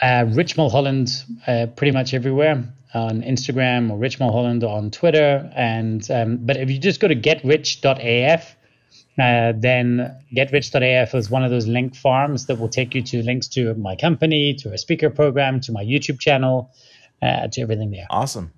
Uh, 0.00 0.26
Rich 0.28 0.56
Mulholland, 0.56 1.24
uh, 1.46 1.66
pretty 1.76 1.92
much 1.92 2.14
everywhere 2.14 2.64
on 2.94 3.22
Instagram 3.22 3.90
or 3.90 3.98
Rich 3.98 4.20
Mulholland 4.20 4.64
on 4.64 4.90
Twitter. 4.90 5.50
And 5.54 6.08
um, 6.10 6.38
but 6.38 6.56
if 6.56 6.70
you 6.70 6.78
just 6.78 7.00
go 7.00 7.08
to 7.08 7.16
getrich.af, 7.16 8.56
uh, 9.18 9.52
then 9.56 10.16
getrich.af 10.34 11.14
is 11.14 11.30
one 11.30 11.44
of 11.44 11.50
those 11.50 11.66
link 11.66 11.94
farms 11.94 12.46
that 12.46 12.58
will 12.58 12.68
take 12.68 12.94
you 12.94 13.02
to 13.02 13.22
links 13.22 13.48
to 13.48 13.74
my 13.74 13.94
company, 13.96 14.54
to 14.54 14.72
a 14.72 14.78
speaker 14.78 15.10
program, 15.10 15.60
to 15.60 15.72
my 15.72 15.84
YouTube 15.84 16.18
channel, 16.18 16.70
uh, 17.20 17.48
to 17.48 17.60
everything 17.60 17.90
there. 17.90 18.06
Awesome. 18.10 18.52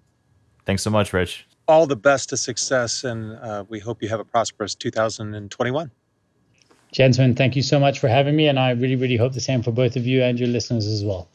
Thanks 0.64 0.82
so 0.82 0.90
much, 0.90 1.12
Rich. 1.12 1.46
All 1.66 1.86
the 1.86 1.96
best 1.96 2.28
to 2.30 2.36
success, 2.36 3.04
and 3.04 3.36
uh, 3.38 3.64
we 3.68 3.78
hope 3.78 4.02
you 4.02 4.08
have 4.08 4.20
a 4.20 4.24
prosperous 4.24 4.74
2021. 4.74 5.90
Gentlemen, 6.94 7.34
thank 7.34 7.56
you 7.56 7.62
so 7.62 7.80
much 7.80 7.98
for 7.98 8.06
having 8.06 8.36
me, 8.36 8.46
and 8.46 8.56
I 8.56 8.70
really, 8.70 8.94
really 8.94 9.16
hope 9.16 9.32
the 9.32 9.40
same 9.40 9.64
for 9.64 9.72
both 9.72 9.96
of 9.96 10.06
you 10.06 10.22
and 10.22 10.38
your 10.38 10.46
listeners 10.46 10.86
as 10.86 11.02
well. 11.02 11.28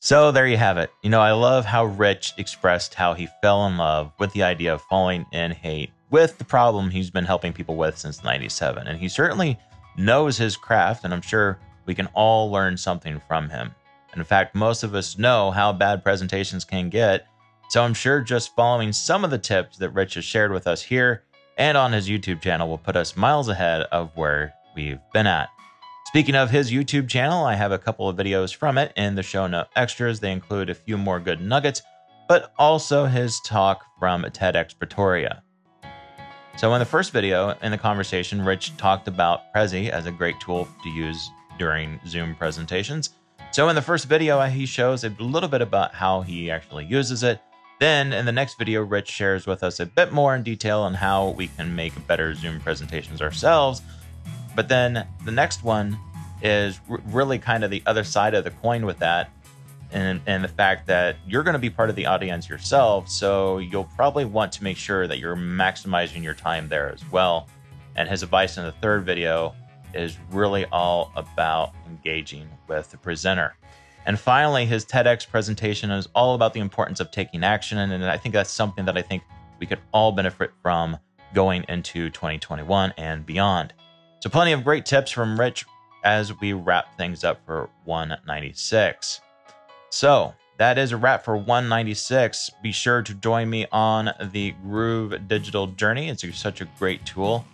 So 0.00 0.32
there 0.32 0.46
you 0.46 0.56
have 0.56 0.78
it. 0.78 0.90
You 1.02 1.10
know, 1.10 1.20
I 1.20 1.32
love 1.32 1.66
how 1.66 1.84
Rich 1.84 2.32
expressed 2.38 2.94
how 2.94 3.12
he 3.12 3.28
fell 3.42 3.66
in 3.66 3.76
love 3.76 4.10
with 4.18 4.32
the 4.32 4.42
idea 4.42 4.72
of 4.72 4.80
falling 4.80 5.26
in 5.32 5.50
hate 5.50 5.90
with 6.08 6.38
the 6.38 6.44
problem 6.44 6.88
he's 6.88 7.10
been 7.10 7.26
helping 7.26 7.52
people 7.52 7.76
with 7.76 7.98
since 7.98 8.24
97. 8.24 8.86
And 8.86 8.98
he 8.98 9.08
certainly 9.10 9.58
knows 9.98 10.38
his 10.38 10.56
craft, 10.56 11.04
and 11.04 11.12
I'm 11.12 11.20
sure 11.20 11.58
we 11.84 11.94
can 11.94 12.06
all 12.14 12.50
learn 12.50 12.78
something 12.78 13.20
from 13.28 13.50
him. 13.50 13.74
In 14.16 14.24
fact, 14.24 14.54
most 14.54 14.82
of 14.82 14.94
us 14.94 15.18
know 15.18 15.50
how 15.50 15.74
bad 15.74 16.02
presentations 16.02 16.64
can 16.64 16.88
get. 16.88 17.26
So 17.68 17.82
I'm 17.82 17.92
sure 17.92 18.22
just 18.22 18.56
following 18.56 18.94
some 18.94 19.24
of 19.24 19.30
the 19.30 19.38
tips 19.38 19.76
that 19.76 19.90
Rich 19.90 20.14
has 20.14 20.24
shared 20.24 20.52
with 20.52 20.66
us 20.66 20.80
here 20.80 21.24
and 21.56 21.76
on 21.76 21.92
his 21.92 22.08
YouTube 22.08 22.40
channel 22.40 22.68
will 22.68 22.78
put 22.78 22.96
us 22.96 23.16
miles 23.16 23.48
ahead 23.48 23.82
of 23.92 24.10
where 24.14 24.54
we've 24.74 25.00
been 25.12 25.26
at. 25.26 25.48
Speaking 26.06 26.34
of 26.34 26.50
his 26.50 26.70
YouTube 26.70 27.08
channel, 27.08 27.44
I 27.44 27.54
have 27.54 27.72
a 27.72 27.78
couple 27.78 28.08
of 28.08 28.16
videos 28.16 28.54
from 28.54 28.78
it 28.78 28.92
in 28.96 29.16
the 29.16 29.22
show 29.22 29.46
note 29.46 29.66
extras. 29.74 30.20
They 30.20 30.32
include 30.32 30.70
a 30.70 30.74
few 30.74 30.96
more 30.96 31.18
good 31.18 31.40
nuggets, 31.40 31.82
but 32.28 32.52
also 32.58 33.06
his 33.06 33.40
talk 33.40 33.84
from 33.98 34.22
TEDx 34.22 34.78
Pretoria. 34.78 35.42
So, 36.56 36.72
in 36.72 36.78
the 36.78 36.86
first 36.86 37.12
video 37.12 37.54
in 37.62 37.70
the 37.70 37.76
conversation, 37.76 38.42
Rich 38.42 38.76
talked 38.78 39.08
about 39.08 39.52
Prezi 39.54 39.90
as 39.90 40.06
a 40.06 40.10
great 40.10 40.40
tool 40.40 40.66
to 40.84 40.88
use 40.88 41.30
during 41.58 42.00
Zoom 42.06 42.34
presentations. 42.34 43.10
So, 43.50 43.68
in 43.68 43.74
the 43.74 43.82
first 43.82 44.06
video, 44.06 44.40
he 44.46 44.64
shows 44.64 45.04
a 45.04 45.10
little 45.18 45.50
bit 45.50 45.60
about 45.60 45.94
how 45.94 46.22
he 46.22 46.50
actually 46.50 46.86
uses 46.86 47.22
it. 47.22 47.40
Then, 47.78 48.12
in 48.12 48.24
the 48.24 48.32
next 48.32 48.58
video, 48.58 48.82
Rich 48.82 49.10
shares 49.10 49.46
with 49.46 49.62
us 49.62 49.80
a 49.80 49.86
bit 49.86 50.12
more 50.12 50.34
in 50.34 50.42
detail 50.42 50.80
on 50.80 50.94
how 50.94 51.30
we 51.30 51.48
can 51.48 51.74
make 51.76 52.06
better 52.06 52.34
Zoom 52.34 52.60
presentations 52.60 53.20
ourselves 53.20 53.82
but 54.56 54.68
then 54.68 55.06
the 55.24 55.30
next 55.30 55.62
one 55.62 55.96
is 56.42 56.80
really 56.88 57.38
kind 57.38 57.62
of 57.62 57.70
the 57.70 57.82
other 57.86 58.02
side 58.02 58.34
of 58.34 58.42
the 58.42 58.50
coin 58.50 58.86
with 58.86 58.98
that. 58.98 59.30
And, 59.92 60.20
and 60.26 60.42
the 60.42 60.48
fact 60.48 60.88
that 60.88 61.16
you're 61.28 61.44
going 61.44 61.54
to 61.54 61.60
be 61.60 61.70
part 61.70 61.90
of 61.90 61.96
the 61.96 62.06
audience 62.06 62.48
yourself. 62.48 63.08
So 63.08 63.58
you'll 63.58 63.84
probably 63.84 64.24
want 64.24 64.50
to 64.52 64.64
make 64.64 64.76
sure 64.76 65.06
that 65.06 65.18
you're 65.20 65.36
maximizing 65.36 66.24
your 66.24 66.34
time 66.34 66.68
there 66.68 66.90
as 66.92 67.08
well. 67.12 67.46
And 67.94 68.08
his 68.08 68.24
advice 68.24 68.56
in 68.56 68.64
the 68.64 68.72
third 68.72 69.04
video 69.04 69.54
is 69.94 70.18
really 70.32 70.64
all 70.66 71.12
about 71.14 71.72
engaging 71.86 72.48
with 72.66 72.90
the 72.90 72.96
presenter. 72.96 73.54
And 74.06 74.18
finally, 74.18 74.64
his 74.64 74.86
TEDx 74.86 75.28
presentation 75.28 75.90
is 75.90 76.08
all 76.14 76.34
about 76.34 76.54
the 76.54 76.60
importance 76.60 77.00
of 77.00 77.10
taking 77.10 77.42
action. 77.42 77.78
And 77.78 78.04
I 78.04 78.16
think 78.16 78.32
that's 78.32 78.50
something 78.50 78.84
that 78.84 78.96
I 78.96 79.02
think 79.02 79.24
we 79.58 79.66
could 79.66 79.80
all 79.92 80.12
benefit 80.12 80.52
from 80.62 80.96
going 81.34 81.64
into 81.68 82.08
2021 82.10 82.94
and 82.96 83.26
beyond. 83.26 83.74
So, 84.20 84.30
plenty 84.30 84.52
of 84.52 84.64
great 84.64 84.86
tips 84.86 85.10
from 85.10 85.38
Rich 85.38 85.66
as 86.04 86.38
we 86.40 86.52
wrap 86.52 86.96
things 86.96 87.24
up 87.24 87.44
for 87.44 87.68
196. 87.84 89.20
So, 89.90 90.34
that 90.58 90.78
is 90.78 90.92
a 90.92 90.96
wrap 90.96 91.24
for 91.24 91.36
196. 91.36 92.50
Be 92.62 92.72
sure 92.72 93.02
to 93.02 93.12
join 93.14 93.50
me 93.50 93.66
on 93.72 94.10
the 94.32 94.52
Groove 94.62 95.28
digital 95.28 95.66
journey. 95.66 96.08
It's 96.08 96.24
such 96.38 96.60
a 96.60 96.68
great 96.78 97.04
tool. 97.04 97.44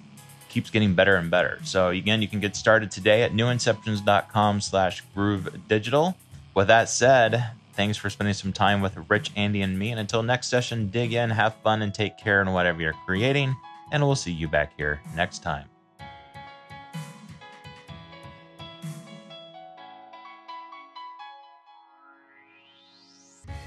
Keeps 0.49 0.71
getting 0.71 0.95
better 0.95 1.17
and 1.17 1.31
better. 1.31 1.59
So 1.65 1.89
again, 1.89 2.21
you 2.23 2.29
can 2.29 2.39
get 2.39 2.55
started 2.55 2.91
today 2.91 3.23
at 3.23 3.33
newinceptions.com 3.33 4.61
slash 4.61 5.03
groove 5.15 5.67
digital. 5.67 6.15
With 6.55 6.69
that 6.69 6.89
said, 6.89 7.51
thanks 7.73 7.97
for 7.97 8.11
spending 8.11 8.35
some 8.35 8.53
time 8.53 8.83
with 8.83 8.99
Rich, 9.09 9.33
Andy, 9.37 9.63
and 9.63 9.79
me. 9.79 9.91
And 9.91 9.99
until 9.99 10.23
next 10.23 10.49
session, 10.49 10.89
dig 10.89 11.15
in, 11.15 11.31
have 11.31 11.55
fun, 11.63 11.81
and 11.83 11.95
take 11.95 12.19
care 12.19 12.43
in 12.43 12.53
whatever 12.53 12.83
you're 12.83 12.93
creating. 13.07 13.57
And 13.91 14.03
we'll 14.03 14.17
see 14.17 14.33
you 14.33 14.49
back 14.49 14.73
here 14.77 15.01
next 15.17 15.43
time. 15.43 15.69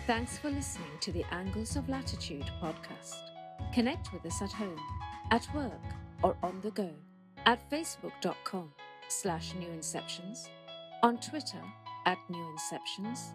Thanks 0.06 0.38
for 0.38 0.52
listening 0.52 0.92
to 1.02 1.12
the 1.12 1.24
Angles 1.32 1.76
of 1.76 1.90
Latitude 1.90 2.46
podcast. 2.62 3.16
Connect 3.74 4.14
with 4.14 4.24
us 4.28 4.40
at 4.44 4.52
home, 4.52 4.80
at 5.32 5.48
work, 5.56 5.72
or 6.22 6.38
on 6.44 6.62
the 6.62 6.70
go 6.72 6.92
at 7.48 7.70
facebook.com 7.72 8.72
slash 9.08 9.54
newinceptions, 9.54 10.50
on 11.02 11.18
Twitter 11.18 11.62
at 12.06 12.18
newinceptions, 12.32 13.34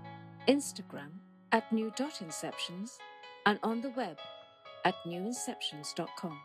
Instagram 0.49 1.11
at 1.53 1.71
new.inceptions, 1.73 2.99
and 3.47 3.59
on 3.63 3.81
the 3.81 3.91
web 3.91 4.19
at 4.85 4.95
newinceptions.com. 5.07 6.39